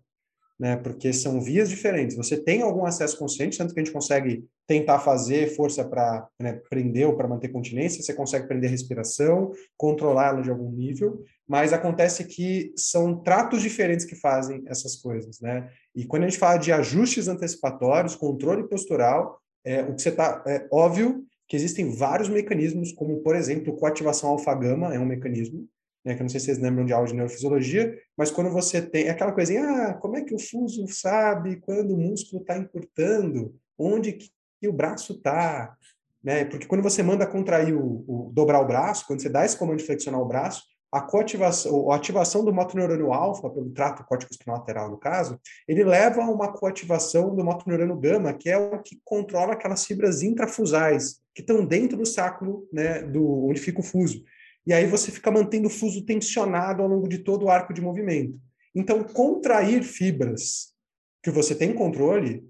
né? 0.59 0.76
Porque 0.76 1.12
são 1.12 1.40
vias 1.40 1.68
diferentes. 1.68 2.16
Você 2.16 2.36
tem 2.36 2.62
algum 2.62 2.86
acesso 2.86 3.18
consciente, 3.18 3.59
tanto 3.59 3.74
que 3.74 3.80
a 3.80 3.84
gente 3.84 3.92
consegue 3.92 4.44
tentar 4.66 4.98
fazer 4.98 5.54
força 5.54 5.84
para 5.84 6.26
né, 6.40 6.61
prender 6.68 7.07
ou 7.07 7.16
para 7.16 7.28
manter 7.28 7.48
continência, 7.48 8.02
você 8.02 8.14
consegue 8.14 8.46
prender 8.46 8.68
a 8.68 8.72
respiração, 8.72 9.52
controlá-la 9.76 10.40
de 10.40 10.50
algum 10.50 10.70
nível, 10.70 11.22
mas 11.49 11.72
acontece 11.72 12.24
que 12.24 12.72
são 12.76 13.22
tratos 13.22 13.62
diferentes 13.62 14.05
que 14.05 14.16
fazem 14.16 14.64
essas 14.66 14.97
coisas, 14.97 15.40
né? 15.40 15.70
E 15.94 16.05
quando 16.05 16.24
a 16.24 16.28
gente 16.28 16.38
fala 16.38 16.59
de 16.59 16.72
ajustes 16.72 17.28
antecipatórios, 17.28 18.16
controle 18.16 18.68
postural, 18.68 19.40
é, 19.64 19.82
o 19.82 19.94
que 19.94 20.03
você 20.03 20.09
está 20.09 20.42
é 20.47 20.66
óbvio 20.72 21.24
que 21.49 21.55
existem 21.55 21.94
vários 21.94 22.28
mecanismos, 22.28 22.92
como 22.92 23.18
por 23.22 23.36
exemplo, 23.36 23.76
coativação 23.76 24.30
alfa-gama 24.30 24.92
é 24.92 24.99
um 24.99 25.07
mecanismo, 25.07 25.68
né, 26.05 26.14
que 26.14 26.20
eu 26.20 26.24
não 26.24 26.28
sei 26.28 26.40
se 26.40 26.47
vocês 26.47 26.59
lembram 26.59 26.84
de 26.84 26.92
aula 26.92 27.07
de 27.07 27.14
neurofisiologia, 27.14 27.97
mas 28.16 28.30
quando 28.30 28.51
você 28.51 28.82
tem 28.82 29.09
aquela 29.09 29.32
coisinha, 29.32 29.64
ah, 29.64 29.94
como 29.94 30.16
é 30.16 30.22
que 30.22 30.34
o 30.34 30.38
fuso 30.38 30.86
sabe 30.88 31.57
quando 31.57 31.94
o 31.94 31.97
músculo 31.97 32.42
está 32.42 32.57
encurtando, 32.57 33.55
onde 33.78 34.12
que 34.12 34.68
o 34.68 34.72
braço 34.72 35.14
está, 35.14 35.76
né? 36.22 36.44
Porque 36.44 36.66
quando 36.66 36.82
você 36.82 37.03
manda 37.03 37.26
contrair 37.26 37.74
o, 37.74 38.05
o, 38.07 38.30
dobrar 38.32 38.61
o 38.61 38.66
braço, 38.66 39.07
quando 39.07 39.20
você 39.20 39.28
dá 39.28 39.44
esse 39.44 39.57
comando 39.57 39.78
de 39.78 39.84
flexionar 39.84 40.20
o 40.20 40.26
braço, 40.26 40.62
a 40.97 41.03
coativação, 41.03 41.90
a 41.90 41.97
ativação 41.97 42.44
do 42.44 42.53
motoneurônio 42.53 43.12
alfa, 43.12 43.51
pelo 43.51 43.70
trato 43.70 44.05
córtico 44.05 44.32
lateral 44.47 44.90
no 44.90 44.97
caso, 44.97 45.38
ele 45.68 45.84
leva 45.84 46.22
a 46.22 46.30
uma 46.30 46.53
coativação 46.53 47.34
do 47.34 47.44
motoneurônio 47.44 47.97
gama, 47.97 48.32
que 48.32 48.49
é 48.49 48.57
o 48.57 48.80
que 48.82 48.99
controla 49.05 49.53
aquelas 49.53 49.84
fibras 49.84 50.22
intrafusais 50.22 51.20
que 51.34 51.42
estão 51.42 51.64
dentro 51.64 51.97
do 51.97 52.07
sáculo, 52.07 52.66
né, 52.72 53.03
do 53.03 53.47
onde 53.47 53.61
fica 53.61 53.80
o 53.80 53.82
fuso. 53.82 54.22
E 54.66 54.72
aí 54.72 54.86
você 54.86 55.12
fica 55.12 55.30
mantendo 55.30 55.68
o 55.68 55.70
fuso 55.70 56.05
tensionado 56.05 56.82
ao 56.82 56.88
longo 56.88 57.09
de 57.09 57.18
todo 57.18 57.44
o 57.44 57.51
arco 57.51 57.74
de 57.74 57.80
movimento. 57.80 58.38
Então, 58.74 59.05
contrair 59.05 59.82
fibras 59.82 60.74
que 61.22 61.30
você 61.30 61.55
tem 61.55 61.74
controle 61.74 62.44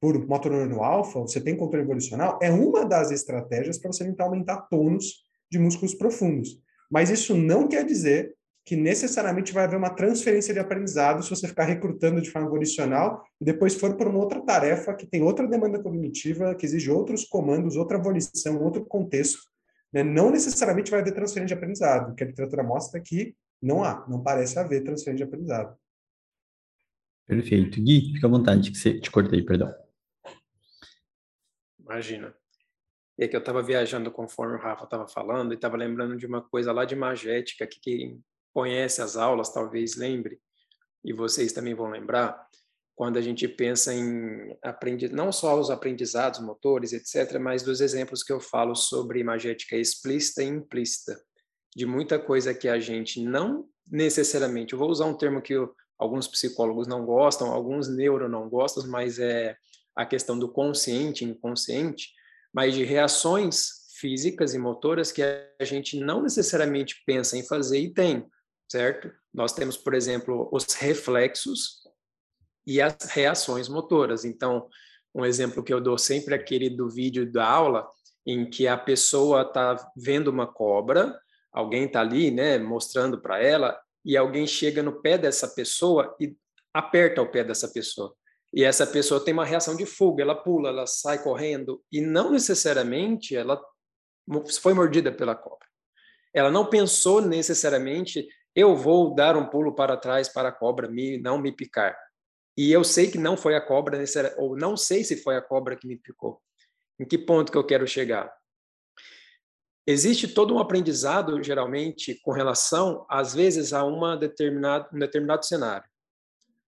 por 0.00 0.26
motor 0.26 0.52
alfa, 0.82 1.20
você 1.20 1.40
tem 1.40 1.56
controle 1.56 1.84
evolucional, 1.84 2.38
é 2.40 2.50
uma 2.50 2.84
das 2.84 3.10
estratégias 3.10 3.78
para 3.78 3.92
você 3.92 4.04
tentar 4.04 4.24
aumentar 4.24 4.68
tônus 4.68 5.24
de 5.50 5.58
músculos 5.58 5.94
profundos. 5.94 6.60
Mas 6.90 7.10
isso 7.10 7.36
não 7.36 7.68
quer 7.68 7.84
dizer 7.84 8.34
que 8.64 8.76
necessariamente 8.76 9.50
vai 9.50 9.64
haver 9.64 9.76
uma 9.76 9.94
transferência 9.94 10.52
de 10.52 10.60
aprendizado 10.60 11.22
se 11.22 11.30
você 11.30 11.48
ficar 11.48 11.64
recrutando 11.64 12.20
de 12.20 12.30
forma 12.30 12.50
volicional 12.50 13.24
e 13.40 13.44
depois 13.44 13.74
for 13.74 13.96
para 13.96 14.10
uma 14.10 14.18
outra 14.18 14.42
tarefa 14.42 14.94
que 14.94 15.06
tem 15.06 15.22
outra 15.22 15.46
demanda 15.46 15.82
cognitiva, 15.82 16.54
que 16.54 16.66
exige 16.66 16.90
outros 16.90 17.24
comandos, 17.24 17.76
outra 17.76 17.96
volição, 17.96 18.62
outro 18.62 18.84
contexto, 18.84 19.38
né, 19.90 20.02
não 20.02 20.30
necessariamente 20.30 20.90
vai 20.90 21.00
haver 21.00 21.14
transferência 21.14 21.54
de 21.54 21.54
aprendizado, 21.54 22.14
que 22.14 22.22
a 22.22 22.26
literatura 22.26 22.62
mostra 22.62 23.00
que 23.00 23.34
não 23.60 23.82
há, 23.82 24.06
não 24.06 24.22
parece 24.22 24.58
haver 24.58 24.84
transferência 24.84 25.24
de 25.24 25.28
aprendizado. 25.30 25.74
Perfeito. 27.26 27.80
Gui, 27.80 28.12
fica 28.14 28.26
à 28.26 28.30
vontade, 28.30 28.70
que 28.70 28.76
você 28.76 29.00
te 29.00 29.10
cortei, 29.10 29.42
perdão. 29.42 29.74
Imagina. 31.78 32.34
É 33.18 33.26
que 33.26 33.34
eu 33.34 33.40
estava 33.40 33.62
viajando 33.62 34.10
conforme 34.10 34.56
o 34.56 34.60
Rafa 34.60 34.84
estava 34.84 35.08
falando 35.08 35.52
e 35.52 35.56
estava 35.56 35.76
lembrando 35.76 36.16
de 36.16 36.26
uma 36.26 36.40
coisa 36.40 36.72
lá 36.72 36.84
de 36.84 36.94
magética 36.94 37.66
que 37.66 37.80
quem 37.80 38.22
conhece 38.52 39.02
as 39.02 39.16
aulas 39.16 39.52
talvez 39.52 39.96
lembre, 39.96 40.40
e 41.04 41.12
vocês 41.12 41.52
também 41.52 41.74
vão 41.74 41.88
lembrar, 41.90 42.46
quando 42.94 43.16
a 43.16 43.20
gente 43.20 43.46
pensa 43.46 43.94
em 43.94 44.56
aprender, 44.62 45.12
não 45.12 45.30
só 45.30 45.58
os 45.58 45.70
aprendizados 45.70 46.40
motores, 46.40 46.92
etc., 46.92 47.38
mas 47.38 47.62
dos 47.62 47.80
exemplos 47.80 48.24
que 48.24 48.32
eu 48.32 48.40
falo 48.40 48.74
sobre 48.74 49.20
imagética 49.20 49.76
explícita 49.76 50.42
e 50.42 50.48
implícita, 50.48 51.16
de 51.76 51.86
muita 51.86 52.18
coisa 52.18 52.52
que 52.52 52.68
a 52.68 52.80
gente 52.80 53.22
não 53.22 53.68
necessariamente, 53.88 54.72
eu 54.72 54.78
vou 54.78 54.90
usar 54.90 55.06
um 55.06 55.16
termo 55.16 55.40
que 55.40 55.54
alguns 55.96 56.26
psicólogos 56.26 56.88
não 56.88 57.06
gostam, 57.06 57.52
alguns 57.52 57.88
neuro 57.88 58.28
não 58.28 58.48
gostam, 58.48 58.86
mas 58.88 59.18
é 59.18 59.56
a 59.94 60.04
questão 60.04 60.36
do 60.36 60.48
consciente 60.48 61.24
inconsciente, 61.24 62.10
mas 62.58 62.74
de 62.74 62.82
reações 62.82 63.86
físicas 64.00 64.52
e 64.52 64.58
motoras 64.58 65.12
que 65.12 65.22
a 65.22 65.64
gente 65.64 65.96
não 66.00 66.20
necessariamente 66.20 67.04
pensa 67.06 67.38
em 67.38 67.46
fazer 67.46 67.78
e 67.78 67.94
tem, 67.94 68.26
certo? 68.68 69.12
Nós 69.32 69.52
temos, 69.52 69.76
por 69.76 69.94
exemplo, 69.94 70.48
os 70.50 70.74
reflexos, 70.74 71.84
e 72.66 72.82
as 72.82 72.96
reações 73.10 73.68
motoras. 73.68 74.24
Então, 74.24 74.68
um 75.14 75.24
exemplo 75.24 75.62
que 75.62 75.72
eu 75.72 75.80
dou 75.80 75.96
sempre 75.96 76.34
é 76.34 76.36
aquele 76.36 76.68
do 76.68 76.90
vídeo 76.90 77.30
da 77.30 77.48
aula, 77.48 77.88
em 78.26 78.50
que 78.50 78.66
a 78.66 78.76
pessoa 78.76 79.42
está 79.42 79.76
vendo 79.96 80.26
uma 80.26 80.48
cobra, 80.48 81.16
alguém 81.52 81.84
está 81.84 82.00
ali, 82.00 82.32
né, 82.32 82.58
mostrando 82.58 83.20
para 83.20 83.40
ela, 83.40 83.80
e 84.04 84.16
alguém 84.16 84.48
chega 84.48 84.82
no 84.82 85.00
pé 85.00 85.16
dessa 85.16 85.46
pessoa 85.46 86.12
e 86.18 86.36
aperta 86.74 87.22
o 87.22 87.30
pé 87.30 87.44
dessa 87.44 87.68
pessoa. 87.68 88.17
E 88.52 88.64
essa 88.64 88.86
pessoa 88.86 89.22
tem 89.22 89.34
uma 89.34 89.44
reação 89.44 89.76
de 89.76 89.84
fuga, 89.84 90.22
ela 90.22 90.34
pula, 90.34 90.70
ela 90.70 90.86
sai 90.86 91.22
correndo, 91.22 91.82
e 91.92 92.00
não 92.00 92.30
necessariamente 92.30 93.36
ela 93.36 93.60
foi 94.60 94.74
mordida 94.74 95.12
pela 95.12 95.34
cobra. 95.34 95.66
Ela 96.32 96.50
não 96.50 96.68
pensou 96.68 97.20
necessariamente, 97.20 98.26
eu 98.54 98.76
vou 98.76 99.14
dar 99.14 99.36
um 99.36 99.48
pulo 99.48 99.74
para 99.74 99.96
trás 99.96 100.28
para 100.28 100.48
a 100.48 100.52
cobra 100.52 100.88
me, 100.88 101.18
não 101.18 101.38
me 101.38 101.52
picar. 101.52 101.96
E 102.56 102.72
eu 102.72 102.82
sei 102.82 103.10
que 103.10 103.18
não 103.18 103.36
foi 103.36 103.54
a 103.54 103.60
cobra, 103.60 104.02
ou 104.36 104.56
não 104.56 104.76
sei 104.76 105.04
se 105.04 105.22
foi 105.22 105.36
a 105.36 105.42
cobra 105.42 105.76
que 105.76 105.86
me 105.86 105.96
picou. 105.96 106.42
Em 106.98 107.06
que 107.06 107.16
ponto 107.16 107.52
que 107.52 107.58
eu 107.58 107.64
quero 107.64 107.86
chegar? 107.86 108.32
Existe 109.86 110.28
todo 110.28 110.54
um 110.54 110.58
aprendizado, 110.58 111.42
geralmente, 111.42 112.20
com 112.22 112.32
relação, 112.32 113.06
às 113.08 113.32
vezes, 113.32 113.72
a 113.72 113.84
uma 113.84 114.16
determinado, 114.16 114.88
um 114.92 114.98
determinado 114.98 115.46
cenário. 115.46 115.88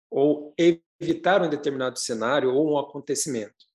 Ou 0.09 0.53
evitar 1.01 1.41
um 1.41 1.49
determinado 1.49 1.97
cenário 1.99 2.53
ou 2.53 2.73
um 2.73 2.77
acontecimento. 2.77 3.65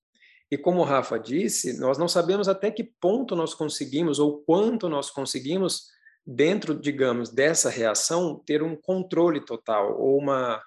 E 0.49 0.57
como 0.57 0.79
o 0.79 0.85
Rafa 0.85 1.19
disse, 1.19 1.77
nós 1.77 1.97
não 1.97 2.07
sabemos 2.07 2.47
até 2.47 2.71
que 2.71 2.83
ponto 2.83 3.35
nós 3.35 3.53
conseguimos 3.53 4.17
ou 4.17 4.41
quanto 4.43 4.87
nós 4.87 5.09
conseguimos, 5.09 5.87
dentro, 6.25 6.73
digamos, 6.73 7.29
dessa 7.29 7.69
reação, 7.69 8.41
ter 8.45 8.63
um 8.63 8.75
controle 8.75 9.43
total 9.45 9.99
ou 9.99 10.17
uma 10.17 10.63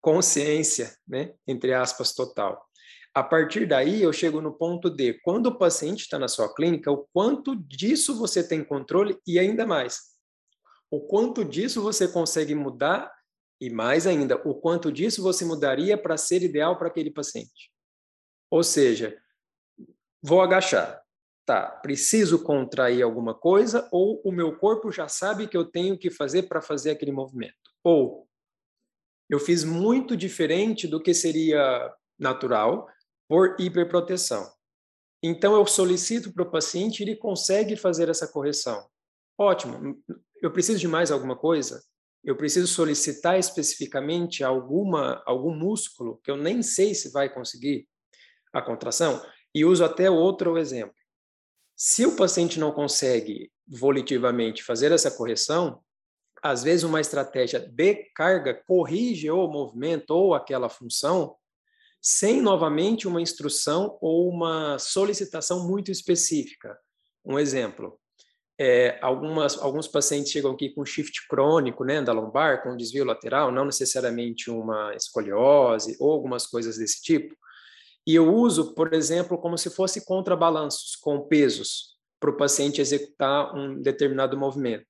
consciência, 0.00 0.96
né, 1.06 1.34
entre 1.46 1.74
aspas, 1.74 2.14
total. 2.14 2.66
A 3.14 3.22
partir 3.22 3.66
daí, 3.66 4.02
eu 4.02 4.12
chego 4.12 4.40
no 4.40 4.54
ponto 4.54 4.88
de 4.88 5.14
quando 5.22 5.46
o 5.46 5.58
paciente 5.58 6.00
está 6.00 6.18
na 6.18 6.28
sua 6.28 6.52
clínica, 6.54 6.90
o 6.90 7.06
quanto 7.12 7.54
disso 7.54 8.18
você 8.18 8.42
tem 8.42 8.64
controle 8.64 9.18
e 9.26 9.38
ainda 9.38 9.66
mais, 9.66 10.00
o 10.90 11.00
quanto 11.00 11.44
disso 11.44 11.82
você 11.82 12.08
consegue 12.08 12.54
mudar 12.54 13.12
e 13.62 13.70
mais 13.70 14.08
ainda, 14.08 14.34
o 14.44 14.56
quanto 14.56 14.90
disso 14.90 15.22
você 15.22 15.44
mudaria 15.44 15.96
para 15.96 16.16
ser 16.16 16.42
ideal 16.42 16.76
para 16.76 16.88
aquele 16.88 17.12
paciente. 17.12 17.72
Ou 18.50 18.64
seja, 18.64 19.16
vou 20.20 20.42
agachar. 20.42 21.00
Tá, 21.46 21.70
preciso 21.70 22.42
contrair 22.42 23.02
alguma 23.02 23.34
coisa 23.34 23.88
ou 23.92 24.20
o 24.24 24.32
meu 24.32 24.58
corpo 24.58 24.90
já 24.90 25.06
sabe 25.06 25.46
que 25.46 25.56
eu 25.56 25.64
tenho 25.64 25.96
que 25.96 26.10
fazer 26.10 26.44
para 26.48 26.60
fazer 26.60 26.90
aquele 26.90 27.12
movimento. 27.12 27.54
Ou 27.84 28.28
eu 29.30 29.38
fiz 29.38 29.62
muito 29.62 30.16
diferente 30.16 30.88
do 30.88 31.00
que 31.00 31.14
seria 31.14 31.94
natural 32.18 32.88
por 33.28 33.54
hiperproteção. 33.60 34.52
Então, 35.22 35.54
eu 35.54 35.64
solicito 35.66 36.32
para 36.32 36.42
o 36.42 36.50
paciente, 36.50 37.00
ele 37.04 37.14
consegue 37.14 37.76
fazer 37.76 38.08
essa 38.08 38.26
correção. 38.26 38.84
Ótimo. 39.38 40.02
Eu 40.42 40.50
preciso 40.50 40.80
de 40.80 40.88
mais 40.88 41.12
alguma 41.12 41.36
coisa? 41.36 41.80
Eu 42.24 42.36
preciso 42.36 42.66
solicitar 42.68 43.38
especificamente 43.38 44.44
alguma 44.44 45.22
algum 45.26 45.54
músculo 45.54 46.20
que 46.22 46.30
eu 46.30 46.36
nem 46.36 46.62
sei 46.62 46.94
se 46.94 47.10
vai 47.10 47.32
conseguir 47.32 47.88
a 48.52 48.62
contração? 48.62 49.24
E 49.54 49.64
uso 49.64 49.84
até 49.84 50.10
outro 50.10 50.56
exemplo. 50.56 50.94
Se 51.76 52.06
o 52.06 52.16
paciente 52.16 52.60
não 52.60 52.70
consegue 52.70 53.50
volitivamente 53.66 54.62
fazer 54.62 54.92
essa 54.92 55.10
correção, 55.10 55.82
às 56.42 56.62
vezes 56.62 56.84
uma 56.84 57.00
estratégia 57.00 57.60
de 57.60 57.94
carga 58.14 58.54
corrige 58.66 59.30
o 59.30 59.46
movimento 59.46 60.10
ou 60.10 60.34
aquela 60.34 60.68
função 60.68 61.36
sem 62.00 62.42
novamente 62.42 63.06
uma 63.06 63.22
instrução 63.22 63.96
ou 64.00 64.28
uma 64.28 64.76
solicitação 64.78 65.68
muito 65.68 65.90
específica. 65.92 66.76
Um 67.24 67.38
exemplo, 67.38 67.96
é, 68.58 68.98
algumas, 69.00 69.58
alguns 69.58 69.88
pacientes 69.88 70.30
chegam 70.30 70.52
aqui 70.52 70.70
com 70.70 70.84
shift 70.84 71.26
crônico, 71.28 71.84
né, 71.84 72.02
da 72.02 72.12
lombar, 72.12 72.62
com 72.62 72.76
desvio 72.76 73.04
lateral, 73.04 73.50
não 73.50 73.64
necessariamente 73.64 74.50
uma 74.50 74.94
escoliose 74.94 75.96
ou 75.98 76.12
algumas 76.12 76.46
coisas 76.46 76.76
desse 76.76 77.02
tipo. 77.02 77.34
E 78.06 78.14
eu 78.14 78.34
uso, 78.34 78.74
por 78.74 78.92
exemplo, 78.92 79.38
como 79.38 79.56
se 79.56 79.70
fosse 79.70 80.04
contrabalanços 80.04 80.96
com 80.96 81.20
pesos 81.20 81.92
para 82.20 82.30
o 82.30 82.36
paciente 82.36 82.80
executar 82.80 83.54
um 83.54 83.80
determinado 83.80 84.36
movimento. 84.36 84.86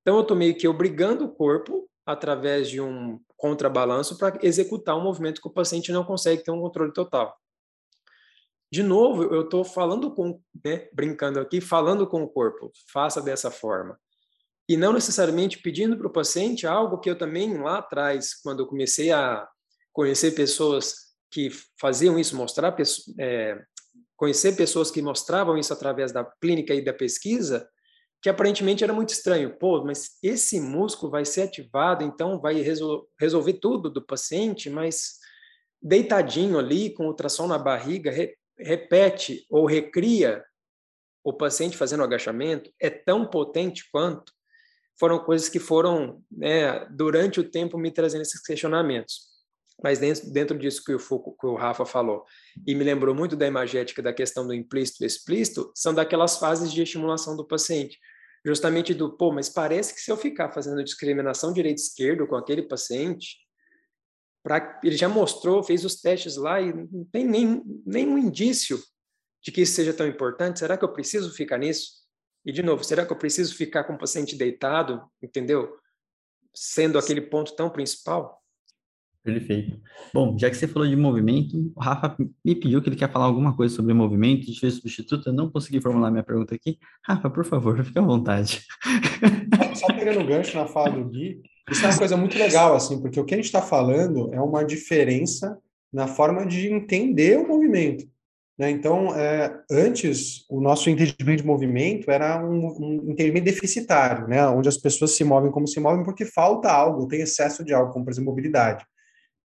Então, 0.00 0.16
eu 0.16 0.22
estou 0.22 0.36
meio 0.36 0.56
que 0.56 0.68
obrigando 0.68 1.24
o 1.24 1.28
corpo, 1.28 1.88
através 2.04 2.68
de 2.70 2.80
um 2.80 3.20
contrabalanço, 3.36 4.16
para 4.16 4.38
executar 4.42 4.96
um 4.96 5.02
movimento 5.02 5.40
que 5.40 5.48
o 5.48 5.52
paciente 5.52 5.90
não 5.90 6.04
consegue 6.04 6.44
ter 6.44 6.52
um 6.52 6.60
controle 6.60 6.92
total. 6.92 7.36
De 8.70 8.82
novo, 8.82 9.22
eu 9.24 9.42
estou 9.42 9.64
falando 9.64 10.12
com, 10.12 10.40
né, 10.64 10.88
brincando 10.92 11.38
aqui, 11.38 11.60
falando 11.60 12.06
com 12.06 12.22
o 12.22 12.28
corpo, 12.28 12.70
faça 12.92 13.22
dessa 13.22 13.50
forma. 13.50 13.98
E 14.68 14.76
não 14.76 14.92
necessariamente 14.92 15.58
pedindo 15.58 15.96
para 15.96 16.08
o 16.08 16.12
paciente 16.12 16.66
algo 16.66 16.98
que 16.98 17.08
eu 17.08 17.16
também 17.16 17.56
lá 17.56 17.78
atrás, 17.78 18.34
quando 18.34 18.60
eu 18.60 18.66
comecei 18.66 19.12
a 19.12 19.48
conhecer 19.92 20.32
pessoas 20.32 21.06
que 21.30 21.50
faziam 21.80 22.18
isso, 22.18 22.36
mostrar 22.36 22.74
é, 23.18 23.62
conhecer 24.16 24.56
pessoas 24.56 24.90
que 24.90 25.00
mostravam 25.00 25.56
isso 25.56 25.72
através 25.72 26.10
da 26.10 26.24
clínica 26.24 26.74
e 26.74 26.84
da 26.84 26.92
pesquisa, 26.92 27.68
que 28.20 28.28
aparentemente 28.28 28.82
era 28.82 28.92
muito 28.92 29.10
estranho. 29.10 29.56
Pô, 29.56 29.84
mas 29.84 30.18
esse 30.22 30.58
músculo 30.60 31.12
vai 31.12 31.24
ser 31.24 31.42
ativado, 31.42 32.02
então 32.02 32.40
vai 32.40 32.54
resol 32.60 33.06
resolver 33.20 33.54
tudo 33.54 33.88
do 33.88 34.04
paciente, 34.04 34.68
mas 34.68 35.18
deitadinho 35.80 36.58
ali, 36.58 36.92
com 36.92 37.06
ultrassom 37.06 37.46
na 37.46 37.58
barriga, 37.58 38.10
repete 38.58 39.46
ou 39.50 39.66
recria 39.66 40.44
o 41.24 41.32
paciente 41.32 41.76
fazendo 41.76 42.04
agachamento 42.04 42.70
é 42.80 42.88
tão 42.88 43.26
potente 43.26 43.88
quanto 43.90 44.32
foram 44.98 45.18
coisas 45.18 45.48
que 45.48 45.58
foram 45.58 46.22
né, 46.30 46.86
durante 46.90 47.40
o 47.40 47.50
tempo 47.50 47.76
me 47.76 47.90
trazendo 47.90 48.22
esses 48.22 48.40
questionamentos. 48.40 49.36
Mas 49.82 49.98
dentro, 49.98 50.32
dentro 50.32 50.58
disso 50.58 50.82
que 50.82 50.94
o, 50.94 50.98
que 50.98 51.46
o 51.46 51.54
Rafa 51.54 51.84
falou, 51.84 52.24
e 52.66 52.74
me 52.74 52.82
lembrou 52.82 53.14
muito 53.14 53.36
da 53.36 53.46
imagética 53.46 54.02
da 54.02 54.12
questão 54.12 54.46
do 54.46 54.54
implícito 54.54 55.04
e 55.04 55.06
explícito, 55.06 55.70
são 55.74 55.92
daquelas 55.92 56.38
fases 56.38 56.72
de 56.72 56.82
estimulação 56.82 57.36
do 57.36 57.46
paciente. 57.46 57.98
Justamente 58.44 58.94
do, 58.94 59.16
pô, 59.16 59.32
mas 59.32 59.48
parece 59.48 59.92
que 59.92 60.00
se 60.00 60.10
eu 60.10 60.16
ficar 60.16 60.50
fazendo 60.52 60.82
discriminação 60.82 61.52
direito-esquerdo 61.52 62.26
com 62.26 62.36
aquele 62.36 62.62
paciente, 62.62 63.36
Pra, 64.46 64.78
ele 64.84 64.96
já 64.96 65.08
mostrou, 65.08 65.60
fez 65.60 65.84
os 65.84 65.96
testes 65.96 66.36
lá 66.36 66.60
e 66.60 66.72
não 66.72 67.04
tem 67.06 67.26
nem, 67.26 67.64
nenhum 67.84 68.16
indício 68.16 68.78
de 69.42 69.50
que 69.50 69.62
isso 69.62 69.74
seja 69.74 69.92
tão 69.92 70.06
importante. 70.06 70.60
Será 70.60 70.78
que 70.78 70.84
eu 70.84 70.92
preciso 70.92 71.34
ficar 71.34 71.58
nisso? 71.58 71.88
E, 72.44 72.52
de 72.52 72.62
novo, 72.62 72.84
será 72.84 73.04
que 73.04 73.12
eu 73.12 73.18
preciso 73.18 73.56
ficar 73.56 73.82
com 73.82 73.94
o 73.94 73.98
paciente 73.98 74.36
deitado, 74.36 75.02
entendeu? 75.20 75.76
Sendo 76.54 76.96
aquele 76.96 77.22
ponto 77.22 77.56
tão 77.56 77.68
principal? 77.68 78.40
Perfeito. 79.24 79.80
Bom, 80.14 80.38
já 80.38 80.48
que 80.48 80.54
você 80.54 80.68
falou 80.68 80.86
de 80.86 80.94
movimento, 80.94 81.72
o 81.74 81.80
Rafa 81.80 82.16
me 82.44 82.54
pediu 82.54 82.80
que 82.80 82.88
ele 82.88 82.94
quer 82.94 83.10
falar 83.10 83.24
alguma 83.24 83.56
coisa 83.56 83.74
sobre 83.74 83.92
movimento, 83.92 84.46
de 84.46 85.26
eu 85.26 85.32
não 85.32 85.50
consegui 85.50 85.80
formular 85.80 86.12
minha 86.12 86.22
pergunta 86.22 86.54
aqui. 86.54 86.78
Rafa, 87.04 87.28
por 87.28 87.44
favor, 87.44 87.82
fique 87.84 87.98
à 87.98 88.02
vontade. 88.02 88.64
Só 89.74 89.88
pegando 89.88 90.20
o 90.20 90.24
gancho 90.24 90.56
na 90.56 90.68
fala 90.68 90.90
do 90.90 91.04
Gui, 91.06 91.42
isso 91.70 91.84
é 91.84 91.88
uma 91.88 91.98
coisa 91.98 92.16
muito 92.16 92.38
legal, 92.38 92.74
assim, 92.74 93.00
porque 93.00 93.18
o 93.18 93.24
que 93.24 93.34
a 93.34 93.36
gente 93.36 93.46
está 93.46 93.60
falando 93.60 94.32
é 94.32 94.40
uma 94.40 94.64
diferença 94.64 95.58
na 95.92 96.06
forma 96.06 96.46
de 96.46 96.72
entender 96.72 97.38
o 97.38 97.48
movimento. 97.48 98.06
Né? 98.58 98.70
Então, 98.70 99.14
é, 99.14 99.60
antes, 99.70 100.44
o 100.48 100.60
nosso 100.60 100.88
entendimento 100.88 101.42
de 101.42 101.46
movimento 101.46 102.10
era 102.10 102.42
um, 102.42 102.66
um, 102.66 103.10
entendimento 103.10 103.44
deficitário, 103.44 104.26
né? 104.26 104.46
onde 104.46 104.68
as 104.68 104.78
pessoas 104.78 105.12
se 105.12 105.24
movem 105.24 105.50
como 105.50 105.66
se 105.66 105.78
movem 105.78 106.04
porque 106.04 106.24
falta 106.24 106.70
algo, 106.70 107.06
tem 107.06 107.20
excesso 107.20 107.64
de 107.64 107.74
algo, 107.74 107.92
como, 107.92 108.04
por 108.04 108.10
exemplo, 108.10 108.30
mobilidade. 108.30 108.84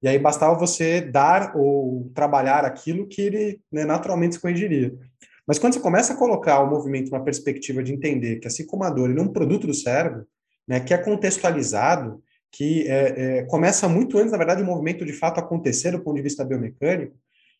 E 0.02 0.08
aí 0.08 0.18
bastava 0.18 0.58
você 0.58 1.02
dar 1.02 1.56
ou 1.56 2.10
trabalhar 2.16 2.66
aquilo 2.66 3.08
que 3.08 3.22
ele 3.22 3.62
né, 3.72 3.86
naturalmente 3.86 4.36
se 4.36 4.42
corrigiria. 4.42 4.94
Mas 5.46 5.60
quando 5.60 5.74
você 5.74 5.80
começa 5.80 6.14
a 6.14 6.18
colocar 6.18 6.60
o 6.62 6.70
movimento 6.70 7.12
numa 7.12 7.24
perspectiva 7.24 7.84
de 7.84 7.94
entender 7.94 8.38
que, 8.38 8.48
assim 8.48 8.66
como 8.66 8.84
a 8.84 8.90
dor, 8.90 9.10
ele 9.10 9.20
é 9.20 9.24
um 9.24 9.32
produto 9.32 9.68
do 9.68 9.74
cérebro, 9.74 10.26
né, 10.72 10.80
que 10.80 10.94
é 10.94 10.98
contextualizado, 10.98 12.24
que 12.50 12.88
é, 12.88 13.40
é, 13.40 13.44
começa 13.44 13.90
muito 13.90 14.18
antes, 14.18 14.32
na 14.32 14.38
verdade, 14.38 14.64
o 14.64 14.66
movimento 14.66 15.06
de 15.06 15.12
fato 15.12 15.38
acontecer 15.38 15.92
do 15.92 16.00
ponto 16.00 16.16
de 16.16 16.22
vista 16.22 16.46
biomecânico, 16.46 17.14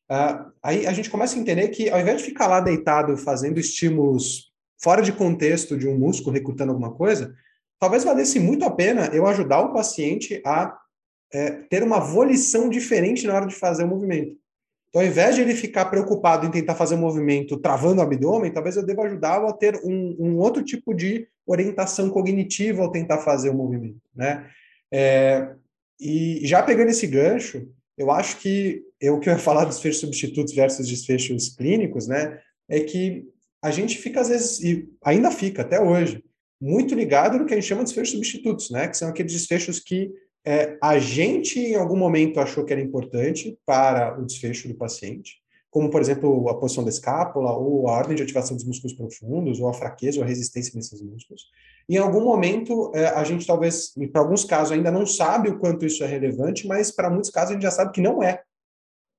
uh, 0.10 0.50
aí 0.64 0.88
a 0.88 0.94
gente 0.94 1.10
começa 1.10 1.36
a 1.36 1.40
entender 1.40 1.68
que, 1.68 1.90
ao 1.90 2.00
invés 2.00 2.20
de 2.20 2.24
ficar 2.24 2.48
lá 2.48 2.62
deitado 2.62 3.18
fazendo 3.18 3.60
estímulos 3.60 4.54
fora 4.82 5.02
de 5.02 5.12
contexto 5.12 5.78
de 5.78 5.90
um 5.90 5.98
músculo 6.00 6.34
recrutando 6.34 6.72
alguma 6.72 6.94
coisa, 6.94 7.36
talvez 7.78 8.06
valesse 8.06 8.40
muito 8.40 8.64
a 8.64 8.72
pena 8.72 9.08
eu 9.08 9.28
ajudar 9.28 9.60
o 9.60 9.74
paciente 9.74 10.42
a 10.46 10.74
é, 11.34 11.52
ter 11.70 11.84
uma 11.84 12.00
volição 12.00 12.70
diferente 12.70 13.28
na 13.28 13.34
hora 13.34 13.46
de 13.46 13.56
fazer 13.56 13.84
o 13.84 13.90
movimento. 13.90 14.38
Então, 14.88 15.02
ao 15.02 15.08
invés 15.08 15.36
de 15.36 15.42
ele 15.42 15.56
ficar 15.56 15.86
preocupado 15.86 16.46
em 16.46 16.52
tentar 16.52 16.76
fazer 16.76 16.96
um 16.96 17.00
movimento 17.00 17.58
travando 17.58 18.00
o 18.00 18.04
abdômen, 18.04 18.52
talvez 18.52 18.78
eu 18.78 18.86
deva 18.86 19.04
ajudá-lo 19.04 19.48
a 19.48 19.54
ter 19.54 19.82
um, 19.84 20.16
um, 20.18 20.38
outro 20.38 20.64
tipo 20.64 20.94
de 20.94 21.28
orientação 21.52 22.10
cognitiva 22.10 22.82
ao 22.82 22.92
tentar 22.92 23.20
fazer 23.20 23.50
o 23.50 23.54
movimento, 23.54 24.02
né? 24.16 24.50
É, 24.92 25.54
e 26.00 26.42
já 26.44 26.62
pegando 26.64 26.90
esse 26.90 27.08
gancho, 27.08 27.68
eu 27.98 28.12
acho 28.12 28.38
que 28.38 28.82
eu 29.00 29.20
que 29.20 29.30
eu 29.30 29.34
ia 29.34 29.40
falar 29.40 29.66
dos 29.66 29.76
desfechos 29.76 30.02
substitutos 30.02 30.54
versus 30.54 30.88
desfechos 30.88 31.56
clínicos, 31.56 32.08
né? 32.08 32.40
É 32.70 32.80
que 32.80 33.26
a 33.62 33.72
gente 33.72 33.98
fica 33.98 34.22
às 34.22 34.30
vezes 34.30 34.60
e 34.62 34.90
ainda 35.04 35.30
fica 35.30 35.62
até 35.62 35.80
hoje 35.80 36.24
muito 36.60 36.94
ligado 36.94 37.38
no 37.38 37.46
que 37.46 37.54
a 37.54 37.58
gente 37.58 37.68
chama 37.68 37.84
de 37.84 37.90
desfechos 37.90 38.12
substitutos, 38.12 38.70
né? 38.70 38.88
Que 38.88 38.98
são 38.98 39.10
aqueles 39.10 39.34
desfechos 39.34 39.80
que 39.80 40.12
é, 40.46 40.78
a 40.82 40.98
gente, 40.98 41.60
em 41.60 41.76
algum 41.76 41.98
momento, 41.98 42.40
achou 42.40 42.66
que 42.66 42.74
era 42.74 42.82
importante 42.82 43.58
para 43.66 44.20
o 44.20 44.26
desfecho 44.26 44.68
do 44.68 44.76
paciente, 44.76 45.41
como, 45.72 45.90
por 45.90 46.02
exemplo, 46.02 46.50
a 46.50 46.60
posição 46.60 46.84
da 46.84 46.90
escápula, 46.90 47.54
ou 47.54 47.88
a 47.88 47.94
ordem 47.94 48.16
de 48.16 48.22
ativação 48.22 48.58
dos 48.58 48.66
músculos 48.66 48.94
profundos, 48.94 49.62
ou 49.62 49.70
a 49.70 49.74
fraqueza 49.74 50.20
ou 50.20 50.24
a 50.24 50.28
resistência 50.28 50.74
nesses 50.76 51.02
músculos. 51.02 51.50
Em 51.88 51.98
algum 51.98 52.22
momento, 52.22 52.92
é, 52.94 53.08
a 53.08 53.24
gente 53.24 53.48
talvez, 53.48 53.94
para 54.12 54.22
alguns 54.22 54.44
casos, 54.44 54.74
ainda 54.74 54.92
não 54.92 55.06
sabe 55.06 55.50
o 55.50 55.58
quanto 55.58 55.86
isso 55.86 56.04
é 56.04 56.08
relevante, 56.08 56.68
mas 56.68 56.92
para 56.92 57.10
muitos 57.10 57.32
casos 57.32 57.52
a 57.52 57.54
gente 57.54 57.64
já 57.64 57.72
sabe 57.72 57.94
que 57.94 58.02
não 58.02 58.22
é 58.22 58.44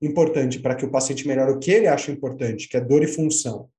importante 0.03 0.61
para 0.61 0.75
que 0.75 0.85
o 0.85 0.91
paciente 0.91 1.27
melhore 1.27 1.53
o 1.53 1.59
que 1.59 1.71
ele 1.71 1.87
acha 1.87 2.13
importante, 2.13 2.69
que 2.69 2.77
é 2.77 2.81
dor 2.81 3.03
e 3.03 3.07
função. 3.07 3.71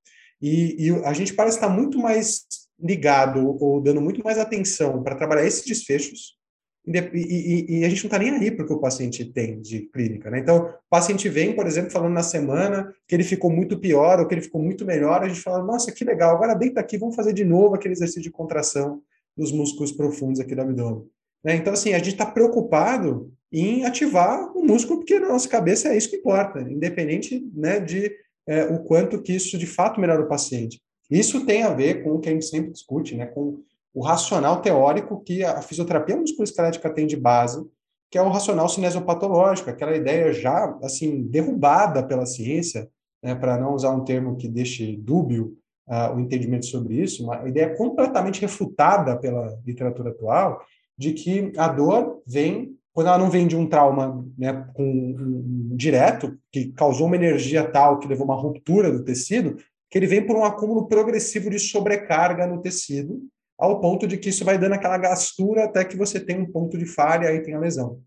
E, 0.41 0.87
e 0.87 0.89
a 1.05 1.13
gente 1.13 1.33
parece 1.35 1.57
estar 1.57 1.69
muito 1.69 1.99
mais 1.99 2.45
ligado 2.79 3.55
ou 3.61 3.81
dando 3.81 4.01
muito 4.01 4.23
mais 4.23 4.39
atenção 4.39 5.03
para 5.03 5.15
trabalhar 5.15 5.45
esses 5.45 5.63
desfechos 5.63 6.37
e, 6.85 6.97
e, 6.97 7.79
e, 7.79 7.85
a 7.85 7.89
gente 7.89 8.03
não 8.03 8.07
está 8.07 8.19
nem 8.19 8.29
aí 8.31 8.51
porque 8.51 8.73
o 8.73 8.79
paciente 8.79 9.23
tem 9.23 9.61
de 9.61 9.81
clínica, 9.83 10.29
né? 10.29 10.39
Então, 10.39 10.65
o 10.65 10.89
paciente 10.89 11.29
vem, 11.29 11.55
por 11.55 11.65
exemplo, 11.65 11.91
falando 11.91 12.13
na 12.13 12.23
semana 12.23 12.93
que 13.07 13.15
ele 13.15 13.23
ficou 13.23 13.49
muito 13.49 13.79
pior 13.79 14.19
ou 14.19 14.27
que 14.27 14.33
ele 14.33 14.41
ficou 14.41 14.61
muito 14.61 14.85
melhor, 14.85 15.23
a 15.23 15.27
gente 15.29 15.39
fala, 15.39 15.63
nossa, 15.63 15.93
que 15.93 16.03
legal, 16.03 16.35
agora 16.35 16.53
deita 16.53 16.81
aqui, 16.81 16.97
vamos 16.97 17.15
fazer 17.15 17.31
de 17.31 17.45
novo 17.45 17.73
aquele 17.73 17.93
exercício 17.93 18.21
de 18.21 18.29
contração 18.29 19.01
dos 19.35 19.51
músculos 19.51 19.93
profundos 19.93 20.41
aqui 20.41 20.53
do 20.53 20.61
abdômen. 20.61 21.07
Né? 21.43 21.55
Então, 21.55 21.71
assim, 21.71 21.93
a 21.93 21.97
gente 21.99 22.09
está 22.09 22.25
preocupado 22.25 23.31
em 23.51 23.85
ativar 23.85 24.51
o 24.55 24.65
músculo, 24.65 24.99
porque 24.99 25.19
na 25.19 25.29
nossa 25.29 25.47
cabeça 25.47 25.87
é 25.87 25.97
isso 25.97 26.09
que 26.09 26.17
importa, 26.17 26.59
independente 26.61 27.47
né, 27.53 27.79
de 27.79 28.11
é, 28.47 28.65
o 28.65 28.79
quanto 28.79 29.21
que 29.21 29.33
isso 29.33 29.57
de 29.57 29.67
fato 29.67 30.01
melhora 30.01 30.23
o 30.23 30.27
paciente. 30.27 30.81
Isso 31.09 31.45
tem 31.45 31.63
a 31.63 31.73
ver 31.73 32.03
com 32.03 32.11
o 32.11 32.19
que 32.19 32.29
a 32.29 32.31
gente 32.31 32.45
sempre 32.45 32.71
discute, 32.71 33.15
né, 33.15 33.27
com 33.27 33.61
o 33.93 34.01
racional 34.01 34.61
teórico 34.61 35.21
que 35.23 35.43
a 35.43 35.61
fisioterapia 35.61 36.17
musculoesquelética 36.17 36.89
tem 36.89 37.05
de 37.05 37.15
base, 37.15 37.63
que 38.09 38.17
é 38.17 38.21
o 38.21 38.29
racional 38.29 38.67
cinesiopatológico, 38.67 39.69
aquela 39.69 39.95
ideia 39.95 40.31
já 40.33 40.77
assim 40.81 41.23
derrubada 41.23 42.03
pela 42.03 42.25
ciência, 42.25 42.89
né, 43.23 43.35
para 43.35 43.57
não 43.57 43.73
usar 43.73 43.91
um 43.91 44.03
termo 44.03 44.35
que 44.35 44.47
deixe 44.47 44.97
dúbio 44.97 45.57
uh, 45.87 46.15
o 46.15 46.19
entendimento 46.19 46.65
sobre 46.65 46.95
isso, 46.95 47.23
uma 47.23 47.47
ideia 47.47 47.75
completamente 47.75 48.41
refutada 48.41 49.17
pela 49.17 49.59
literatura 49.65 50.09
atual 50.09 50.61
de 50.97 51.13
que 51.13 51.51
a 51.57 51.67
dor 51.67 52.21
vem 52.25 52.77
quando 52.93 53.07
ela 53.07 53.17
não 53.17 53.29
vem 53.29 53.47
de 53.47 53.55
um 53.55 53.67
trauma 53.67 54.23
né, 54.37 54.67
com, 54.75 54.83
um, 54.83 55.75
direto, 55.75 56.37
que 56.51 56.71
causou 56.73 57.07
uma 57.07 57.15
energia 57.15 57.63
tal 57.63 57.97
que 57.97 58.07
levou 58.07 58.25
uma 58.25 58.39
ruptura 58.39 58.91
do 58.91 59.03
tecido, 59.03 59.57
que 59.89 59.97
ele 59.97 60.05
vem 60.05 60.25
por 60.25 60.35
um 60.35 60.45
acúmulo 60.45 60.87
progressivo 60.87 61.49
de 61.49 61.57
sobrecarga 61.57 62.45
no 62.45 62.61
tecido, 62.61 63.19
ao 63.57 63.79
ponto 63.79 64.07
de 64.07 64.17
que 64.17 64.29
isso 64.29 64.43
vai 64.43 64.57
dando 64.57 64.73
aquela 64.73 64.97
gastura 64.97 65.65
até 65.65 65.85
que 65.85 65.97
você 65.97 66.19
tem 66.19 66.39
um 66.39 66.51
ponto 66.51 66.77
de 66.77 66.85
falha, 66.85 67.29
aí 67.29 67.41
tem 67.41 67.53
a 67.53 67.59
lesão. 67.59 67.99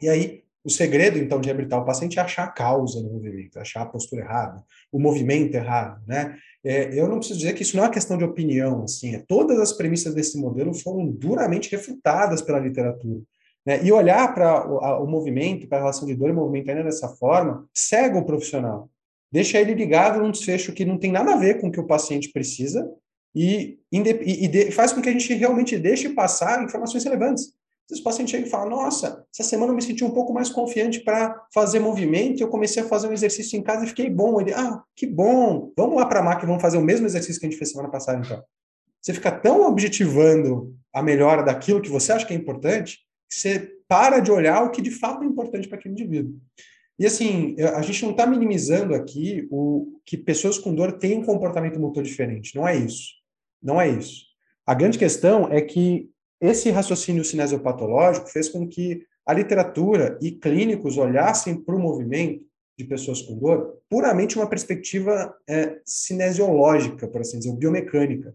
E 0.00 0.08
aí, 0.08 0.42
o 0.64 0.70
segredo, 0.70 1.16
então, 1.16 1.40
de 1.40 1.46
reabilitar 1.46 1.80
o 1.80 1.84
paciente 1.84 2.18
é 2.18 2.22
achar 2.22 2.44
a 2.44 2.50
causa 2.50 3.00
do 3.00 3.08
movimento, 3.08 3.58
achar 3.58 3.82
a 3.82 3.86
postura 3.86 4.22
errada, 4.22 4.64
o 4.90 4.98
movimento 4.98 5.54
errado, 5.54 6.02
né? 6.06 6.36
É, 6.64 6.98
eu 6.98 7.06
não 7.06 7.18
preciso 7.18 7.38
dizer 7.38 7.52
que 7.52 7.62
isso 7.62 7.76
não 7.76 7.84
é 7.84 7.86
uma 7.86 7.92
questão 7.92 8.18
de 8.18 8.24
opinião, 8.24 8.82
assim, 8.82 9.14
é, 9.14 9.22
todas 9.28 9.60
as 9.60 9.72
premissas 9.72 10.12
desse 10.12 10.36
modelo 10.36 10.74
foram 10.74 11.06
duramente 11.06 11.70
refutadas 11.70 12.42
pela 12.42 12.58
literatura. 12.58 13.20
Né? 13.64 13.84
E 13.84 13.92
olhar 13.92 14.34
para 14.34 14.68
o, 14.68 15.04
o, 15.04 15.06
movimento, 15.06 15.68
para 15.68 15.78
a 15.78 15.80
relação 15.82 16.06
de 16.06 16.16
dor 16.16 16.30
e 16.30 16.32
movimento 16.32 16.68
ainda 16.68 16.82
dessa 16.82 17.08
forma, 17.10 17.64
cega 17.72 18.18
o 18.18 18.24
profissional. 18.24 18.90
Deixa 19.30 19.60
ele 19.60 19.74
ligado 19.74 20.20
num 20.20 20.30
desfecho 20.32 20.72
que 20.72 20.84
não 20.84 20.98
tem 20.98 21.12
nada 21.12 21.34
a 21.34 21.36
ver 21.36 21.60
com 21.60 21.68
o 21.68 21.72
que 21.72 21.80
o 21.80 21.86
paciente 21.86 22.32
precisa 22.32 22.88
e, 23.36 23.78
e, 23.92 24.44
e 24.44 24.48
de, 24.48 24.70
faz 24.70 24.94
com 24.94 25.02
que 25.02 25.10
a 25.10 25.12
gente 25.12 25.32
realmente 25.34 25.78
deixe 25.78 26.08
passar 26.08 26.64
informações 26.64 27.04
relevantes. 27.04 27.44
Às 27.44 27.90
vezes 27.90 28.00
o 28.00 28.04
paciente 28.04 28.30
chega 28.30 28.46
e 28.46 28.50
fala: 28.50 28.70
Nossa, 28.70 29.26
essa 29.32 29.46
semana 29.46 29.72
eu 29.72 29.76
me 29.76 29.82
senti 29.82 30.02
um 30.02 30.10
pouco 30.10 30.32
mais 30.32 30.48
confiante 30.48 31.00
para 31.00 31.46
fazer 31.52 31.78
movimento. 31.78 32.40
Eu 32.40 32.48
comecei 32.48 32.82
a 32.82 32.86
fazer 32.86 33.08
um 33.08 33.12
exercício 33.12 33.58
em 33.58 33.62
casa 33.62 33.84
e 33.84 33.88
fiquei 33.88 34.08
bom. 34.08 34.40
Ele, 34.40 34.54
ah, 34.54 34.82
que 34.96 35.06
bom, 35.06 35.70
vamos 35.76 35.96
lá 35.96 36.06
para 36.06 36.20
a 36.20 36.22
máquina, 36.22 36.48
vamos 36.48 36.62
fazer 36.62 36.78
o 36.78 36.82
mesmo 36.82 37.06
exercício 37.06 37.38
que 37.38 37.46
a 37.46 37.50
gente 37.50 37.58
fez 37.58 37.70
semana 37.70 37.90
passada, 37.90 38.24
então. 38.24 38.42
Você 39.02 39.12
fica 39.12 39.30
tão 39.30 39.68
objetivando 39.68 40.74
a 40.92 41.02
melhora 41.02 41.42
daquilo 41.42 41.82
que 41.82 41.90
você 41.90 42.12
acha 42.12 42.26
que 42.26 42.32
é 42.32 42.36
importante, 42.36 43.00
que 43.28 43.38
você 43.38 43.70
para 43.86 44.18
de 44.18 44.32
olhar 44.32 44.64
o 44.64 44.70
que 44.70 44.82
de 44.82 44.90
fato 44.90 45.22
é 45.22 45.26
importante 45.26 45.68
para 45.68 45.78
aquele 45.78 45.92
indivíduo. 45.92 46.34
E 46.98 47.04
assim, 47.04 47.54
a 47.60 47.82
gente 47.82 48.02
não 48.02 48.12
está 48.12 48.26
minimizando 48.26 48.94
aqui 48.94 49.46
o 49.50 50.00
que 50.04 50.16
pessoas 50.16 50.58
com 50.58 50.74
dor 50.74 50.92
têm 50.92 51.18
um 51.18 51.24
comportamento 51.24 51.78
motor 51.78 52.02
diferente. 52.02 52.56
Não 52.56 52.66
é 52.66 52.74
isso. 52.74 53.15
Não 53.66 53.80
é 53.80 53.88
isso. 53.88 54.26
A 54.64 54.74
grande 54.74 54.96
questão 54.96 55.52
é 55.52 55.60
que 55.60 56.08
esse 56.40 56.70
raciocínio 56.70 57.24
cinesiopatológico 57.24 58.28
fez 58.28 58.48
com 58.48 58.68
que 58.68 59.02
a 59.26 59.32
literatura 59.32 60.16
e 60.22 60.30
clínicos 60.30 60.96
olhassem 60.96 61.60
para 61.60 61.74
o 61.74 61.80
movimento 61.80 62.44
de 62.78 62.84
pessoas 62.84 63.22
com 63.22 63.36
dor 63.36 63.78
puramente 63.90 64.36
uma 64.36 64.48
perspectiva 64.48 65.34
é, 65.48 65.80
cinesiológica, 65.84 67.08
por 67.08 67.22
assim 67.22 67.38
dizer, 67.38 67.56
biomecânica. 67.56 68.32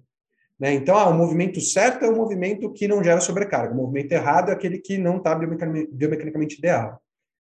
Né? 0.60 0.74
Então, 0.74 0.98
ah, 0.98 1.08
o 1.08 1.14
movimento 1.14 1.62
certo 1.62 2.04
é 2.04 2.10
o 2.10 2.16
movimento 2.16 2.72
que 2.74 2.88
não 2.88 3.02
gera 3.02 3.22
sobrecarga, 3.22 3.74
o 3.74 3.78
movimento 3.78 4.12
errado 4.12 4.50
é 4.50 4.54
aquele 4.54 4.80
que 4.80 4.98
não 4.98 5.18
está 5.18 5.34
biomecanicamente, 5.34 6.58
ideal. 6.58 7.02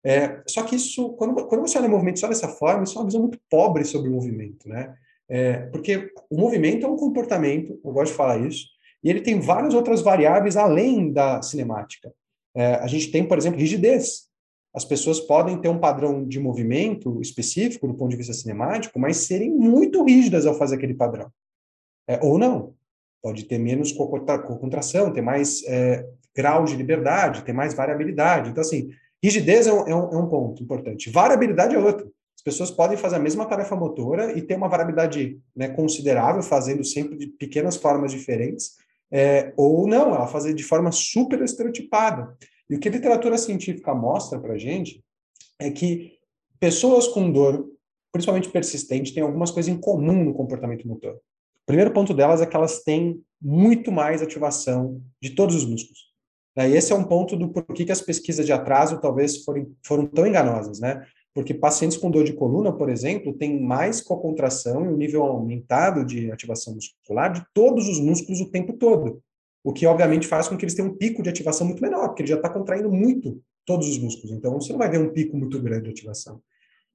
É, 0.03 0.41
só 0.47 0.63
que 0.63 0.75
isso, 0.75 1.13
quando, 1.13 1.45
quando 1.47 1.61
você 1.61 1.77
olha 1.77 1.87
o 1.87 1.91
movimento 1.91 2.19
só 2.19 2.27
dessa 2.27 2.49
forma, 2.49 2.83
isso 2.83 2.97
é 2.97 3.01
uma 3.01 3.07
visão 3.07 3.21
muito 3.21 3.39
pobre 3.49 3.85
sobre 3.85 4.09
o 4.09 4.13
movimento, 4.13 4.67
né? 4.67 4.95
É, 5.29 5.67
porque 5.67 6.11
o 6.29 6.37
movimento 6.37 6.85
é 6.85 6.89
um 6.89 6.97
comportamento, 6.97 7.79
eu 7.83 7.91
gosto 7.91 8.11
de 8.11 8.17
falar 8.17 8.39
isso, 8.39 8.65
e 9.03 9.09
ele 9.09 9.21
tem 9.21 9.39
várias 9.39 9.73
outras 9.73 10.01
variáveis 10.01 10.57
além 10.57 11.13
da 11.13 11.41
cinemática. 11.41 12.11
É, 12.55 12.75
a 12.75 12.87
gente 12.87 13.11
tem, 13.11 13.25
por 13.25 13.37
exemplo, 13.37 13.59
rigidez. 13.59 14.27
As 14.73 14.85
pessoas 14.85 15.19
podem 15.19 15.59
ter 15.59 15.69
um 15.69 15.79
padrão 15.79 16.27
de 16.27 16.39
movimento 16.39 17.21
específico 17.21 17.87
do 17.87 17.93
ponto 17.93 18.09
de 18.09 18.17
vista 18.17 18.33
cinemático, 18.33 18.99
mas 18.99 19.17
serem 19.17 19.51
muito 19.51 20.03
rígidas 20.03 20.45
ao 20.45 20.55
fazer 20.55 20.75
aquele 20.75 20.93
padrão. 20.93 21.31
É, 22.07 22.19
ou 22.23 22.37
não. 22.37 22.73
Pode 23.21 23.45
ter 23.45 23.57
menos 23.57 23.91
contração, 23.91 25.11
ter 25.11 25.21
mais 25.21 25.63
é, 25.65 26.07
grau 26.35 26.63
de 26.63 26.75
liberdade, 26.75 27.43
ter 27.43 27.53
mais 27.53 27.73
variabilidade. 27.73 28.49
Então, 28.49 28.61
assim, 28.61 28.89
rigidez 29.23 29.67
é 29.67 29.73
um, 29.73 29.87
é 29.87 29.95
um, 29.95 30.13
é 30.13 30.17
um 30.17 30.29
ponto 30.29 30.63
importante. 30.63 31.09
Variabilidade 31.09 31.75
é 31.75 31.79
outro. 31.79 32.11
As 32.49 32.55
pessoas 32.55 32.71
podem 32.71 32.97
fazer 32.97 33.15
a 33.15 33.19
mesma 33.19 33.45
tarefa 33.45 33.75
motora 33.75 34.37
e 34.37 34.41
ter 34.41 34.55
uma 34.55 34.67
variabilidade 34.67 35.39
né, 35.55 35.69
considerável, 35.69 36.41
fazendo 36.41 36.83
sempre 36.83 37.17
de 37.17 37.27
pequenas 37.27 37.77
formas 37.77 38.11
diferentes, 38.11 38.71
é, 39.11 39.53
ou 39.55 39.87
não, 39.87 40.13
ela 40.13 40.27
fazer 40.27 40.53
de 40.53 40.63
forma 40.63 40.91
super 40.91 41.41
estereotipada. 41.41 42.35
E 42.69 42.75
o 42.75 42.79
que 42.79 42.89
a 42.89 42.91
literatura 42.91 43.37
científica 43.37 43.93
mostra 43.93 44.39
para 44.39 44.57
gente 44.57 45.03
é 45.59 45.71
que 45.71 46.17
pessoas 46.59 47.07
com 47.07 47.31
dor, 47.31 47.67
principalmente 48.11 48.49
persistente, 48.49 49.13
têm 49.13 49.23
algumas 49.23 49.51
coisas 49.51 49.71
em 49.71 49.79
comum 49.79 50.23
no 50.23 50.33
comportamento 50.33 50.87
motor. 50.87 51.13
O 51.13 51.65
primeiro 51.65 51.91
ponto 51.91 52.13
delas 52.13 52.41
é 52.41 52.45
que 52.45 52.55
elas 52.55 52.83
têm 52.83 53.21
muito 53.41 53.91
mais 53.91 54.21
ativação 54.21 55.01
de 55.21 55.31
todos 55.31 55.55
os 55.55 55.65
músculos. 55.65 56.09
E 56.57 56.75
esse 56.75 56.91
é 56.91 56.95
um 56.95 57.03
ponto 57.03 57.37
do 57.37 57.49
porquê 57.49 57.85
que 57.85 57.91
as 57.91 58.01
pesquisas 58.01 58.45
de 58.45 58.51
atraso 58.51 58.99
talvez 58.99 59.43
foram 59.85 60.07
tão 60.07 60.27
enganosas, 60.27 60.79
né? 60.79 61.05
Porque 61.33 61.53
pacientes 61.53 61.97
com 61.97 62.09
dor 62.09 62.23
de 62.23 62.33
coluna, 62.33 62.71
por 62.71 62.89
exemplo, 62.89 63.33
têm 63.33 63.61
mais 63.61 64.01
cocontração 64.01 64.83
e 64.83 64.87
um 64.87 64.97
nível 64.97 65.23
aumentado 65.23 66.03
de 66.03 66.31
ativação 66.31 66.73
muscular 66.73 67.31
de 67.31 67.43
todos 67.53 67.87
os 67.87 67.99
músculos 67.99 68.41
o 68.41 68.49
tempo 68.49 68.73
todo. 68.73 69.21
O 69.63 69.71
que, 69.71 69.85
obviamente, 69.85 70.27
faz 70.27 70.47
com 70.47 70.57
que 70.57 70.65
eles 70.65 70.73
tenham 70.73 70.91
um 70.91 70.95
pico 70.95 71.21
de 71.21 71.29
ativação 71.29 71.67
muito 71.67 71.81
menor, 71.81 72.07
porque 72.07 72.23
ele 72.23 72.29
já 72.29 72.35
está 72.35 72.49
contraindo 72.49 72.91
muito 72.91 73.41
todos 73.65 73.87
os 73.87 73.99
músculos. 73.99 74.31
Então, 74.31 74.59
você 74.59 74.71
não 74.71 74.79
vai 74.79 74.89
ver 74.89 74.99
um 74.99 75.11
pico 75.11 75.37
muito 75.37 75.61
grande 75.61 75.83
de 75.83 75.89
ativação. 75.91 76.41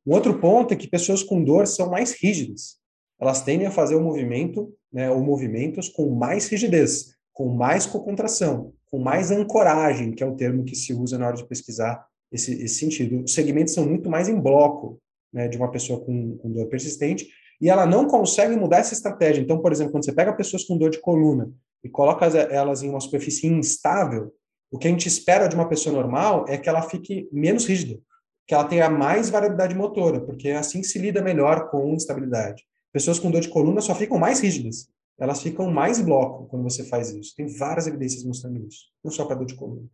Um 0.06 0.12
outro 0.12 0.38
ponto 0.38 0.74
é 0.74 0.76
que 0.76 0.88
pessoas 0.88 1.22
com 1.22 1.42
dor 1.42 1.66
são 1.66 1.90
mais 1.90 2.12
rígidas. 2.12 2.76
Elas 3.20 3.42
tendem 3.42 3.66
a 3.66 3.70
fazer 3.70 3.94
o 3.94 4.02
movimento, 4.02 4.74
né, 4.92 5.10
ou 5.10 5.22
movimentos 5.22 5.88
com 5.88 6.10
mais 6.10 6.48
rigidez, 6.48 7.14
com 7.32 7.48
mais 7.48 7.86
cocontração, 7.86 8.72
com 8.90 8.98
mais 8.98 9.30
ancoragem, 9.30 10.12
que 10.12 10.22
é 10.22 10.26
o 10.26 10.36
termo 10.36 10.64
que 10.64 10.74
se 10.74 10.92
usa 10.92 11.16
na 11.16 11.28
hora 11.28 11.36
de 11.36 11.46
pesquisar 11.46 12.04
esse, 12.30 12.62
esse 12.62 12.76
sentido. 12.76 13.24
Os 13.24 13.32
segmentos 13.32 13.74
são 13.74 13.86
muito 13.86 14.10
mais 14.10 14.28
em 14.28 14.40
bloco 14.40 15.00
né, 15.32 15.48
de 15.48 15.56
uma 15.56 15.70
pessoa 15.70 16.00
com, 16.00 16.36
com 16.38 16.52
dor 16.52 16.66
persistente 16.66 17.28
e 17.60 17.68
ela 17.68 17.86
não 17.86 18.06
consegue 18.06 18.56
mudar 18.56 18.78
essa 18.78 18.94
estratégia. 18.94 19.40
Então, 19.40 19.60
por 19.60 19.72
exemplo, 19.72 19.92
quando 19.92 20.04
você 20.04 20.12
pega 20.12 20.32
pessoas 20.32 20.64
com 20.64 20.76
dor 20.76 20.90
de 20.90 21.00
coluna 21.00 21.50
e 21.82 21.88
coloca 21.88 22.26
elas 22.26 22.82
em 22.82 22.90
uma 22.90 23.00
superfície 23.00 23.46
instável, 23.46 24.32
o 24.70 24.78
que 24.78 24.88
a 24.88 24.90
gente 24.90 25.06
espera 25.06 25.46
de 25.46 25.54
uma 25.54 25.68
pessoa 25.68 25.94
normal 25.94 26.44
é 26.48 26.58
que 26.58 26.68
ela 26.68 26.82
fique 26.82 27.28
menos 27.32 27.66
rígida, 27.66 28.00
que 28.46 28.54
ela 28.54 28.64
tenha 28.64 28.90
mais 28.90 29.30
variabilidade 29.30 29.74
motora, 29.74 30.20
porque 30.20 30.48
é 30.48 30.56
assim 30.56 30.82
se 30.82 30.98
lida 30.98 31.22
melhor 31.22 31.70
com 31.70 31.94
instabilidade. 31.94 32.62
Pessoas 32.92 33.18
com 33.18 33.30
dor 33.30 33.40
de 33.40 33.48
coluna 33.48 33.80
só 33.80 33.94
ficam 33.94 34.18
mais 34.18 34.40
rígidas, 34.40 34.88
elas 35.18 35.42
ficam 35.42 35.70
mais 35.70 36.00
bloco 36.00 36.46
quando 36.46 36.64
você 36.64 36.84
faz 36.84 37.10
isso. 37.12 37.34
Tem 37.36 37.46
várias 37.46 37.86
evidências 37.86 38.24
mostrando 38.24 38.66
isso, 38.66 38.86
não 39.02 39.10
só 39.10 39.24
para 39.24 39.36
dor 39.36 39.46
de 39.46 39.54
coluna. 39.54 39.86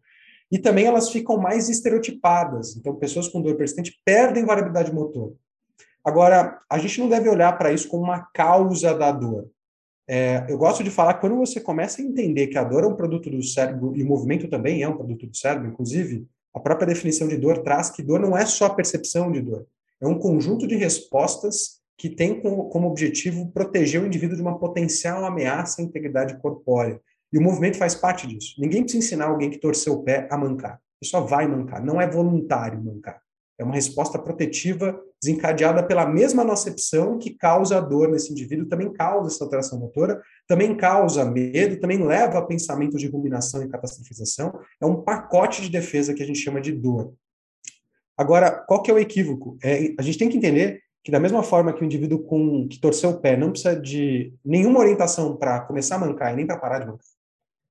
E 0.51 0.59
também 0.59 0.87
elas 0.87 1.11
ficam 1.11 1.37
mais 1.39 1.69
estereotipadas. 1.69 2.77
Então, 2.77 2.97
pessoas 2.97 3.29
com 3.29 3.41
dor 3.41 3.57
persistente 3.57 4.01
perdem 4.05 4.45
variabilidade 4.45 4.93
motor. 4.93 5.35
Agora, 6.05 6.61
a 6.69 6.79
gente 6.79 7.01
não 7.01 7.09
deve 7.09 7.29
olhar 7.29 7.57
para 7.57 7.73
isso 7.73 7.89
como 7.89 8.05
uma 8.05 8.21
causa 8.35 8.95
da 8.95 9.13
dor. 9.13 9.49
É, 10.09 10.45
eu 10.49 10.59
gosto 10.59 10.83
de 10.83 10.91
falar 10.91 11.15
quando 11.15 11.37
você 11.37 11.61
começa 11.61 12.03
a 12.03 12.05
entender 12.05 12.49
que 12.49 12.59
a 12.59 12.65
dor 12.65 12.83
é 12.83 12.87
um 12.87 12.97
produto 12.97 13.31
do 13.31 13.43
cérebro, 13.45 13.93
e 13.95 14.03
o 14.03 14.07
movimento 14.07 14.49
também 14.49 14.83
é 14.83 14.89
um 14.89 14.97
produto 14.97 15.25
do 15.27 15.37
cérebro, 15.37 15.69
inclusive, 15.69 16.27
a 16.53 16.59
própria 16.59 16.89
definição 16.89 17.29
de 17.29 17.37
dor 17.37 17.59
traz 17.59 17.91
que 17.91 18.03
dor 18.03 18.19
não 18.19 18.37
é 18.37 18.45
só 18.45 18.67
a 18.67 18.75
percepção 18.75 19.31
de 19.31 19.41
dor, 19.41 19.67
é 20.01 20.07
um 20.09 20.19
conjunto 20.19 20.67
de 20.67 20.75
respostas 20.75 21.81
que 21.97 22.09
tem 22.09 22.41
como 22.41 22.89
objetivo 22.89 23.53
proteger 23.53 24.03
o 24.03 24.07
indivíduo 24.07 24.35
de 24.35 24.43
uma 24.43 24.59
potencial 24.59 25.25
ameaça 25.25 25.81
à 25.81 25.85
integridade 25.85 26.41
corpórea. 26.41 26.99
E 27.33 27.39
o 27.39 27.43
movimento 27.43 27.77
faz 27.77 27.95
parte 27.95 28.27
disso. 28.27 28.55
Ninguém 28.59 28.83
precisa 28.83 29.05
ensinar 29.05 29.27
alguém 29.27 29.51
que 29.51 29.59
torceu 29.59 29.95
o 29.95 30.03
pé 30.03 30.29
a 30.31 30.37
mancar. 30.37 30.81
Ele 31.01 31.11
só 31.11 31.21
vai 31.21 31.47
mancar. 31.47 31.85
Não 31.85 32.01
é 32.01 32.09
voluntário 32.09 32.83
mancar. 32.83 33.21
É 33.59 33.65
uma 33.65 33.75
resposta 33.75 34.19
protetiva 34.19 34.99
desencadeada 35.23 35.83
pela 35.87 36.07
mesma 36.07 36.43
nocepção 36.43 37.19
que 37.19 37.31
causa 37.31 37.77
a 37.77 37.81
dor 37.81 38.09
nesse 38.09 38.33
indivíduo, 38.33 38.67
também 38.67 38.91
causa 38.91 39.29
essa 39.29 39.45
alteração 39.45 39.79
motora, 39.79 40.21
também 40.49 40.75
causa 40.75 41.27
medo, 41.27 41.79
também 41.79 42.03
leva 42.03 42.39
a 42.39 42.47
pensamentos 42.47 42.99
de 42.99 43.07
ruminação 43.07 43.63
e 43.63 43.69
catastrofização. 43.69 44.59
É 44.81 44.87
um 44.87 45.03
pacote 45.03 45.61
de 45.61 45.69
defesa 45.69 46.15
que 46.15 46.23
a 46.23 46.27
gente 46.27 46.39
chama 46.39 46.59
de 46.59 46.73
dor. 46.73 47.13
Agora, 48.17 48.51
qual 48.51 48.83
que 48.83 48.91
é 48.91 48.95
o 48.95 48.99
equívoco? 48.99 49.59
É, 49.63 49.95
a 49.99 50.03
gente 50.03 50.19
tem 50.19 50.29
que 50.31 50.39
entender 50.39 50.81
que 51.05 51.11
da 51.11 51.21
mesma 51.21 51.43
forma 51.43 51.73
que 51.73 51.83
o 51.83 51.85
indivíduo 51.85 52.23
com, 52.23 52.67
que 52.69 52.81
torceu 52.81 53.11
o 53.11 53.21
pé 53.21 53.37
não 53.37 53.51
precisa 53.51 53.79
de 53.79 54.33
nenhuma 54.45 54.81
orientação 54.81 55.37
para 55.37 55.61
começar 55.61 55.97
a 55.97 55.99
mancar 55.99 56.33
e 56.33 56.37
nem 56.37 56.47
para 56.47 56.59
parar 56.59 56.79
de 56.79 56.87
mancar, 56.87 57.07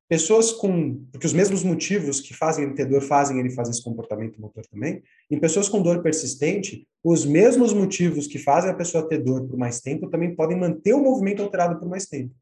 Pessoas 0.09 0.51
com. 0.51 1.05
Porque 1.11 1.27
os 1.27 1.33
mesmos 1.33 1.63
motivos 1.63 2.19
que 2.19 2.33
fazem 2.33 2.65
ele 2.65 2.73
ter 2.73 2.85
dor 2.85 3.03
fazem 3.03 3.39
ele 3.39 3.51
fazer 3.51 3.69
esse 3.69 3.83
comportamento 3.83 4.41
motor 4.41 4.65
também. 4.65 5.03
Em 5.29 5.39
pessoas 5.39 5.69
com 5.69 5.83
dor 5.83 6.01
persistente, 6.01 6.87
os 7.03 7.25
mesmos 7.25 7.71
motivos 7.73 8.25
que 8.25 8.39
fazem 8.39 8.71
a 8.71 8.73
pessoa 8.73 9.07
ter 9.07 9.19
dor 9.19 9.47
por 9.47 9.55
mais 9.55 9.79
tempo 9.79 10.09
também 10.09 10.35
podem 10.35 10.57
manter 10.57 10.93
o 10.93 10.99
movimento 10.99 11.43
alterado 11.43 11.79
por 11.79 11.87
mais 11.87 12.07
tempo. 12.07 12.33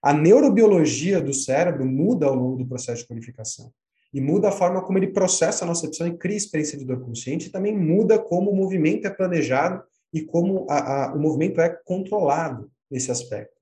A 0.00 0.12
neurobiologia 0.12 1.20
do 1.20 1.34
cérebro 1.34 1.84
muda 1.84 2.26
ao 2.26 2.34
longo 2.36 2.58
do 2.58 2.66
processo 2.66 3.02
de 3.02 3.08
qualificação. 3.08 3.72
E 4.14 4.20
muda 4.20 4.48
a 4.48 4.52
forma 4.52 4.80
como 4.80 4.96
ele 4.96 5.08
processa 5.08 5.64
a 5.64 5.68
nossa 5.68 5.90
e 6.06 6.16
cria 6.16 6.36
experiência 6.36 6.78
de 6.78 6.84
dor 6.84 7.00
consciente, 7.00 7.48
e 7.48 7.50
também 7.50 7.76
muda 7.76 8.20
como 8.20 8.52
o 8.52 8.56
movimento 8.56 9.04
é 9.04 9.10
planejado 9.10 9.82
e 10.12 10.22
como 10.22 10.64
a, 10.70 11.06
a, 11.06 11.14
o 11.14 11.18
movimento 11.18 11.60
é 11.60 11.68
controlado 11.84 12.70
nesse 12.88 13.10
aspecto. 13.10 13.55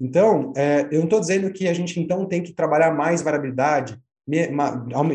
Então, 0.00 0.52
é, 0.56 0.88
eu 0.90 0.98
não 0.98 1.04
estou 1.04 1.20
dizendo 1.20 1.52
que 1.52 1.68
a 1.68 1.74
gente 1.74 2.00
então 2.00 2.24
tem 2.26 2.42
que 2.42 2.54
trabalhar 2.54 2.92
mais 2.92 3.20
variabilidade, 3.20 3.98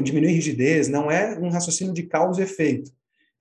diminuir 0.03 0.33
rigidez, 0.33 0.87
não 0.87 1.09
é 1.09 1.39
um 1.39 1.49
raciocínio 1.49 1.93
de 1.93 2.03
causa 2.03 2.41
e 2.41 2.43
efeito. 2.43 2.91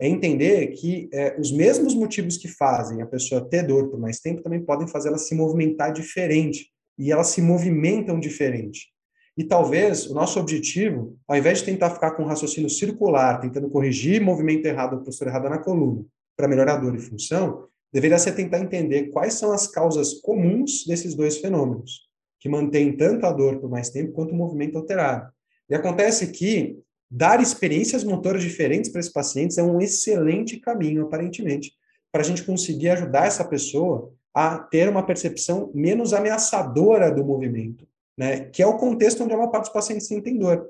É 0.01 0.09
entender 0.09 0.69
que 0.69 1.09
é, 1.13 1.37
os 1.39 1.53
mesmos 1.53 1.95
motivos 1.95 2.37
que 2.37 2.49
fazem 2.49 3.03
a 3.03 3.07
pessoa 3.07 3.47
ter 3.47 3.63
dor 3.65 3.91
por 3.91 4.01
mais 4.01 4.21
tempo 4.21 4.43
também 4.43 4.61
podem 4.61 4.89
fazer 4.89 5.09
ela 5.09 5.19
se 5.19 5.35
movimentar 5.35 5.93
diferente, 5.93 6.73
e 6.99 7.13
elas 7.13 7.29
se 7.29 7.43
movimentam 7.43 8.19
diferente. 8.19 8.89
E 9.37 9.43
talvez 9.43 10.07
o 10.07 10.15
nosso 10.15 10.39
objetivo, 10.39 11.19
ao 11.27 11.37
invés 11.37 11.59
de 11.59 11.65
tentar 11.65 11.91
ficar 11.91 12.13
com 12.13 12.23
um 12.23 12.27
raciocínio 12.27 12.71
circular, 12.71 13.41
tentando 13.41 13.69
corrigir 13.69 14.23
movimento 14.23 14.65
errado 14.65 14.95
ou 14.95 15.03
postura 15.03 15.31
errada 15.31 15.51
na 15.51 15.59
coluna, 15.59 16.05
para 16.37 16.49
melhorar 16.49 16.75
a 16.75 16.77
dor 16.77 16.95
e 16.95 17.01
função, 17.01 17.67
deveria 17.95 18.19
ser 18.19 18.33
tentar 18.33 18.59
entender 18.59 19.05
quais 19.11 19.35
são 19.35 19.53
as 19.53 19.69
causas 19.69 20.15
comuns 20.15 20.85
desses 20.85 21.15
dois 21.15 21.39
fenômenos, 21.39 22.09
que 22.41 22.49
mantêm 22.49 22.97
tanto 22.97 23.25
a 23.25 23.33
dor 23.33 23.61
por 23.61 23.71
mais 23.71 23.89
tempo 23.89 24.13
quanto 24.13 24.33
o 24.33 24.37
movimento 24.37 24.77
alterado. 24.77 25.33
E 25.71 25.77
acontece 25.77 26.33
que 26.33 26.77
dar 27.09 27.41
experiências 27.41 28.03
motoras 28.03 28.43
diferentes 28.43 28.91
para 28.91 28.99
esses 28.99 29.13
pacientes 29.13 29.59
é 29.59 29.63
um 29.63 29.81
excelente 29.81 30.59
caminho, 30.59 31.05
aparentemente, 31.05 31.73
para 32.11 32.23
a 32.23 32.25
gente 32.25 32.43
conseguir 32.43 32.89
ajudar 32.91 33.27
essa 33.27 33.45
pessoa 33.45 34.13
a 34.35 34.59
ter 34.59 34.89
uma 34.89 35.07
percepção 35.07 35.71
menos 35.73 36.13
ameaçadora 36.13 37.13
do 37.13 37.25
movimento, 37.25 37.87
né? 38.19 38.41
que 38.47 38.61
é 38.61 38.67
o 38.67 38.77
contexto 38.77 39.23
onde 39.23 39.35
a 39.35 39.37
maior 39.37 39.53
parte 39.53 39.67
dos 39.67 39.73
pacientes 39.73 40.09
sentem 40.09 40.37
dor. 40.37 40.69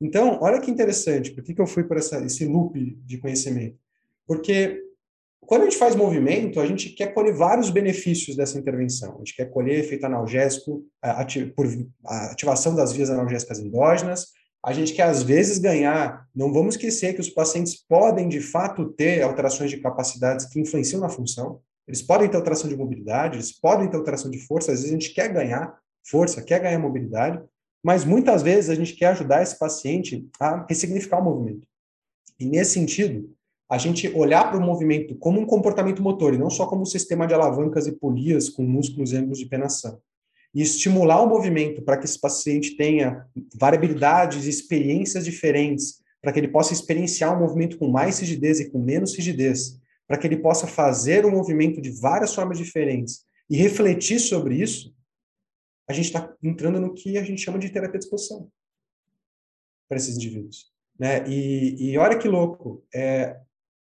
Então, 0.00 0.38
olha 0.40 0.60
que 0.60 0.70
interessante, 0.70 1.32
por 1.32 1.42
que, 1.42 1.52
que 1.52 1.60
eu 1.60 1.66
fui 1.66 1.82
por 1.82 1.96
esse 1.96 2.46
loop 2.46 2.96
de 3.04 3.18
conhecimento? 3.18 3.76
Porque 4.24 4.80
quando 5.46 5.62
a 5.62 5.64
gente 5.64 5.78
faz 5.78 5.96
movimento, 5.96 6.60
a 6.60 6.66
gente 6.66 6.90
quer 6.90 7.12
colher 7.12 7.34
vários 7.34 7.70
benefícios 7.70 8.36
dessa 8.36 8.58
intervenção. 8.58 9.16
A 9.16 9.18
gente 9.18 9.34
quer 9.34 9.50
colher 9.50 9.80
efeito 9.80 10.04
analgésico 10.06 10.84
por 11.56 11.66
ativação 12.04 12.74
das 12.74 12.92
vias 12.92 13.10
analgésicas 13.10 13.58
endógenas. 13.58 14.28
A 14.64 14.72
gente 14.72 14.92
quer, 14.92 15.04
às 15.04 15.22
vezes, 15.22 15.58
ganhar. 15.58 16.28
Não 16.34 16.52
vamos 16.52 16.74
esquecer 16.74 17.14
que 17.14 17.20
os 17.20 17.30
pacientes 17.30 17.82
podem, 17.88 18.28
de 18.28 18.40
fato, 18.40 18.90
ter 18.92 19.22
alterações 19.22 19.70
de 19.70 19.78
capacidades 19.78 20.46
que 20.46 20.60
influenciam 20.60 21.00
na 21.00 21.08
função. 21.08 21.60
Eles 21.88 22.02
podem 22.02 22.28
ter 22.28 22.36
alteração 22.36 22.68
de 22.68 22.76
mobilidade, 22.76 23.36
eles 23.36 23.50
podem 23.58 23.88
ter 23.88 23.96
alteração 23.96 24.30
de 24.30 24.38
força. 24.46 24.70
Às 24.70 24.80
vezes, 24.80 24.90
a 24.90 24.98
gente 24.98 25.14
quer 25.14 25.32
ganhar 25.32 25.76
força, 26.06 26.42
quer 26.42 26.60
ganhar 26.60 26.78
mobilidade, 26.78 27.42
mas 27.82 28.04
muitas 28.04 28.42
vezes 28.42 28.68
a 28.70 28.74
gente 28.74 28.94
quer 28.94 29.06
ajudar 29.06 29.42
esse 29.42 29.58
paciente 29.58 30.28
a 30.38 30.64
ressignificar 30.68 31.18
o 31.18 31.24
movimento. 31.24 31.66
E, 32.38 32.44
nesse 32.44 32.72
sentido, 32.72 33.34
a 33.70 33.78
gente 33.78 34.08
olhar 34.16 34.50
para 34.50 34.58
o 34.58 34.60
movimento 34.60 35.14
como 35.14 35.40
um 35.40 35.46
comportamento 35.46 36.02
motor 36.02 36.34
e 36.34 36.38
não 36.38 36.50
só 36.50 36.66
como 36.66 36.82
um 36.82 36.86
sistema 36.86 37.24
de 37.24 37.34
alavancas 37.34 37.86
e 37.86 37.92
polias 37.92 38.48
com 38.48 38.64
músculos 38.64 39.12
e 39.12 39.16
ângulos 39.16 39.38
de 39.38 39.46
penação. 39.46 40.00
E 40.52 40.60
estimular 40.60 41.22
o 41.22 41.28
movimento 41.28 41.80
para 41.80 41.96
que 41.96 42.04
esse 42.04 42.20
paciente 42.20 42.76
tenha 42.76 43.24
variabilidades 43.54 44.44
e 44.44 44.50
experiências 44.50 45.24
diferentes, 45.24 46.00
para 46.20 46.32
que 46.32 46.40
ele 46.40 46.48
possa 46.48 46.72
experienciar 46.72 47.32
o 47.32 47.36
um 47.36 47.46
movimento 47.46 47.78
com 47.78 47.88
mais 47.88 48.18
rigidez 48.18 48.58
e 48.58 48.68
com 48.68 48.80
menos 48.80 49.14
rigidez, 49.14 49.78
para 50.08 50.18
que 50.18 50.26
ele 50.26 50.38
possa 50.38 50.66
fazer 50.66 51.24
o 51.24 51.28
um 51.28 51.30
movimento 51.30 51.80
de 51.80 51.90
várias 51.90 52.34
formas 52.34 52.58
diferentes 52.58 53.24
e 53.48 53.56
refletir 53.56 54.18
sobre 54.18 54.56
isso, 54.56 54.92
a 55.88 55.92
gente 55.92 56.06
está 56.06 56.34
entrando 56.42 56.80
no 56.80 56.92
que 56.92 57.16
a 57.16 57.22
gente 57.22 57.40
chama 57.40 57.58
de 57.58 57.70
terapia 57.70 58.00
de 58.00 58.04
exposição 58.04 58.50
para 59.88 59.96
esses 59.96 60.16
indivíduos. 60.16 60.72
Né? 60.98 61.24
E, 61.28 61.92
e 61.92 61.98
olha 61.98 62.18
que 62.18 62.28
louco, 62.28 62.84
é, 62.92 63.40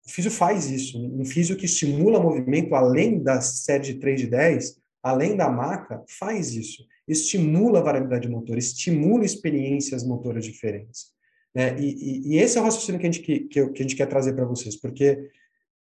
o 0.05 0.09
físio 0.09 0.31
faz 0.31 0.69
isso. 0.69 0.97
Um 0.97 1.25
físio 1.25 1.55
que 1.55 1.65
estimula 1.65 2.19
movimento 2.19 2.73
além 2.75 3.21
da 3.21 3.39
série 3.41 3.83
de 3.83 3.93
3 3.95 4.21
de 4.21 4.27
10, 4.27 4.77
além 5.03 5.35
da 5.35 5.49
maca, 5.49 6.03
faz 6.19 6.53
isso. 6.53 6.83
Estimula 7.07 7.79
a 7.79 7.83
variabilidade 7.83 8.29
motor, 8.29 8.57
estimula 8.57 9.25
experiências 9.25 10.03
motoras 10.03 10.45
diferentes. 10.45 11.11
Né? 11.53 11.79
E, 11.79 11.85
e, 11.85 12.33
e, 12.33 12.37
esse 12.37 12.57
é 12.57 12.61
o 12.61 12.63
raciocínio 12.63 12.99
que 12.99 13.07
a 13.07 13.11
gente, 13.11 13.21
que, 13.21 13.39
que 13.47 13.59
a 13.59 13.81
gente 13.81 13.95
quer 13.95 14.07
trazer 14.07 14.33
para 14.33 14.45
vocês, 14.45 14.79
porque 14.79 15.29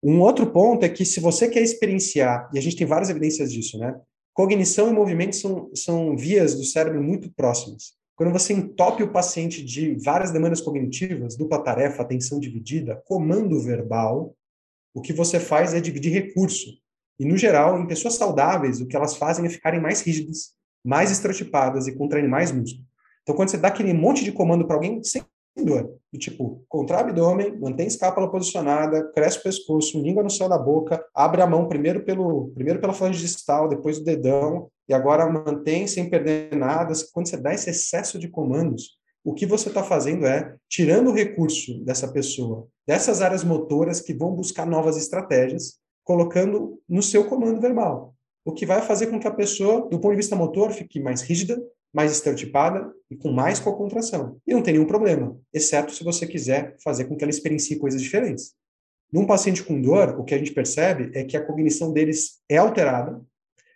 um 0.02 0.20
outro 0.20 0.50
ponto 0.50 0.84
é 0.84 0.88
que 0.88 1.04
se 1.04 1.20
você 1.20 1.48
quer 1.48 1.62
experienciar, 1.62 2.50
e 2.52 2.58
a 2.58 2.62
gente 2.62 2.76
tem 2.76 2.86
várias 2.86 3.10
evidências 3.10 3.52
disso, 3.52 3.78
né? 3.78 3.94
Cognição 4.32 4.88
e 4.88 4.92
movimento 4.92 5.36
são, 5.36 5.70
são 5.74 6.16
vias 6.16 6.54
do 6.54 6.64
cérebro 6.64 7.02
muito 7.02 7.30
próximas. 7.32 7.92
Quando 8.20 8.34
você 8.34 8.52
entope 8.52 9.02
o 9.02 9.10
paciente 9.10 9.64
de 9.64 9.94
várias 9.94 10.30
demandas 10.30 10.60
cognitivas, 10.60 11.38
dupla 11.38 11.64
tarefa, 11.64 12.02
atenção 12.02 12.38
dividida, 12.38 13.02
comando 13.06 13.58
verbal, 13.58 14.36
o 14.92 15.00
que 15.00 15.10
você 15.10 15.40
faz 15.40 15.72
é 15.72 15.80
dividir 15.80 16.12
recurso. 16.12 16.68
E, 17.18 17.24
no 17.24 17.38
geral, 17.38 17.80
em 17.80 17.86
pessoas 17.86 18.16
saudáveis, 18.16 18.78
o 18.78 18.86
que 18.86 18.94
elas 18.94 19.16
fazem 19.16 19.46
é 19.46 19.48
ficarem 19.48 19.80
mais 19.80 20.02
rígidas, 20.02 20.50
mais 20.84 21.10
estratipadas 21.10 21.86
e 21.86 21.96
contraírem 21.96 22.28
mais 22.28 22.52
músculo. 22.52 22.84
Então, 23.22 23.34
quando 23.34 23.48
você 23.48 23.56
dá 23.56 23.68
aquele 23.68 23.94
monte 23.94 24.22
de 24.22 24.32
comando 24.32 24.66
para 24.66 24.76
alguém, 24.76 25.02
sem 25.02 25.22
dor, 25.56 25.94
do 26.12 26.18
tipo, 26.18 26.64
contrai 26.68 27.00
abdômen, 27.00 27.58
mantém 27.58 27.84
a 27.84 27.88
escápula 27.88 28.30
posicionada, 28.30 29.10
cresce 29.12 29.38
o 29.38 29.42
pescoço, 29.42 30.00
língua 30.00 30.22
no 30.22 30.30
céu 30.30 30.48
da 30.48 30.58
boca, 30.58 31.04
abre 31.14 31.42
a 31.42 31.46
mão 31.46 31.68
primeiro 31.68 32.04
pelo 32.04 32.48
primeiro 32.54 32.80
pela 32.80 32.92
falange 32.92 33.20
distal, 33.20 33.68
depois 33.68 33.98
o 33.98 34.04
dedão, 34.04 34.68
e 34.88 34.94
agora 34.94 35.30
mantém 35.30 35.86
sem 35.86 36.08
perder 36.08 36.56
nada. 36.56 36.92
Quando 37.12 37.28
você 37.28 37.36
dá 37.36 37.54
esse 37.54 37.70
excesso 37.70 38.18
de 38.18 38.28
comandos, 38.28 38.98
o 39.24 39.34
que 39.34 39.46
você 39.46 39.68
está 39.68 39.82
fazendo 39.82 40.26
é 40.26 40.54
tirando 40.68 41.10
o 41.10 41.14
recurso 41.14 41.84
dessa 41.84 42.08
pessoa, 42.08 42.66
dessas 42.86 43.20
áreas 43.20 43.44
motoras 43.44 44.00
que 44.00 44.14
vão 44.14 44.34
buscar 44.34 44.66
novas 44.66 44.96
estratégias, 44.96 45.78
colocando 46.02 46.80
no 46.88 47.02
seu 47.02 47.28
comando 47.28 47.60
verbal. 47.60 48.14
O 48.44 48.52
que 48.52 48.64
vai 48.64 48.80
fazer 48.80 49.08
com 49.08 49.20
que 49.20 49.28
a 49.28 49.32
pessoa, 49.32 49.82
do 49.82 50.00
ponto 50.00 50.10
de 50.10 50.16
vista 50.16 50.34
motor, 50.34 50.72
fique 50.72 50.98
mais 50.98 51.20
rígida, 51.20 51.60
mais 51.92 52.12
estereotipada 52.12 52.90
e 53.10 53.16
com 53.16 53.32
mais 53.32 53.58
co-contração. 53.58 54.38
E 54.46 54.52
não 54.52 54.62
tem 54.62 54.74
nenhum 54.74 54.86
problema, 54.86 55.36
exceto 55.52 55.92
se 55.92 56.04
você 56.04 56.26
quiser 56.26 56.76
fazer 56.82 57.04
com 57.04 57.16
que 57.16 57.24
ela 57.24 57.30
experiencie 57.30 57.78
coisas 57.78 58.00
diferentes. 58.00 58.52
Num 59.12 59.26
paciente 59.26 59.62
com 59.64 59.80
dor, 59.80 60.20
o 60.20 60.24
que 60.24 60.34
a 60.34 60.38
gente 60.38 60.52
percebe 60.52 61.10
é 61.14 61.24
que 61.24 61.36
a 61.36 61.44
cognição 61.44 61.92
deles 61.92 62.40
é 62.48 62.58
alterada, 62.58 63.20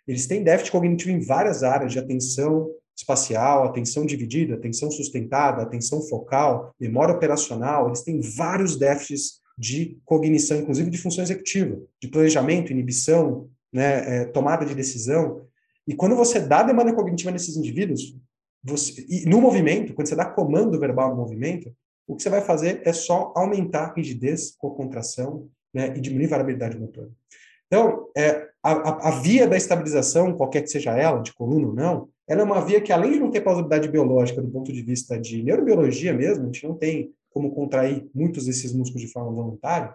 eles 0.07 0.27
têm 0.27 0.43
déficit 0.43 0.71
cognitivo 0.71 1.11
em 1.11 1.19
várias 1.19 1.63
áreas 1.63 1.91
de 1.91 1.99
atenção 1.99 2.69
espacial, 2.95 3.65
atenção 3.65 4.05
dividida, 4.05 4.55
atenção 4.55 4.89
sustentada, 4.89 5.61
atenção 5.61 6.01
focal, 6.01 6.73
memória 6.79 7.13
operacional, 7.13 7.87
eles 7.87 8.01
têm 8.01 8.21
vários 8.21 8.77
déficits 8.77 9.41
de 9.57 9.97
cognição, 10.05 10.59
inclusive 10.59 10.89
de 10.89 10.97
função 10.97 11.23
executiva, 11.23 11.77
de 12.01 12.07
planejamento, 12.07 12.71
inibição, 12.71 13.49
né, 13.71 14.21
é, 14.21 14.25
tomada 14.25 14.65
de 14.65 14.75
decisão. 14.75 15.45
E 15.87 15.95
quando 15.95 16.15
você 16.15 16.39
dá 16.39 16.63
demanda 16.63 16.93
cognitiva 16.93 17.31
nesses 17.31 17.55
indivíduos, 17.55 18.15
você, 18.63 19.05
no 19.27 19.39
movimento, 19.39 19.93
quando 19.93 20.07
você 20.07 20.15
dá 20.15 20.25
comando 20.25 20.79
verbal 20.79 21.11
no 21.11 21.17
movimento, 21.17 21.71
o 22.07 22.15
que 22.15 22.23
você 22.23 22.29
vai 22.29 22.41
fazer 22.41 22.81
é 22.85 22.93
só 22.93 23.31
aumentar 23.35 23.85
a 23.85 23.93
rigidez 23.93 24.55
a 24.63 24.69
contração 24.69 25.47
né, 25.73 25.95
e 25.95 26.01
diminuir 26.01 26.25
a 26.25 26.29
variabilidade 26.29 26.79
motora. 26.79 27.09
Então, 27.67 28.07
é, 28.15 28.47
a, 28.63 29.09
a, 29.09 29.11
via 29.21 29.47
da 29.47 29.57
estabilização, 29.57 30.33
qualquer 30.33 30.61
que 30.61 30.69
seja 30.69 30.97
ela, 30.97 31.21
de 31.21 31.33
coluna 31.33 31.67
ou 31.67 31.73
não, 31.73 32.09
ela 32.27 32.41
é 32.41 32.43
uma 32.43 32.63
via 32.63 32.81
que, 32.81 32.91
além 32.91 33.13
de 33.13 33.19
não 33.19 33.29
ter 33.29 33.41
plausibilidade 33.41 33.87
biológica 33.87 34.41
do 34.41 34.49
ponto 34.49 34.71
de 34.71 34.81
vista 34.81 35.19
de 35.19 35.43
neurobiologia 35.43 36.13
mesmo, 36.13 36.43
a 36.43 36.45
gente 36.47 36.67
não 36.67 36.75
tem 36.75 37.11
como 37.29 37.53
contrair 37.53 38.07
muitos 38.13 38.45
desses 38.45 38.73
músculos 38.73 39.01
de 39.01 39.11
forma 39.11 39.31
voluntária, 39.31 39.93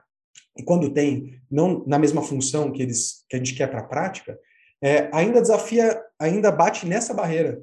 e 0.56 0.62
quando 0.62 0.90
tem, 0.90 1.40
não 1.50 1.84
na 1.86 1.98
mesma 1.98 2.22
função 2.22 2.70
que, 2.70 2.82
eles, 2.82 3.24
que 3.28 3.36
a 3.36 3.38
gente 3.38 3.54
quer 3.54 3.68
para 3.68 3.80
a 3.80 3.84
prática, 3.84 4.38
é, 4.82 5.10
ainda 5.12 5.40
desafia, 5.40 6.02
ainda 6.18 6.50
bate 6.50 6.86
nessa 6.86 7.14
barreira. 7.14 7.62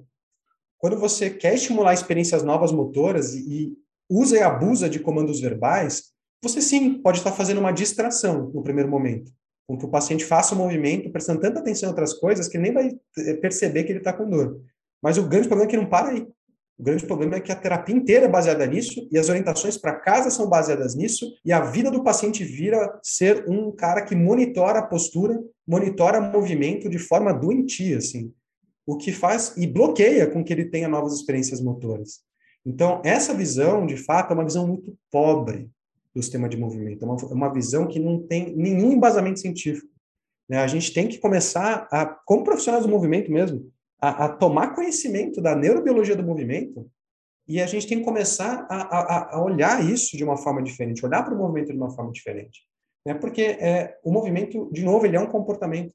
Quando 0.77 0.99
você 0.99 1.29
quer 1.29 1.55
estimular 1.55 1.93
experiências 1.93 2.43
novas 2.43 2.71
motoras 2.71 3.33
e, 3.33 3.39
e 3.39 3.77
usa 4.09 4.37
e 4.37 4.41
abusa 4.41 4.89
de 4.89 4.99
comandos 4.99 5.39
verbais, 5.39 6.11
você 6.43 6.61
sim 6.61 7.01
pode 7.01 7.17
estar 7.17 7.31
fazendo 7.31 7.59
uma 7.59 7.71
distração 7.71 8.51
no 8.53 8.61
primeiro 8.61 8.89
momento 8.89 9.31
com 9.67 9.77
que 9.77 9.85
o 9.85 9.89
paciente 9.89 10.23
faça 10.23 10.55
o 10.55 10.57
movimento, 10.57 11.11
prestando 11.11 11.41
tanta 11.41 11.59
atenção 11.59 11.87
em 11.87 11.91
outras 11.91 12.13
coisas 12.13 12.47
que 12.47 12.57
nem 12.57 12.71
vai 12.71 12.89
eh, 13.17 13.33
perceber 13.33 13.83
que 13.83 13.91
ele 13.91 13.99
está 13.99 14.13
com 14.13 14.29
dor. 14.29 14.61
Mas 15.03 15.17
o 15.17 15.27
grande 15.27 15.47
problema 15.47 15.69
é 15.69 15.71
que 15.71 15.77
não 15.77 15.89
para 15.89 16.07
aí. 16.09 16.27
O 16.77 16.83
grande 16.83 17.07
problema 17.07 17.35
é 17.35 17.39
que 17.39 17.51
a 17.51 17.55
terapia 17.55 17.95
inteira 17.95 18.25
é 18.25 18.29
baseada 18.29 18.65
nisso 18.67 19.07
e 19.11 19.17
as 19.17 19.29
orientações 19.29 19.77
para 19.77 19.95
casa 19.95 20.29
são 20.29 20.47
baseadas 20.47 20.93
nisso 20.93 21.25
e 21.43 21.51
a 21.51 21.61
vida 21.61 21.89
do 21.89 22.03
paciente 22.03 22.43
vira 22.43 22.99
ser 23.01 23.49
um 23.49 23.71
cara 23.71 24.03
que 24.03 24.15
monitora 24.15 24.79
a 24.79 24.85
postura, 24.85 25.41
monitora 25.67 26.19
o 26.19 26.31
movimento 26.31 26.87
de 26.87 26.99
forma 26.99 27.33
doentia, 27.33 27.97
assim. 27.97 28.31
O 28.85 28.95
que 28.95 29.11
faz 29.11 29.55
e 29.57 29.65
bloqueia 29.65 30.27
com 30.27 30.43
que 30.43 30.53
ele 30.53 30.65
tenha 30.65 30.87
novas 30.87 31.13
experiências 31.13 31.59
motoras. 31.59 32.21
Então, 32.63 33.01
essa 33.03 33.33
visão, 33.33 33.85
de 33.85 33.97
fato, 33.97 34.31
é 34.31 34.33
uma 34.35 34.45
visão 34.45 34.67
muito 34.67 34.95
pobre 35.11 35.69
do 36.13 36.21
sistema 36.21 36.47
de 36.47 36.57
movimento. 36.57 37.03
É 37.03 37.07
uma, 37.07 37.15
é 37.15 37.33
uma 37.33 37.53
visão 37.53 37.87
que 37.87 37.99
não 37.99 38.21
tem 38.21 38.55
nenhum 38.55 38.91
embasamento 38.91 39.39
científico. 39.39 39.87
Né? 40.47 40.59
A 40.59 40.67
gente 40.67 40.93
tem 40.93 41.07
que 41.07 41.17
começar, 41.17 41.87
a, 41.91 42.05
como 42.05 42.43
profissionais 42.43 42.85
do 42.85 42.91
movimento 42.91 43.31
mesmo, 43.31 43.71
a, 43.99 44.25
a, 44.25 44.29
tomar 44.29 44.75
conhecimento 44.75 45.41
da 45.41 45.55
neurobiologia 45.55 46.15
do 46.15 46.23
movimento 46.23 46.89
e 47.47 47.61
a 47.61 47.65
gente 47.65 47.87
tem 47.87 47.99
que 47.99 48.05
começar 48.05 48.67
a, 48.69 49.35
a 49.35 49.41
olhar 49.41 49.83
isso 49.83 50.17
de 50.17 50.23
uma 50.23 50.37
forma 50.37 50.61
diferente, 50.61 51.05
olhar 51.05 51.23
para 51.23 51.33
o 51.33 51.37
movimento 51.37 51.71
de 51.71 51.77
uma 51.77 51.89
forma 51.89 52.11
diferente. 52.11 52.61
Né? 53.05 53.13
Porque 53.13 53.41
é, 53.41 53.97
o 54.03 54.11
movimento, 54.11 54.69
de 54.71 54.83
novo, 54.83 55.05
ele 55.05 55.15
é 55.15 55.19
um 55.19 55.29
comportamento. 55.29 55.93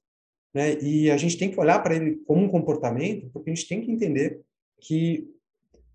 Né? 0.55 0.81
E 0.81 1.11
a 1.11 1.17
gente 1.19 1.37
tem 1.37 1.51
que 1.51 1.61
olhar 1.61 1.79
para 1.83 1.95
ele 1.95 2.17
como 2.27 2.43
um 2.43 2.49
comportamento, 2.49 3.29
porque 3.33 3.51
a 3.51 3.55
gente 3.55 3.69
tem 3.69 3.83
que 3.83 3.93
entender 3.93 4.41
que 4.81 5.29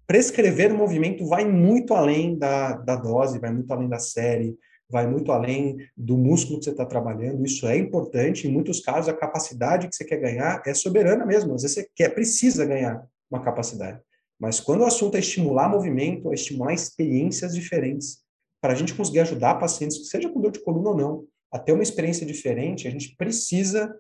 prescrever 0.06 0.72
o 0.72 0.78
movimento 0.78 1.26
vai 1.26 1.44
muito 1.44 1.94
além 1.94 2.38
da, 2.38 2.74
da 2.74 2.96
dose, 2.96 3.40
vai 3.40 3.52
muito 3.52 3.72
além 3.72 3.90
da 3.90 4.00
série, 4.00 4.56
vai 4.90 5.08
muito 5.08 5.32
além 5.32 5.78
do 5.96 6.18
músculo 6.18 6.60
que 6.60 6.66
você 6.66 6.72
está 6.72 6.86
trabalhando. 6.86 7.46
Isso 7.46 7.68
é 7.68 7.78
importante. 7.78 8.48
Em 8.48 8.52
muitos 8.52 8.80
casos, 8.80 9.10
a 9.10 9.14
capacidade 9.14 9.88
que 9.88 9.96
você 9.96 10.06
quer 10.06 10.18
ganhar 10.18 10.62
é 10.66 10.74
soberana 10.74 11.26
mesmo. 11.26 11.54
Às 11.54 11.64
vezes 11.64 11.76
você 11.76 11.90
quer, 11.96 12.10
precisa 12.10 12.66
ganhar 12.66 13.06
uma 13.30 13.42
capacidade. 13.42 14.00
Mas 14.40 14.60
quando 14.60 14.82
o 14.82 14.86
assunto 14.86 15.16
é 15.16 15.20
estimular 15.20 15.70
movimento, 15.70 16.32
é 16.32 16.36
estimular 16.36 16.74
experiências 16.74 17.54
diferentes, 17.54 18.20
para 18.62 18.74
a 18.74 18.76
gente 18.76 18.94
conseguir 18.94 19.20
ajudar 19.20 19.56
pacientes, 19.56 20.10
seja 20.10 20.30
com 20.30 20.42
dor 20.42 20.52
de 20.52 20.60
coluna 20.60 20.90
ou 20.90 20.98
não, 20.98 21.28
a 21.52 21.60
ter 21.60 21.72
uma 21.72 21.84
experiência 21.84 22.26
diferente, 22.26 22.88
a 22.88 22.92
gente 22.92 23.16
precisa, 23.16 23.96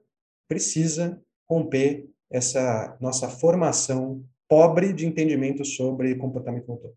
precisa 0.47 1.21
romper 1.49 2.07
essa 2.29 2.97
nossa 2.99 3.29
formação 3.29 4.23
pobre 4.49 4.93
de 4.93 5.05
entendimento 5.05 5.63
sobre 5.63 6.15
comportamento 6.15 6.67
motor. 6.67 6.93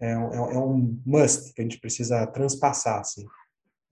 É 0.00 0.16
um, 0.16 0.50
é 0.50 0.58
um 0.58 1.00
must 1.04 1.52
que 1.54 1.60
a 1.60 1.64
gente 1.64 1.80
precisa 1.80 2.26
transpassar, 2.26 3.00
assim. 3.00 3.24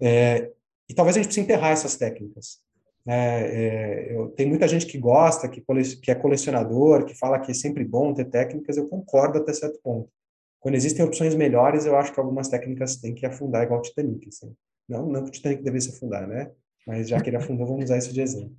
É, 0.01 0.51
e 0.89 0.95
talvez 0.95 1.17
a 1.17 1.21
gente 1.21 1.29
precise 1.29 1.45
enterrar 1.45 1.73
essas 1.73 1.97
técnicas. 1.97 2.59
É, 3.07 3.15
é, 3.15 4.17
eu, 4.17 4.29
tem 4.31 4.47
muita 4.47 4.67
gente 4.67 4.87
que 4.87 4.99
gosta, 4.99 5.49
que, 5.49 5.61
cole, 5.61 5.83
que 5.97 6.11
é 6.11 6.15
colecionador, 6.15 7.05
que 7.05 7.15
fala 7.15 7.39
que 7.39 7.51
é 7.51 7.55
sempre 7.55 7.85
bom 7.85 8.15
ter 8.15 8.25
técnicas, 8.27 8.77
eu 8.77 8.89
concordo 8.89 9.39
até 9.39 9.53
certo 9.53 9.79
ponto. 9.83 10.11
Quando 10.59 10.77
existem 10.77 11.05
opções 11.05 11.35
melhores, 11.35 11.85
eu 11.85 11.97
acho 11.97 12.13
que 12.13 12.19
algumas 12.19 12.49
técnicas 12.49 12.97
têm 12.97 13.15
que 13.15 13.27
afundar 13.27 13.65
igual 13.65 13.81
o 13.81 13.83
Titanic. 13.83 14.29
Assim. 14.29 14.55
Não, 14.89 15.07
não 15.07 15.23
que 15.23 15.29
o 15.29 15.33
Titanic 15.33 15.63
devesse 15.63 15.91
afundar, 15.91 16.27
né? 16.27 16.51
Mas 16.87 17.09
já 17.09 17.21
que 17.21 17.29
ele 17.29 17.37
afundou, 17.37 17.67
vamos 17.67 17.85
usar 17.85 17.99
isso 17.99 18.13
de 18.13 18.21
exemplo. 18.23 18.57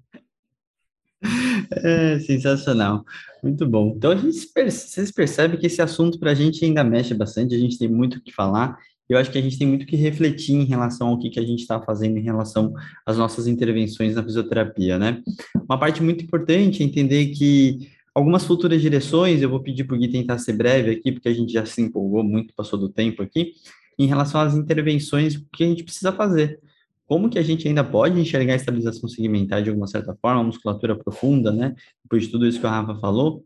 É 1.72 2.20
sensacional, 2.20 3.04
muito 3.44 3.68
bom. 3.68 3.94
Então, 3.96 4.12
a 4.12 4.16
gente, 4.16 4.48
vocês 4.56 5.12
percebem 5.12 5.60
que 5.60 5.68
esse 5.68 5.82
assunto 5.82 6.20
para 6.20 6.32
a 6.32 6.36
gente 6.36 6.64
ainda 6.64 6.84
mexe 6.84 7.14
bastante, 7.14 7.56
a 7.56 7.60
gente 7.60 7.78
tem 7.78 7.88
muito 7.88 8.18
o 8.18 8.22
que 8.22 8.32
falar, 8.32 8.78
eu 9.08 9.18
acho 9.18 9.32
que 9.32 9.38
a 9.38 9.42
gente 9.42 9.58
tem 9.58 9.68
muito 9.68 9.86
que 9.86 9.96
refletir 9.96 10.56
em 10.56 10.66
relação 10.66 11.10
ao 11.10 11.20
que, 11.20 11.30
que 11.30 11.40
a 11.40 11.46
gente 11.46 11.62
está 11.62 11.80
fazendo 11.80 12.18
em 12.18 12.24
relação 12.24 12.74
às 13.06 13.18
nossas 13.18 13.46
intervenções 13.46 14.16
na 14.16 14.24
fisioterapia, 14.24 14.98
né? 14.98 15.22
Uma 15.68 15.80
parte 15.80 16.02
muito 16.02 16.24
importante 16.24 16.82
é 16.82 16.86
entender 16.86 17.28
que 17.28 17.88
algumas 18.16 18.44
futuras 18.44 18.82
direções, 18.82 19.42
eu 19.42 19.50
vou 19.50 19.60
pedir 19.62 19.84
para 19.84 19.96
o 19.96 20.00
Gui 20.00 20.08
tentar 20.08 20.40
ser 20.40 20.54
breve 20.54 20.92
aqui, 20.92 21.12
porque 21.12 21.30
a 21.30 21.34
gente 21.34 21.54
já 21.54 21.66
se 21.66 21.82
empolgou 21.82 22.24
muito, 22.24 22.54
passou 22.56 22.80
do 22.80 22.90
tempo 22.90 23.22
aqui, 23.22 23.52
em 24.00 24.08
relação 24.08 24.42
às 24.42 24.56
intervenções, 24.56 25.36
o 25.36 25.46
que 25.54 25.64
a 25.64 25.68
gente 25.68 25.84
precisa 25.84 26.12
fazer. 26.12 26.60
Como 27.08 27.30
que 27.30 27.38
a 27.38 27.44
gente 27.44 27.68
ainda 27.68 27.84
pode 27.84 28.20
enxergar 28.20 28.54
a 28.54 28.56
estabilização 28.56 29.08
segmentar 29.08 29.62
de 29.62 29.70
alguma 29.70 29.88
certa 29.88 30.16
forma, 30.22 30.42
a 30.42 30.44
musculatura 30.44 30.98
profunda, 30.98 31.52
né? 31.52 31.76
Depois 32.04 32.24
de 32.24 32.30
tudo 32.30 32.48
isso 32.48 32.60
que 32.60 32.66
o 32.66 32.70
Rafa 32.70 33.00
falou, 33.00 33.46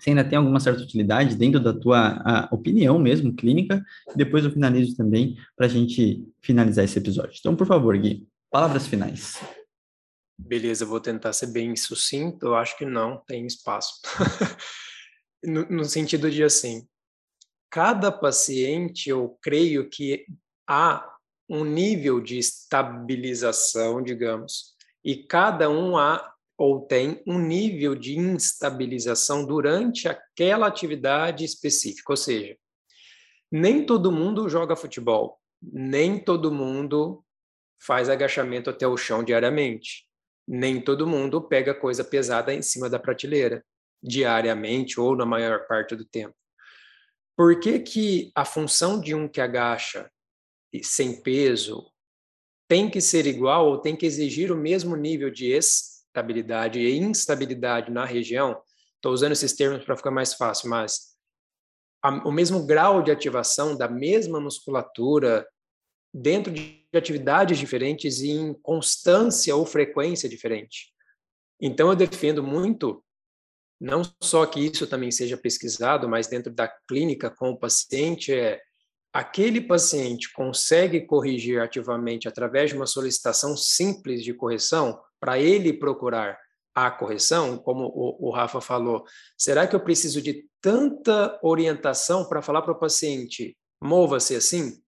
você 0.00 0.10
ainda 0.10 0.24
tem 0.24 0.38
alguma 0.38 0.58
certa 0.58 0.82
utilidade 0.82 1.36
dentro 1.36 1.60
da 1.60 1.74
tua 1.74 2.48
opinião 2.50 2.98
mesmo, 2.98 3.34
clínica, 3.34 3.84
depois 4.16 4.44
eu 4.44 4.50
finalizo 4.50 4.96
também 4.96 5.36
para 5.54 5.66
a 5.66 5.68
gente 5.68 6.26
finalizar 6.40 6.84
esse 6.84 6.98
episódio. 6.98 7.36
Então, 7.38 7.54
por 7.54 7.66
favor, 7.66 7.96
Gui, 7.98 8.26
palavras 8.50 8.86
finais. 8.86 9.38
Beleza, 10.38 10.86
vou 10.86 11.00
tentar 11.00 11.34
ser 11.34 11.48
bem 11.48 11.76
sucinto, 11.76 12.46
eu 12.46 12.54
acho 12.54 12.78
que 12.78 12.86
não 12.86 13.22
tem 13.26 13.46
espaço. 13.46 14.00
no, 15.44 15.68
no 15.68 15.84
sentido 15.84 16.30
de 16.30 16.42
assim, 16.42 16.88
cada 17.70 18.10
paciente, 18.10 19.10
eu 19.10 19.38
creio 19.42 19.88
que 19.90 20.24
há 20.66 21.06
um 21.50 21.64
nível 21.64 22.20
de 22.20 22.38
estabilização, 22.38 24.00
digamos, 24.00 24.76
e 25.04 25.16
cada 25.16 25.68
um 25.68 25.98
há 25.98 26.32
ou 26.56 26.82
tem 26.82 27.22
um 27.26 27.38
nível 27.38 27.94
de 27.94 28.16
instabilização 28.16 29.44
durante 29.44 30.06
aquela 30.06 30.66
atividade 30.66 31.44
específica. 31.44 32.12
Ou 32.12 32.16
seja, 32.16 32.56
nem 33.50 33.84
todo 33.84 34.12
mundo 34.12 34.48
joga 34.48 34.76
futebol, 34.76 35.40
nem 35.60 36.22
todo 36.22 36.52
mundo 36.52 37.24
faz 37.82 38.08
agachamento 38.08 38.70
até 38.70 38.86
o 38.86 38.96
chão 38.96 39.24
diariamente, 39.24 40.06
nem 40.46 40.80
todo 40.80 41.06
mundo 41.06 41.40
pega 41.40 41.74
coisa 41.74 42.04
pesada 42.04 42.54
em 42.54 42.62
cima 42.62 42.88
da 42.88 42.98
prateleira 42.98 43.64
diariamente 44.02 45.00
ou 45.00 45.16
na 45.16 45.26
maior 45.26 45.66
parte 45.66 45.96
do 45.96 46.04
tempo. 46.04 46.34
Por 47.36 47.58
que, 47.58 47.78
que 47.78 48.30
a 48.34 48.44
função 48.44 49.00
de 49.00 49.14
um 49.14 49.26
que 49.26 49.40
agacha 49.40 50.10
sem 50.82 51.20
peso 51.20 51.90
tem 52.68 52.88
que 52.88 53.00
ser 53.00 53.26
igual 53.26 53.66
ou 53.66 53.78
tem 53.78 53.96
que 53.96 54.06
exigir 54.06 54.52
o 54.52 54.56
mesmo 54.56 54.94
nível 54.94 55.28
de 55.28 55.50
estabilidade 55.50 56.78
e 56.78 56.96
instabilidade 56.96 57.90
na 57.90 58.04
região, 58.04 58.62
estou 58.94 59.12
usando 59.12 59.32
esses 59.32 59.52
termos 59.54 59.84
para 59.84 59.96
ficar 59.96 60.12
mais 60.12 60.34
fácil, 60.34 60.70
mas 60.70 61.16
a, 62.02 62.10
o 62.28 62.30
mesmo 62.30 62.64
grau 62.64 63.02
de 63.02 63.10
ativação 63.10 63.76
da 63.76 63.88
mesma 63.88 64.40
musculatura 64.40 65.46
dentro 66.14 66.52
de 66.52 66.86
atividades 66.94 67.58
diferentes 67.58 68.20
e 68.20 68.30
em 68.30 68.54
constância 68.54 69.54
ou 69.54 69.66
frequência 69.66 70.28
diferente. 70.28 70.92
Então 71.60 71.88
eu 71.88 71.96
defendo 71.96 72.42
muito 72.42 73.04
não 73.80 74.02
só 74.22 74.44
que 74.44 74.60
isso 74.60 74.86
também 74.86 75.10
seja 75.10 75.38
pesquisado, 75.38 76.06
mas 76.06 76.26
dentro 76.26 76.52
da 76.52 76.68
clínica 76.68 77.30
com 77.30 77.50
o 77.50 77.58
paciente 77.58 78.32
é 78.32 78.60
aquele 79.12 79.60
paciente 79.60 80.32
consegue 80.32 81.00
corrigir 81.00 81.60
ativamente 81.60 82.28
através 82.28 82.70
de 82.70 82.76
uma 82.76 82.86
solicitação 82.86 83.56
simples 83.56 84.22
de 84.22 84.32
correção, 84.32 85.00
para 85.18 85.38
ele 85.38 85.72
procurar 85.72 86.38
a 86.74 86.90
correção, 86.90 87.58
como 87.58 87.86
o, 87.86 88.28
o, 88.28 88.30
Rafa 88.30 88.60
falou, 88.60 89.04
será 89.36 89.66
que 89.66 89.74
eu 89.74 89.80
preciso 89.80 90.22
de 90.22 90.46
tanta 90.60 91.38
orientação 91.42 92.28
para 92.28 92.40
falar 92.40 92.62
para 92.62 92.72
o 92.72 92.78
paciente, 92.78 93.56
mova-se 93.82 94.34
assim? 94.34 94.80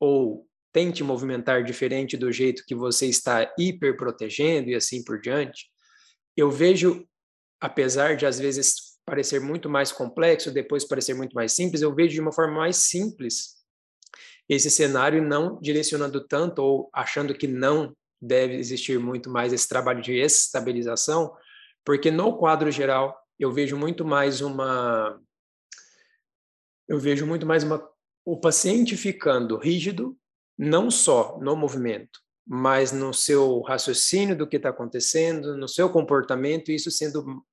Ou 0.00 0.46
tente 0.72 1.04
movimentar 1.04 1.62
diferente 1.62 2.16
do 2.16 2.32
jeito 2.32 2.64
que 2.66 2.74
você 2.74 3.06
está 3.06 3.52
hiperprotegendo 3.56 4.70
e 4.70 4.74
assim 4.74 5.04
por 5.04 5.20
diante? 5.20 5.66
Eu 6.36 6.50
vejo, 6.50 7.06
apesar 7.60 8.16
de 8.16 8.26
às 8.26 8.38
vezes 8.38 8.91
parecer 9.04 9.40
muito 9.40 9.68
mais 9.68 9.92
complexo, 9.92 10.50
depois 10.50 10.84
parecer 10.84 11.14
muito 11.14 11.34
mais 11.34 11.52
simples, 11.52 11.82
eu 11.82 11.94
vejo 11.94 12.14
de 12.14 12.20
uma 12.20 12.32
forma 12.32 12.58
mais 12.58 12.76
simples 12.76 13.62
esse 14.48 14.70
cenário 14.70 15.22
não 15.22 15.58
direcionando 15.60 16.26
tanto 16.26 16.60
ou 16.60 16.90
achando 16.92 17.34
que 17.34 17.46
não 17.46 17.96
deve 18.20 18.54
existir 18.54 18.98
muito 18.98 19.30
mais 19.30 19.52
esse 19.52 19.68
trabalho 19.68 20.02
de 20.02 20.14
estabilização, 20.14 21.34
porque 21.84 22.10
no 22.10 22.36
quadro 22.36 22.70
geral 22.70 23.16
eu 23.38 23.50
vejo 23.50 23.76
muito 23.76 24.04
mais 24.04 24.40
uma 24.40 25.20
eu 26.88 26.98
vejo 26.98 27.26
muito 27.26 27.46
mais 27.46 27.64
uma 27.64 27.82
o 28.24 28.38
paciente 28.38 28.96
ficando 28.96 29.56
rígido 29.56 30.16
não 30.56 30.90
só 30.90 31.38
no 31.40 31.56
movimento, 31.56 32.20
mas 32.46 32.92
no 32.92 33.12
seu 33.12 33.60
raciocínio 33.62 34.36
do 34.36 34.46
que 34.46 34.56
está 34.56 34.68
acontecendo, 34.68 35.56
no 35.56 35.66
seu 35.66 35.90
comportamento, 35.90 36.70
isso 36.70 36.90
sendo 36.90 37.44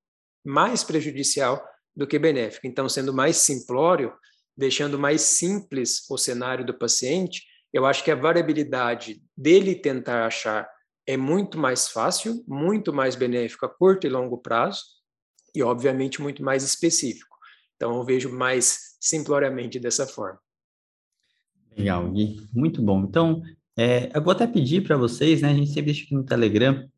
mais 0.49 0.83
prejudicial 0.83 1.63
do 1.95 2.07
que 2.07 2.17
benéfico. 2.17 2.65
Então, 2.65 2.89
sendo 2.89 3.13
mais 3.13 3.37
simplório, 3.37 4.11
deixando 4.57 4.97
mais 4.97 5.21
simples 5.21 6.09
o 6.09 6.17
cenário 6.17 6.65
do 6.65 6.73
paciente, 6.73 7.43
eu 7.71 7.85
acho 7.85 8.03
que 8.03 8.09
a 8.09 8.15
variabilidade 8.15 9.21
dele 9.37 9.75
tentar 9.75 10.25
achar 10.25 10.67
é 11.05 11.15
muito 11.15 11.57
mais 11.57 11.87
fácil, 11.87 12.43
muito 12.47 12.91
mais 12.91 13.15
benéfico 13.15 13.65
a 13.65 13.69
curto 13.69 14.07
e 14.07 14.09
longo 14.09 14.37
prazo 14.37 14.81
e, 15.53 15.61
obviamente, 15.61 16.21
muito 16.21 16.43
mais 16.43 16.63
específico. 16.63 17.37
Então, 17.75 17.95
eu 17.95 18.03
vejo 18.03 18.31
mais 18.31 18.97
simploriamente 18.99 19.79
dessa 19.79 20.05
forma. 20.07 20.39
Legal, 21.77 22.09
Gui. 22.11 22.37
Muito 22.53 22.81
bom. 22.81 23.03
Então, 23.03 23.41
é, 23.77 24.09
eu 24.13 24.21
vou 24.21 24.31
até 24.31 24.45
pedir 24.47 24.83
para 24.83 24.97
vocês, 24.97 25.41
né? 25.41 25.51
A 25.51 25.53
gente 25.53 25.69
sempre 25.69 25.91
deixa 25.91 26.03
aqui 26.03 26.13
no 26.13 26.25
Telegram 26.25 26.89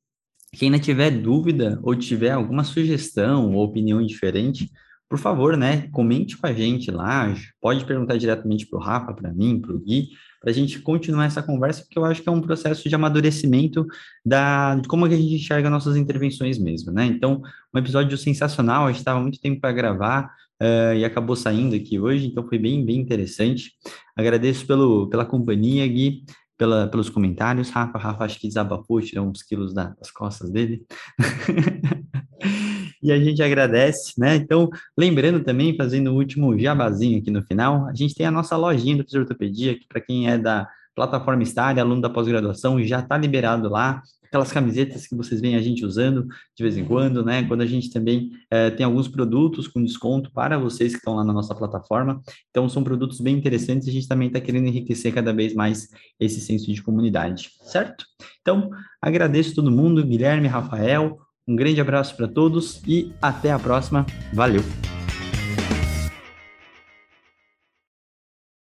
quem 0.56 0.68
ainda 0.68 0.80
tiver 0.80 1.12
dúvida 1.12 1.80
ou 1.82 1.95
tiver 1.95 2.32
alguma 2.32 2.64
sugestão 2.64 3.54
ou 3.54 3.64
opinião 3.64 4.06
diferente, 4.06 4.70
por 5.10 5.20
favor, 5.20 5.58
né, 5.58 5.89
comente 5.91 6.38
com 6.38 6.47
a 6.47 6.54
gente 6.54 6.89
lá, 6.89 7.34
pode 7.60 7.84
perguntar 7.86 8.18
diretamente 8.18 8.66
para 8.66 8.80
o 8.80 8.82
Rafa, 8.82 9.14
para 9.14 9.34
mim, 9.34 9.60
para 9.60 9.74
o 9.74 9.80
Gui, 9.80 10.10
para 10.39 10.52
a 10.52 10.54
gente 10.54 10.80
continuar 10.80 11.26
essa 11.26 11.43
conversa, 11.43 11.84
porque 11.84 11.99
eu 11.99 12.06
acho 12.06 12.22
que 12.22 12.30
é 12.30 12.32
um 12.32 12.41
processo 12.41 12.88
de 12.88 12.95
amadurecimento 12.95 13.86
da, 14.26 14.76
de 14.76 14.88
como 14.88 15.06
a 15.06 15.10
gente 15.10 15.36
enxerga 15.36 15.70
nossas 15.70 15.97
intervenções 15.97 16.58
mesmo, 16.58 16.93
né? 16.93 17.06
Então, 17.06 17.41
um 17.74 17.78
episódio 17.78 18.18
sensacional, 18.18 18.86
a 18.86 18.88
gente 18.88 18.99
estava 18.99 19.20
muito 19.20 19.39
tempo 19.39 19.60
para 19.60 19.74
gravar 19.74 20.34
uh, 20.62 20.95
e 20.95 21.04
acabou 21.04 21.36
saindo 21.36 21.76
aqui 21.76 21.99
hoje, 21.99 22.28
então 22.28 22.47
foi 22.47 22.58
bem, 22.58 22.84
bem 22.86 22.97
interessante. 22.97 23.74
Agradeço 24.16 24.66
pelo, 24.66 25.10
pela 25.10 25.26
companhia, 25.26 25.86
Gui 25.88 26.24
pela, 26.62 26.88
pelos 26.88 27.09
comentários. 27.09 27.72
Rafa, 27.72 27.97
Rafa 27.97 28.24
acho 28.24 28.39
que 28.39 28.47
desabafou, 28.47 29.01
tirou 29.01 29.28
uns 29.28 29.41
quilos 29.41 29.74
da, 29.74 29.95
das 29.97 30.12
costas 30.12 30.51
dele. 30.51 30.86
e 33.01 33.12
a 33.12 33.20
gente 33.20 33.41
agradece, 33.41 34.14
né? 34.16 34.36
Então, 34.36 34.70
lembrando 34.95 35.43
também, 35.43 35.76
fazendo 35.76 36.12
o 36.12 36.16
último 36.16 36.55
jabazinho 36.59 37.18
aqui 37.18 37.32
no 37.32 37.41
final, 37.41 37.88
a 37.88 37.95
gente 37.95 38.14
tem 38.14 38.28
a 38.28 38.32
nossa 38.32 38.55
lojinha 38.55 38.97
do 38.97 39.03
Fisioterapia, 39.03 39.74
que 39.74 39.88
para 39.88 40.01
quem 40.01 40.30
é 40.30 40.38
da 40.38 40.70
plataforma 40.93 41.43
Star, 41.45 41.80
aluno 41.80 41.99
da 41.99 42.12
pós-graduação, 42.12 42.80
já 42.84 42.99
está 42.99 43.18
liberado 43.18 43.68
lá 43.68 44.03
aquelas 44.32 44.52
camisetas 44.52 45.06
que 45.06 45.14
vocês 45.14 45.42
veem 45.42 45.58
a 45.58 45.62
gente 45.62 45.86
usando 45.86 46.26
de 46.56 46.64
vez 46.64 46.78
em 46.78 46.86
quando, 46.86 47.24
né? 47.24 47.44
Quando 47.44 47.62
a 47.62 47.66
gente 47.66 47.92
também 47.92 48.32
é, 48.50 48.70
tem 48.70 48.86
alguns 48.86 49.10
produtos 49.10 49.68
com 49.68 49.84
desconto 49.84 50.32
para 50.32 50.58
vocês 50.58 50.94
que 50.94 51.00
estão 51.00 51.16
lá 51.16 51.24
na 51.24 51.34
nossa 51.34 51.54
plataforma. 51.54 52.22
Então, 52.50 52.70
são 52.70 52.82
produtos 52.82 53.20
bem 53.20 53.36
interessantes 53.36 53.88
e 53.88 53.90
a 53.90 53.94
gente 53.94 54.08
também 54.08 54.30
está 54.30 54.40
querendo 54.40 54.68
enriquecer 54.68 55.14
cada 55.14 55.34
vez 55.34 55.54
mais 55.54 55.90
esse 56.18 56.40
senso 56.40 56.72
de 56.72 56.82
comunidade, 56.82 57.50
certo? 57.66 58.06
Então, 58.40 58.70
agradeço 59.02 59.54
todo 59.54 59.70
mundo, 59.70 60.06
Guilherme, 60.06 60.48
Rafael, 60.48 61.20
um 61.46 61.56
grande 61.56 61.82
abraço 61.82 62.16
para 62.16 62.28
todos 62.28 62.82
e 62.88 63.12
até 63.22 63.52
a 63.52 63.60
próxima. 63.60 64.06
Valeu! 64.34 64.91